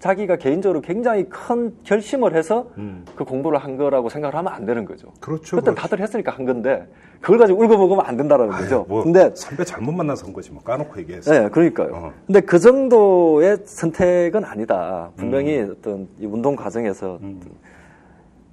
자기가 0.00 0.36
개인적으로 0.36 0.80
굉장히 0.80 1.28
큰 1.28 1.76
결심을 1.84 2.34
해서 2.34 2.70
음. 2.78 3.04
그 3.14 3.24
공부를 3.24 3.58
한 3.58 3.76
거라고 3.76 4.08
생각을 4.08 4.34
하면 4.34 4.52
안 4.52 4.64
되는 4.64 4.86
거죠. 4.86 5.12
그렇죠, 5.20 5.56
그때 5.56 5.66
그렇죠. 5.66 5.80
다들 5.82 6.00
했으니까 6.00 6.32
한 6.32 6.46
건데 6.46 6.88
그걸 7.20 7.38
가지고 7.38 7.62
울고 7.62 7.76
먹으면 7.76 8.06
안 8.06 8.16
된다라는 8.16 8.50
거죠. 8.50 8.86
뭐 8.88 9.04
근데 9.04 9.30
선배 9.34 9.62
잘못 9.62 9.92
만나서 9.92 10.24
한 10.24 10.32
거지 10.32 10.50
뭐 10.52 10.62
까놓고 10.62 10.98
얘기해서. 11.00 11.30
네, 11.30 11.48
그러니까요. 11.50 11.90
어. 11.92 12.12
근데 12.26 12.40
그 12.40 12.58
정도의 12.58 13.58
선택은 13.66 14.42
아니다. 14.42 15.10
분명히 15.16 15.60
어떤 15.60 16.08
이 16.18 16.24
운동 16.24 16.56
과정에서 16.56 17.18
음. 17.20 17.38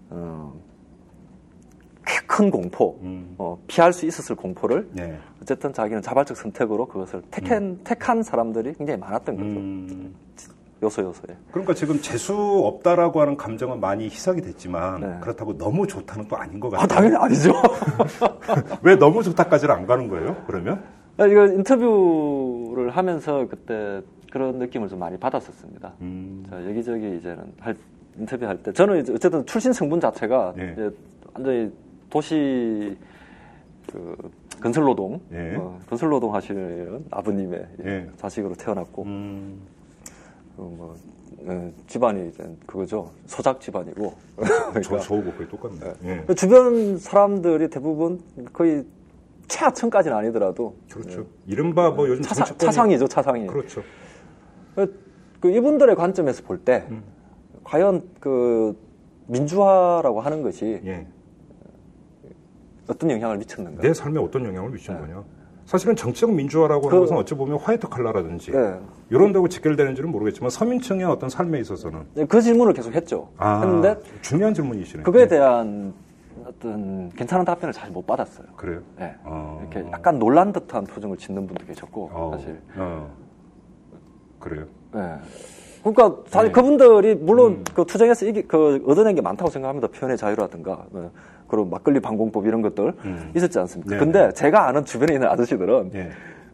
어, 0.09 0.53
꽤큰 2.05 2.51
공포, 2.51 2.99
음. 3.03 3.35
어, 3.37 3.57
피할 3.67 3.93
수 3.93 4.05
있었을 4.05 4.35
공포를 4.35 4.89
네. 4.91 5.17
어쨌든 5.41 5.71
자기는 5.71 6.01
자발적 6.01 6.35
선택으로 6.35 6.87
그것을 6.87 7.21
택한, 7.31 7.79
택한 7.85 8.21
사람들이 8.21 8.73
굉장히 8.73 8.99
많았던 8.99 9.37
거죠. 10.35 10.56
음. 10.79 10.85
요소 10.85 11.03
요소에. 11.03 11.35
그러니까 11.51 11.73
지금 11.73 11.99
재수 12.01 12.33
없다라고 12.35 13.21
하는 13.21 13.37
감정은 13.37 13.79
많이 13.79 14.05
희석이 14.05 14.41
됐지만 14.41 15.01
네. 15.01 15.17
그렇다고 15.21 15.57
너무 15.57 15.87
좋다는 15.87 16.27
또 16.27 16.37
아닌 16.37 16.59
것 16.59 16.69
같아요. 16.69 16.83
아, 16.83 16.87
당연히 16.87 17.15
아니죠. 17.15 17.51
왜 18.83 18.95
너무 18.95 19.23
좋다까지는 19.23 19.73
안 19.73 19.85
가는 19.85 20.07
거예요? 20.07 20.43
그러면? 20.45 20.83
아, 21.17 21.25
이거 21.25 21.47
인터뷰를 21.47 22.91
하면서 22.91 23.47
그때 23.49 24.01
그런 24.31 24.59
느낌을 24.59 24.87
좀 24.87 24.99
많이 24.99 25.17
받았었습니다. 25.17 25.93
음. 26.01 26.45
자, 26.49 26.63
여기저기 26.65 27.17
이제는 27.17 27.53
할, 27.59 27.75
인터뷰할 28.17 28.61
때 28.61 28.71
저는 28.71 29.01
이제 29.01 29.13
어쨌든 29.13 29.45
출신 29.45 29.73
성분 29.73 29.99
자체가 29.99 30.53
예. 30.59 30.73
이제 30.73 30.89
완전히 31.33 31.71
도시 32.09 32.97
그 33.91 34.15
건설노동, 34.61 35.21
예. 35.33 35.55
어, 35.55 35.79
건설노동 35.89 36.33
하시는 36.33 37.05
아버님의 37.09 37.67
예. 37.85 38.09
자식으로 38.17 38.53
태어났고 38.55 39.03
음. 39.03 39.59
그리고 40.57 40.69
뭐 40.71 40.95
예, 41.47 41.71
집안이 41.85 42.29
이제 42.29 42.43
그거죠 42.65 43.11
소작 43.27 43.61
집안이고 43.61 44.13
그러니까 44.35 44.81
저, 44.81 44.97
저하고 44.99 45.31
거의 45.33 45.47
똑같네. 45.47 45.93
예. 46.27 46.33
주변 46.35 46.97
사람들이 46.97 47.69
대부분 47.69 48.19
거의 48.51 48.83
최하층까지는 49.47 50.17
아니더라도 50.17 50.75
그렇죠. 50.91 51.25
이른바 51.45 51.91
뭐 51.91 52.07
요즘 52.09 52.23
차상, 52.23 52.47
정치권이- 52.47 52.59
차상이죠 52.59 53.07
차상이. 53.07 53.47
그렇죠. 53.47 53.81
그 55.39 55.49
이분들의 55.51 55.95
관점에서 55.95 56.43
볼때 56.43 56.85
음. 56.89 57.03
과연 57.63 58.09
그 58.19 58.75
민주화라고 59.27 60.19
하는 60.21 60.41
것이 60.41 60.81
예. 60.85 61.05
어떤 62.89 63.11
영향을 63.11 63.37
미쳤는가? 63.37 63.81
내 63.81 63.93
삶에 63.93 64.19
어떤 64.19 64.43
영향을 64.45 64.71
미치는 64.71 64.99
거냐. 65.01 65.23
사실은 65.67 65.97
정치적 65.97 66.31
민주화라고 66.33 66.87
하는 66.87 66.91
그- 66.91 66.99
것은 67.01 67.17
어찌 67.17 67.35
보면 67.35 67.59
화이트 67.59 67.89
칼라라든지 67.89 68.51
네. 68.51 68.79
이런 69.09 69.33
데고 69.33 69.49
직결되는지는 69.49 70.09
모르겠지만 70.09 70.49
서민층의 70.49 71.05
어떤 71.05 71.29
삶에 71.29 71.59
있어서는 71.59 72.05
그 72.29 72.39
질문을 72.41 72.71
계속 72.73 72.93
했죠. 72.95 73.27
아, 73.37 73.59
했는데 73.59 73.97
중요한 74.21 74.53
질문이시네요. 74.53 75.03
그거에 75.03 75.23
예. 75.23 75.27
대한 75.27 75.93
어떤 76.45 77.09
괜찮은 77.09 77.43
답변을 77.43 77.73
잘 77.73 77.91
못 77.91 78.07
받았어요. 78.07 78.47
그래요. 78.55 78.79
네. 78.97 79.13
어. 79.25 79.59
이렇게 79.69 79.85
약간 79.91 80.17
놀란 80.19 80.53
듯한 80.53 80.85
표정을 80.85 81.17
짓는 81.17 81.45
분도 81.45 81.65
계셨고 81.65 82.11
어, 82.13 82.31
사실. 82.37 82.57
어. 82.77 83.11
그래요. 84.39 84.65
네. 84.93 85.01
그러니까 85.83 86.21
사실 86.27 86.47
네. 86.47 86.51
그분들이 86.53 87.15
물론 87.15 87.51
음. 87.55 87.63
그 87.73 87.83
투쟁에서 87.83 88.25
이기, 88.25 88.43
그 88.47 88.81
얻어낸 88.87 89.15
게 89.15 89.21
많다고 89.21 89.51
생각합니다. 89.51 89.89
표현의 89.89 90.17
자유라든가 90.17 90.85
네. 90.91 91.09
그리고 91.47 91.65
막걸리 91.67 91.99
방공법 91.99 92.45
이런 92.45 92.61
것들 92.61 92.93
음. 93.05 93.31
있었지 93.35 93.57
않습니까? 93.59 93.91
네. 93.95 93.99
근데 93.99 94.31
제가 94.33 94.67
아는 94.67 94.85
주변에 94.85 95.13
있는 95.13 95.27
아저씨들은 95.27 95.91
예. 95.95 96.09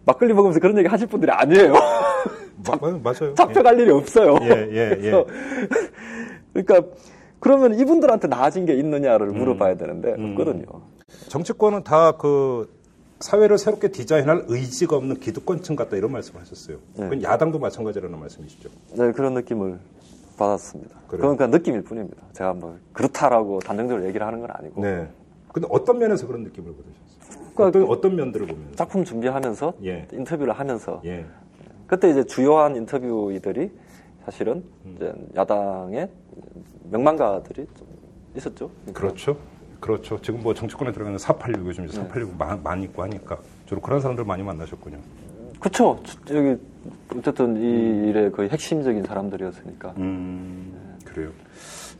막걸리 0.05 0.33
먹으면서 0.33 0.59
그런 0.59 0.77
얘기 0.77 0.87
하실 0.87 1.07
분들이 1.07 1.31
아니에요. 1.31 1.73
마- 2.65 2.75
마- 2.79 2.99
맞아요. 3.03 3.33
잡혀갈 3.35 3.79
일이 3.79 3.89
없어요. 3.91 4.37
예, 4.43 4.67
예, 4.71 4.89
그래서 4.95 5.25
그러니까 6.53 6.87
그러면 7.39 7.77
이분들한테 7.77 8.27
나아진 8.27 8.65
게 8.65 8.73
있느냐를 8.75 9.29
음. 9.29 9.37
물어봐야 9.39 9.75
되는데 9.75 10.11
없거든요. 10.11 10.65
예. 10.71 11.29
정치권은 11.29 11.83
다 11.83 12.13
그 12.17 12.69
사회를 13.19 13.57
새롭게 13.57 13.87
디자인할 13.87 14.43
의지가 14.47 14.97
없는 14.97 15.21
기득권층 15.21 15.77
같다 15.77 15.95
이런 15.95 16.11
말씀하셨어요. 16.11 16.75
네. 16.97 17.03
그건 17.05 17.23
야당도 17.23 17.57
마찬가지라는 17.57 18.19
말씀이시죠. 18.19 18.67
네, 18.97 19.11
그런 19.13 19.33
느낌을 19.33 19.79
받았습니다. 20.37 20.95
그래요? 21.07 21.35
그냥 21.35 21.51
느낌일 21.51 21.83
뿐입니다. 21.83 22.21
제가 22.33 22.53
뭐 22.53 22.77
그렇다라고 22.91 23.59
단정적으로 23.59 24.07
얘기를 24.07 24.25
하는 24.25 24.39
건 24.39 24.49
아니고 24.51 24.81
네. 24.81 25.07
근데 25.51 25.67
어떤 25.71 25.99
면에서 25.99 26.25
그런 26.27 26.43
느낌을 26.43 26.73
받으셨어요? 26.73 27.51
그러니까 27.55 27.79
어떤 27.79 27.83
어떤 27.83 28.15
면들을 28.15 28.47
보면서? 28.47 28.75
작품 28.75 29.03
준비하면서 29.05 29.73
예. 29.85 30.07
인터뷰를 30.11 30.53
하면서 30.53 31.01
예. 31.05 31.25
그때 31.85 32.09
이제 32.09 32.23
주요한 32.23 32.75
인터뷰이들이 32.75 33.71
사실은 34.25 34.63
음. 34.85 34.93
이제 34.95 35.13
야당의 35.35 36.09
명망가들이 36.89 37.67
좀 37.77 37.87
있었죠. 38.35 38.71
그러니까 38.85 38.99
그렇죠. 38.99 39.37
그렇죠. 39.79 40.19
지금 40.21 40.41
뭐 40.41 40.53
정치권에 40.53 40.91
들어가는 40.93 41.17
486 41.19 41.67
요즘 41.67 41.83
네. 41.83 41.89
이제 41.89 41.97
486 41.97 42.37
많, 42.37 42.63
많이 42.63 42.85
있고 42.85 43.03
하니까 43.03 43.37
주로 43.65 43.81
그런 43.81 43.99
사람들 43.99 44.23
많이 44.23 44.41
만나셨군요. 44.41 44.97
그렇죠. 45.59 45.99
여기 46.31 46.57
어쨌든 47.15 47.57
이 47.57 48.09
일의 48.09 48.31
거의 48.31 48.49
핵심적인 48.49 49.03
사람들이었으니까. 49.03 49.93
음, 49.97 50.97
그래요. 51.05 51.31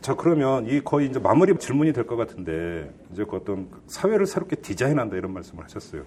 자, 0.00 0.14
그러면 0.14 0.66
이 0.66 0.80
거의 0.80 1.08
이제 1.08 1.18
마무리 1.18 1.56
질문이 1.56 1.92
될 1.92 2.06
것 2.06 2.16
같은데, 2.16 2.92
이제 3.12 3.24
그 3.24 3.36
어떤 3.36 3.68
사회를 3.86 4.26
새롭게 4.26 4.56
디자인한다 4.56 5.16
이런 5.16 5.32
말씀을 5.32 5.64
하셨어요. 5.64 6.02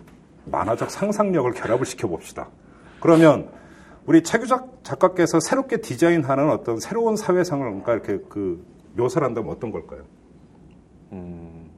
만화적 0.45 0.91
상상력을 0.91 1.51
결합을 1.53 1.85
시켜 1.85 2.07
봅시다. 2.07 2.49
그러면 2.99 3.49
우리 4.05 4.23
최규작 4.23 4.83
작가께서 4.83 5.39
새롭게 5.39 5.77
디자인하는 5.77 6.49
어떤 6.49 6.79
새로운 6.79 7.15
사회상을 7.15 7.65
그러니까 7.65 7.93
이렇게 7.93 8.23
그 8.29 8.63
묘사를 8.95 9.25
한다면 9.25 9.51
어떤 9.51 9.71
걸까요? 9.71 10.03
음. 11.11 11.69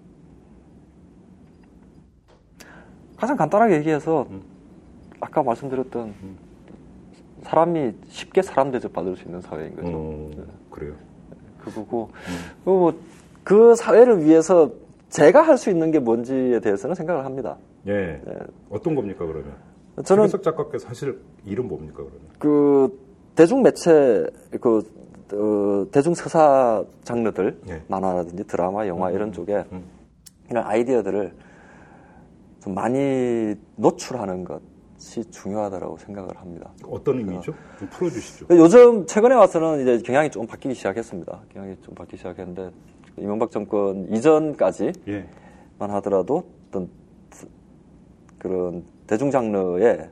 가장 3.18 3.36
간단하게 3.36 3.78
얘기해서 3.78 4.28
음. 4.30 4.42
아까 5.20 5.42
말씀드렸던 5.44 6.14
사람이 7.44 7.94
쉽게 8.08 8.42
사람 8.42 8.72
대접 8.72 8.92
받을 8.94 9.16
수 9.16 9.26
있는 9.26 9.42
사회인 9.42 9.76
거죠. 9.76 9.88
어, 9.94 10.32
그래요. 10.70 10.94
그거고 11.60 12.10
음. 12.14 12.62
뭐그 13.44 13.76
사회를 13.76 14.24
위해서 14.26 14.72
제가 15.10 15.42
할 15.42 15.58
수 15.58 15.70
있는 15.70 15.92
게 15.92 16.00
뭔지에 16.00 16.60
대해서는 16.60 16.96
생각을 16.96 17.26
합니다. 17.26 17.58
예. 17.88 18.22
네. 18.24 18.34
어떤 18.70 18.94
겁니까, 18.96 19.26
그러면? 19.26 19.54
저는 20.06 20.24
최규석 20.26 20.44
작가께서 20.44 20.88
하실 20.88 21.20
일은 21.46 21.68
뭡니까, 21.68 21.96
그러면? 21.98 22.20
그 22.38 23.00
대중 23.36 23.62
매체 23.64 24.28
그 24.62 24.84
어, 25.34 25.86
대중 25.92 26.14
서사 26.14 26.84
장르들 27.04 27.60
예. 27.70 27.82
만화라든지 27.88 28.46
드라마, 28.46 28.88
영화 28.88 29.12
이런 29.12 29.32
쪽에 29.32 29.64
음. 29.72 29.84
이런 30.50 30.64
아이디어들을 30.66 31.34
좀 32.64 32.74
많이 32.76 33.56
노출하는 33.78 34.44
것이 34.44 34.62
중요하다고 35.00 35.98
생각을 35.98 36.38
합니다. 36.38 36.72
어떤 36.86 37.18
의미죠? 37.18 37.54
좀 37.80 37.90
풀어주시죠. 37.90 38.48
요즘 38.52 39.06
최근에 39.06 39.34
와서는 39.36 39.82
이제 39.82 40.04
경향이 40.04 40.30
좀 40.30 40.46
바뀌기 40.46 40.76
시작했습니다. 40.76 41.42
경향이 41.54 41.78
좀 41.82 41.96
바뀌기 41.96 42.18
시작했는데 42.18 42.72
이명박 43.18 43.52
정권 43.52 44.08
이전까지만 44.12 44.94
예. 45.08 45.26
하더라도 45.80 46.44
어떤 46.68 46.90
그런 48.38 48.84
대중 49.08 49.32
장르에 49.32 50.10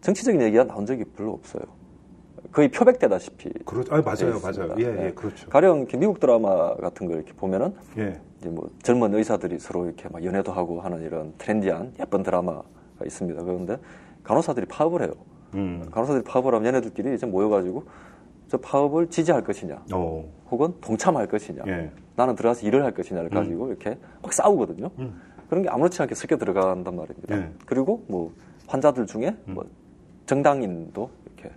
정치적인 0.00 0.40
얘기가 0.40 0.64
나온 0.64 0.86
적이 0.86 1.04
별로 1.16 1.32
없어요. 1.32 1.62
거의 2.52 2.70
표백되다시피. 2.70 3.50
그렇, 3.64 3.84
아 3.90 4.00
맞아요, 4.00 4.40
맞아요. 4.40 4.74
예, 4.78 5.06
예, 5.06 5.12
그렇죠. 5.12 5.48
가령 5.50 5.78
이렇게 5.80 5.96
미국 5.96 6.20
드라마 6.20 6.74
같은 6.76 7.06
걸 7.06 7.16
이렇게 7.16 7.32
보면은 7.32 7.74
예. 7.98 8.20
이제 8.38 8.48
뭐 8.48 8.70
젊은 8.82 9.14
의사들이 9.14 9.58
서로 9.58 9.84
이렇게 9.86 10.08
막 10.08 10.24
연애도 10.24 10.52
하고 10.52 10.80
하는 10.80 11.02
이런 11.02 11.34
트렌디한 11.38 11.94
예쁜 12.00 12.22
드라마가 12.22 12.62
있습니다. 13.04 13.42
그런데 13.42 13.78
간호사들이 14.22 14.66
파업을 14.66 15.02
해요. 15.02 15.12
음. 15.54 15.86
간호사들이 15.90 16.24
파업을 16.24 16.54
하면 16.54 16.66
얘네들끼리 16.66 17.14
이제 17.14 17.26
모여가지고 17.26 17.84
저 18.48 18.58
파업을 18.58 19.08
지지할 19.08 19.42
것이냐, 19.42 19.82
어. 19.92 20.24
혹은 20.50 20.74
동참할 20.80 21.26
것이냐, 21.26 21.64
예. 21.66 21.90
나는 22.14 22.36
들어가서 22.36 22.66
일을 22.66 22.84
할 22.84 22.94
것이냐를 22.94 23.28
가지고 23.28 23.68
이렇게 23.68 23.98
막 24.22 24.32
싸우거든요. 24.32 24.90
음. 24.98 25.20
그런 25.48 25.62
게 25.62 25.68
아무렇지 25.68 26.00
않게 26.02 26.14
섞여 26.14 26.36
들어간단 26.36 26.94
말입니다. 26.94 27.36
예. 27.36 27.50
그리고 27.66 28.04
뭐 28.08 28.32
환자들 28.68 29.06
중에 29.06 29.36
음. 29.48 29.54
뭐 29.54 29.64
정당인도 30.26 31.10
이렇게 31.24 31.54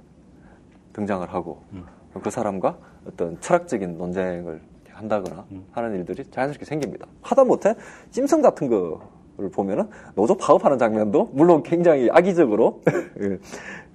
등장을 0.94 1.28
하고 1.32 1.62
음. 1.74 1.86
그 2.24 2.30
사람과 2.30 2.78
어떤 3.06 3.40
철학적인 3.40 3.98
논쟁을 3.98 4.62
한다거나 4.90 5.46
음. 5.52 5.66
하는 5.72 5.96
일들이 5.96 6.24
자연스럽게 6.26 6.66
생깁니다. 6.66 7.08
하다 7.22 7.46
못해 7.46 7.76
찜성 8.12 8.42
같은 8.42 8.68
거 8.68 9.02
를 9.40 9.50
보면은 9.50 9.88
노조 10.16 10.36
파업하는 10.36 10.78
장면도 10.78 11.32
물론 11.34 11.64
굉장히 11.64 12.10
악의적으로 12.12 12.82
그, 12.84 13.40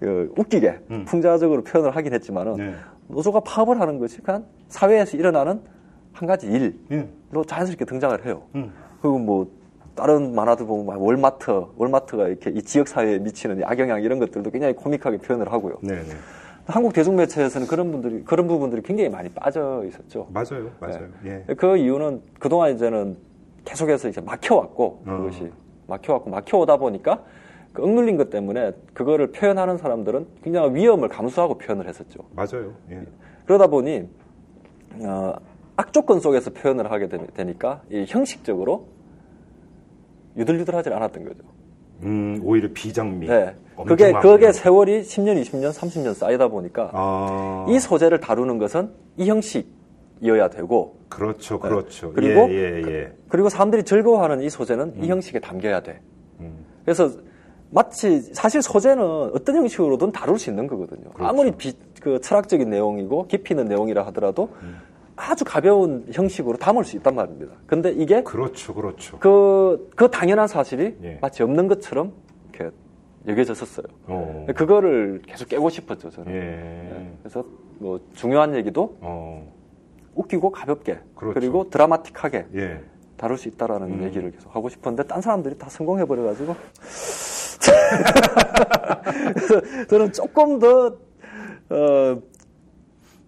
그 0.01 0.32
웃기게 0.38 0.80
음. 0.90 1.05
풍자적으로 1.07 1.62
표현을 1.62 1.95
하긴 1.95 2.14
했지만은 2.14 2.57
네. 2.57 2.74
노조가 3.09 3.40
파업을 3.40 3.78
하는 3.78 3.99
것이 3.99 4.22
그냥 4.22 4.47
사회에서 4.68 5.16
일어나는 5.18 5.61
한 6.12 6.28
가지 6.28 6.47
일로 6.47 6.72
예. 6.92 7.09
자연스럽게 7.47 7.84
등장을 7.84 8.24
해요. 8.24 8.42
음. 8.55 8.72
그리고 9.03 9.18
뭐 9.18 9.51
다른 9.95 10.34
만화들 10.34 10.66
보면 10.66 10.86
막 10.86 11.03
월마트, 11.03 11.66
월마트가 11.76 12.28
이렇게 12.28 12.51
이 12.51 12.62
지역 12.62 12.88
사회에 12.88 13.18
미치는 13.18 13.61
이 13.61 13.64
악영향 13.64 14.03
이런 14.03 14.18
것들도 14.18 14.51
굉장히 14.51 14.74
코믹하게 14.74 15.18
표현을 15.18 15.53
하고요. 15.53 15.76
네, 15.82 15.95
네. 15.95 16.03
한국 16.66 16.95
대중매체에서는 16.95 17.66
그런 17.66 17.92
분들이 17.92 18.24
그런 18.24 18.47
부분들이 18.47 18.80
굉장히 18.82 19.11
많이 19.11 19.28
빠져 19.28 19.84
있었죠. 19.86 20.26
맞아요, 20.32 20.70
맞아요. 20.80 21.09
예. 21.26 21.45
그 21.57 21.76
이유는 21.76 22.22
그동안 22.38 22.74
이제는 22.74 23.16
계속해서 23.65 24.09
이제 24.09 24.21
막혀왔고 24.21 25.03
어. 25.07 25.17
그것이 25.19 25.51
막혀왔고 25.87 26.31
막혀오다 26.31 26.77
보니까 26.77 27.23
그 27.73 27.83
억눌린 27.83 28.17
것 28.17 28.31
때문에 28.31 28.73
그거를 28.93 29.33
표현하는 29.33 29.79
사람들은 29.79 30.27
굉장히 30.43 30.75
위험을 30.75 31.09
감수하고 31.09 31.59
표현을 31.59 31.89
했었죠. 31.89 32.21
맞아요. 32.35 32.73
예. 32.91 33.03
그러다 33.47 33.67
보니 33.67 34.09
어, 35.01 35.35
악조건 35.77 36.21
속에서 36.21 36.51
표현을 36.51 36.91
하게 36.91 37.09
되, 37.09 37.19
되니까 37.27 37.83
이 37.91 38.05
형식적으로 38.09 38.87
유들유들하지 40.37 40.91
않았던 40.91 41.25
거죠. 41.25 41.43
음, 42.03 42.41
오히려 42.45 42.69
비장미. 42.73 43.27
네. 43.27 43.55
그게. 43.87 44.12
그게 44.12 44.53
세월이 44.53 45.03
10년, 45.03 45.41
20년, 45.43 45.73
30년 45.73 46.15
쌓이다 46.15 46.49
보니까 46.49 46.91
아. 46.93 47.67
이 47.69 47.79
소재를 47.79 48.21
다루는 48.21 48.59
것은 48.59 48.91
이 49.17 49.29
형식 49.29 49.67
이어야 50.21 50.49
되고 50.49 50.99
그렇죠, 51.09 51.59
그렇죠. 51.59 52.09
네. 52.09 52.12
그리고 52.15 52.41
예, 52.51 52.55
예, 52.55 52.83
예. 52.87 53.12
그 53.29 53.37
리고 53.37 53.49
사람들이 53.49 53.85
즐거워하는 53.85 54.43
이 54.43 54.51
소재는 54.51 55.03
이 55.03 55.09
형식에 55.09 55.39
담겨야 55.39 55.81
돼. 55.81 56.01
음. 56.41 56.65
그래서 56.85 57.11
마치 57.71 58.21
사실 58.35 58.62
소재는 58.62 59.03
어떤 59.03 59.57
형식으로든 59.57 60.12
다룰 60.12 60.39
수 60.39 60.51
있는 60.51 60.67
거거든요. 60.67 61.11
그렇죠. 61.11 61.29
아무리 61.29 61.51
비, 61.53 61.73
그 62.01 62.21
철학적인 62.21 62.69
내용이고 62.71 63.27
깊이 63.27 63.55
있는 63.55 63.67
내용이라 63.67 64.07
하더라도 64.07 64.51
음. 64.62 64.79
아주 65.17 65.45
가벼운 65.45 66.07
형식으로 66.12 66.57
담을 66.57 66.85
수 66.85 66.97
있단 66.97 67.15
말입니다. 67.15 67.53
근데 67.67 67.91
이게 67.93 68.23
그렇죠, 68.23 68.75
그렇죠. 68.75 69.19
그, 69.19 69.91
그 69.95 70.11
당연한 70.11 70.49
사실이 70.49 70.97
예. 71.03 71.19
마치 71.21 71.43
없는 71.43 71.69
것처럼 71.69 72.12
이렇게 72.53 72.75
여겨졌었어요. 73.27 73.87
어. 74.07 74.47
그거를 74.55 75.23
계속 75.27 75.49
깨고 75.49 75.71
싶었죠, 75.71 76.11
저는. 76.11 76.33
예. 76.33 76.39
네. 76.41 77.12
그래서 77.23 77.45
뭐 77.79 78.01
중요한 78.15 78.55
얘기도 78.55 78.97
어. 79.01 79.53
웃기고 80.15 80.51
가볍게 80.51 80.99
그렇죠. 81.15 81.35
그리고 81.35 81.71
드라마틱하게 81.71 82.47
예. 82.55 82.81
다룰 83.17 83.39
수 83.39 83.49
있다라는 83.49 84.01
음. 84.01 84.05
얘기를 84.05 84.31
계속 84.31 84.55
하고 84.55 84.69
싶었는데 84.69 85.09
딴 85.09 85.21
사람들이 85.21 85.57
다 85.59 85.69
성공해 85.69 86.05
버려 86.05 86.25
가지고 86.25 86.57
그래서 89.35 89.87
저는 89.89 90.12
조금 90.12 90.59
더, 90.59 90.97
어, 91.71 92.23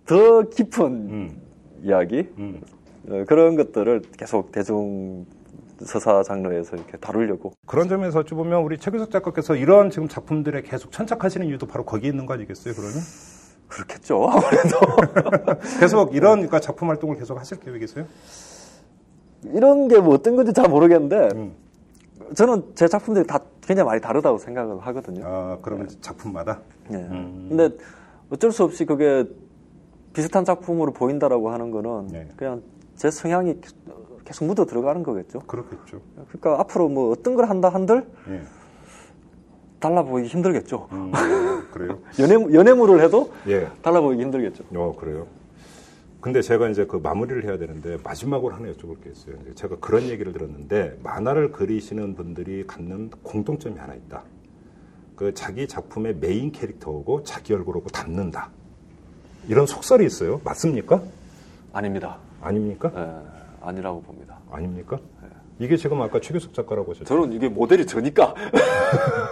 더 0.05 0.43
깊은 0.49 0.87
음. 0.87 1.43
이야기 1.83 2.29
음. 2.39 2.61
어, 3.09 3.25
그런 3.27 3.57
것들을 3.57 4.03
계속 4.17 4.53
대중 4.53 5.25
서사 5.79 6.23
장르에서 6.23 6.77
이렇게 6.77 6.97
다루려고 6.97 7.53
그런 7.67 7.89
점에서 7.89 8.21
어찌 8.21 8.35
보면 8.35 8.63
우리 8.63 8.79
최규석 8.79 9.11
작가께서 9.11 9.57
이런 9.57 9.91
지금 9.91 10.09
작품들에 10.09 10.63
계속 10.63 10.91
천착하시는 10.91 11.47
이유도 11.47 11.67
바로 11.67 11.85
거기에 11.85 12.11
있는 12.11 12.25
거 12.27 12.35
아니겠어요, 12.35 12.75
그러면? 12.75 12.95
그렇겠죠 13.69 14.29
아무래도 14.29 14.79
계속 15.81 16.15
이런 16.15 16.35
그러니까 16.37 16.61
작품 16.61 16.89
활동을 16.89 17.17
계속 17.17 17.39
하실 17.39 17.59
계획이세요? 17.61 18.07
이런 19.45 19.89
게 19.89 19.99
뭐 19.99 20.15
어떤 20.15 20.37
건지 20.37 20.53
잘 20.53 20.69
모르겠는데 20.69 21.29
음. 21.35 21.53
저는 22.35 22.73
제 22.75 22.89
작품들이 22.89 23.27
다 23.27 23.41
굉장히 23.61 23.87
많이 23.87 24.01
다르다고 24.01 24.39
생각을 24.39 24.81
하거든요. 24.81 25.25
아, 25.25 25.59
그러면 25.63 25.89
작품마다? 26.01 26.61
예. 26.91 26.97
음. 26.97 27.47
근데 27.49 27.77
어쩔 28.31 28.51
수 28.51 28.65
없이 28.65 28.85
그게 28.85 29.25
비슷한 30.13 30.45
작품으로 30.45 30.93
보인다라고 30.93 31.51
하는 31.51 31.71
거는 31.71 32.09
네. 32.09 32.29
그냥 32.37 32.63
제 32.97 33.11
성향이 33.11 33.61
계속 34.25 34.45
묻어 34.47 34.65
들어가는 34.65 35.03
거겠죠. 35.05 35.41
그렇겠죠. 35.41 36.01
그러니까 36.29 36.61
앞으로 36.61 36.89
뭐 36.89 37.11
어떤 37.13 37.35
걸 37.37 37.49
한다 37.49 37.69
한들 37.69 38.07
예. 38.31 38.43
달라 39.81 40.03
보이기 40.03 40.29
힘들겠죠. 40.29 40.89
음, 40.93 41.13
그래요? 41.73 41.99
연애 42.19 42.35
연애물을 42.35 43.03
해도 43.03 43.33
예. 43.49 43.69
달라 43.83 44.01
보이기 44.01 44.23
힘들겠죠. 44.23 44.65
어, 44.75 44.97
그래요. 44.99 45.27
근데 46.21 46.43
제가 46.43 46.69
이제 46.71 46.87
그 46.87 46.97
마무리를 46.97 47.45
해야 47.45 47.57
되는데 47.59 47.99
마지막으로 48.03 48.55
하나 48.55 48.69
여쭤볼 48.73 49.03
게 49.05 49.11
있어요. 49.11 49.37
제가 49.55 49.77
그런 49.81 50.05
얘기를 50.05 50.33
들었는데 50.33 50.99
만화를 51.03 51.53
그리시는 51.53 52.15
분들이 52.17 52.67
갖는 52.67 53.11
공통점이 53.23 53.79
하나 53.79 53.95
있다. 53.95 54.25
그 55.15 55.33
자기 55.35 55.69
작품의 55.69 56.17
메인 56.17 56.51
캐릭터고 56.51 57.23
자기 57.23 57.55
얼굴하고 57.55 57.87
닮는다. 57.91 58.51
이런 59.49 59.67
속설이 59.67 60.05
있어요. 60.05 60.41
맞습니까? 60.43 61.01
아닙니다. 61.73 62.19
아닙니까? 62.41 62.91
예, 62.97 63.67
아니라고 63.67 64.03
봅니다. 64.03 64.39
아닙니까? 64.51 64.99
이게 65.59 65.77
지금 65.77 66.03
아까 66.03 66.21
최규석 66.21 66.53
작가라고 66.53 66.93
하셨죠. 66.93 67.05
저는 67.07 67.33
이게 67.33 67.49
모델이 67.49 67.87
저니까 67.87 68.35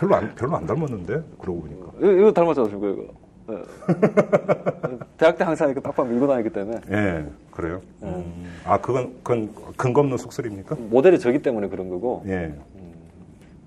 별로 0.00 0.16
안, 0.16 0.34
별로 0.34 0.56
안 0.56 0.66
닮았는데? 0.66 1.22
그러고 1.38 1.60
보니까. 1.60 1.92
이거, 1.98 2.12
이거 2.12 2.32
닮았잖아요, 2.32 2.76
이거. 2.76 2.88
이거. 2.88 3.06
예. 3.50 3.56
대학 5.18 5.36
때 5.36 5.44
항상 5.44 5.68
이렇게 5.68 5.80
빡빡 5.82 6.08
밀고 6.08 6.26
다니기 6.26 6.50
때문에 6.50 6.80
예, 6.90 7.26
그래요. 7.50 7.82
음. 8.02 8.52
아, 8.64 8.80
그건, 8.80 9.12
그건 9.22 9.52
근거 9.76 10.00
없는 10.00 10.16
속설입니까? 10.16 10.76
모델이 10.88 11.18
저기 11.18 11.42
때문에 11.42 11.68
그런 11.68 11.88
거고 11.88 12.22
예. 12.26 12.54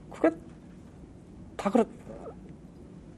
그게 0.09 0.31
다 1.57 1.69
그렇 1.69 1.85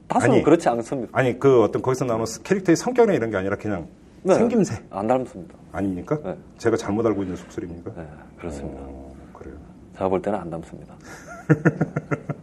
다수는 0.08 0.34
아니. 0.36 0.42
그렇지 0.44 0.68
않습니다. 0.68 1.10
아니, 1.18 1.38
그 1.38 1.62
어떤 1.62 1.82
거기서 1.82 2.04
나오는 2.04 2.24
캐릭터의 2.42 2.76
성격이나 2.76 3.14
이런 3.14 3.30
게 3.30 3.36
아니라 3.36 3.56
그냥 3.56 3.88
네. 4.22 4.34
생김새 4.34 4.82
안 4.90 5.06
닮습니다. 5.06 5.54
아닙니까? 5.72 6.18
네. 6.24 6.36
제가 6.58 6.76
잘못 6.76 7.06
알고 7.06 7.22
있는 7.22 7.36
속설입니까? 7.36 7.92
네, 7.96 8.06
그렇습니다. 8.38 8.80
어, 8.82 9.14
그래요. 9.32 9.54
제가 9.94 10.08
볼 10.08 10.20
때는 10.20 10.38
안 10.38 10.50
닮습니다. 10.50 10.94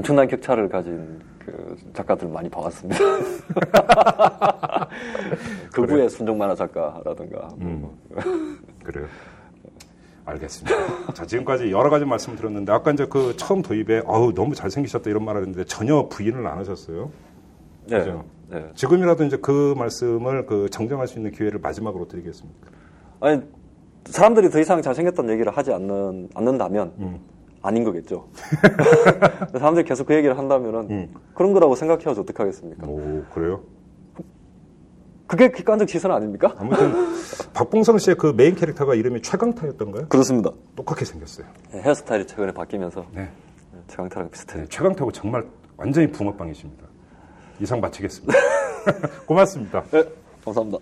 엄청난 0.00 0.26
격차를 0.28 0.70
가진 0.70 1.20
그 1.38 1.76
작가들 1.92 2.26
많이 2.28 2.48
봐왔습니다. 2.48 2.98
극우의 5.72 6.08
순정 6.08 6.38
만화 6.38 6.54
작가라든가. 6.54 7.48
음. 7.60 7.86
그래요. 8.82 9.06
알겠습니다. 10.24 11.12
자, 11.12 11.26
지금까지 11.26 11.70
여러 11.70 11.90
가지 11.90 12.06
말씀 12.06 12.34
들었는데, 12.34 12.72
아까 12.72 12.92
이제 12.92 13.06
그 13.10 13.36
처음 13.36 13.60
도입에, 13.60 14.02
아우, 14.06 14.32
너무 14.32 14.54
잘생기셨다 14.54 15.10
이런 15.10 15.24
말을 15.24 15.42
했는데, 15.42 15.64
전혀 15.64 16.08
부인을 16.08 16.46
안 16.46 16.58
하셨어요. 16.58 17.10
네. 17.86 17.98
그죠? 17.98 18.24
네. 18.48 18.70
지금이라도 18.74 19.24
이제 19.24 19.36
그 19.36 19.74
말씀을 19.76 20.46
그 20.46 20.70
정정할 20.70 21.08
수 21.08 21.18
있는 21.18 21.30
기회를 21.30 21.60
마지막으로 21.60 22.08
드리겠습니다. 22.08 22.58
아니 23.20 23.42
사람들이 24.06 24.50
더 24.50 24.58
이상 24.60 24.80
잘생겼다는 24.80 25.32
얘기를 25.34 25.54
하지 25.56 25.72
않는 25.72 26.30
않는다면 26.34 26.92
음. 26.98 27.20
아닌 27.62 27.84
거겠죠. 27.84 28.28
사람들이 29.52 29.84
계속 29.84 30.06
그 30.06 30.14
얘기를 30.14 30.36
한다면은 30.38 30.90
음. 30.90 31.14
그런 31.34 31.52
거라고 31.52 31.74
생각해야지 31.74 32.20
어떡하겠습니까? 32.20 32.86
오, 32.86 33.24
그래요? 33.32 33.60
그게 35.26 35.52
객관적 35.52 35.88
시선 35.88 36.10
아닙니까? 36.10 36.54
아무튼, 36.58 36.92
박봉성 37.54 37.98
씨의 37.98 38.16
그 38.16 38.32
메인 38.36 38.56
캐릭터가 38.56 38.94
이름이 38.96 39.22
최강타였던가요? 39.22 40.08
그렇습니다. 40.08 40.50
똑같게 40.74 41.04
생겼어요. 41.04 41.46
네, 41.72 41.82
헤어스타일이 41.82 42.26
최근에 42.26 42.52
바뀌면서 42.52 43.06
네. 43.12 43.28
최강타랑 43.86 44.30
비슷해요. 44.30 44.62
네, 44.62 44.68
최강타고 44.68 45.12
정말 45.12 45.46
완전히 45.76 46.10
붕어빵이십니다. 46.10 46.84
이상 47.60 47.80
마치겠습니다. 47.80 48.34
고맙습니다. 49.26 49.84
네, 49.92 50.02
감사합니다. 50.44 50.78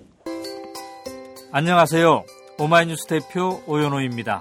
안녕하세요. 1.53 2.25
오마이뉴스 2.59 3.07
대표 3.07 3.61
오연호입니다. 3.67 4.41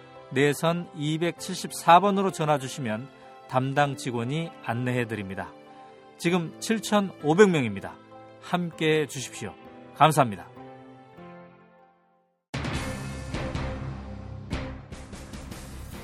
내선 0.33 0.87
274번으로 0.97 2.31
전화 2.33 2.57
주시면 2.57 3.07
담당 3.49 3.97
직원이 3.97 4.49
안내해 4.63 5.05
드립니다. 5.05 5.51
지금 6.17 6.53
7,500명입니다. 6.59 7.91
함께 8.41 9.01
해 9.01 9.07
주십시오. 9.07 9.53
감사합니다. 9.95 10.47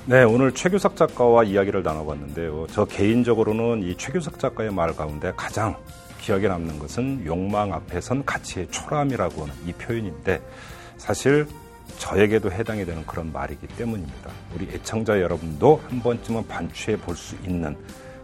네, 0.04 0.22
오늘 0.24 0.52
최규석 0.52 0.96
작가와 0.96 1.44
이야기를 1.44 1.82
나눠봤는데요. 1.82 2.66
저 2.70 2.84
개인적으로는 2.84 3.82
이 3.82 3.96
최규석 3.96 4.38
작가의 4.38 4.72
말 4.72 4.94
가운데 4.94 5.32
가장 5.36 5.76
기억에 6.20 6.48
남는 6.48 6.78
것은 6.78 7.24
욕망 7.26 7.72
앞에선 7.72 8.24
가치의 8.24 8.70
초람이라고 8.70 9.42
하는 9.42 9.54
이 9.66 9.72
표현인데 9.72 10.42
사실 10.96 11.46
저에게도 11.98 12.50
해당이 12.52 12.84
되는 12.84 13.04
그런 13.06 13.32
말이기 13.32 13.66
때문입니다. 13.68 14.30
우리 14.54 14.68
애청자 14.72 15.20
여러분도 15.20 15.82
한 15.88 16.00
번쯤은 16.00 16.46
반추해 16.48 16.96
볼 16.96 17.16
수 17.16 17.36
있는 17.44 17.76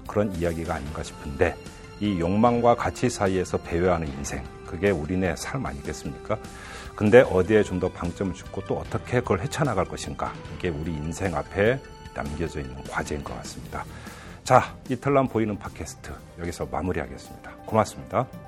그런 0.06 0.34
이야기가 0.36 0.74
아닌가 0.74 1.02
싶은데 1.02 1.56
이 2.00 2.18
욕망과 2.20 2.74
가치 2.76 3.08
사이에서 3.10 3.58
배회하는 3.58 4.06
인생 4.08 4.42
그게 4.66 4.90
우리네 4.90 5.34
삶 5.36 5.64
아니겠습니까? 5.66 6.38
근데 6.96 7.22
어디에 7.22 7.62
좀 7.62 7.80
더 7.80 7.88
방점을 7.88 8.34
짓고 8.34 8.62
또 8.66 8.78
어떻게 8.78 9.20
그걸 9.20 9.40
헤쳐나갈 9.40 9.84
것인가 9.84 10.32
이게 10.56 10.68
우리 10.68 10.92
인생 10.92 11.34
앞에 11.34 11.80
남겨져 12.14 12.60
있는 12.60 12.82
과제인 12.84 13.24
것 13.24 13.36
같습니다. 13.38 13.84
자, 14.44 14.76
이틀남 14.88 15.26
보이는 15.28 15.58
팟캐스트 15.58 16.12
여기서 16.38 16.66
마무리하겠습니다. 16.70 17.50
고맙습니다. 17.66 18.43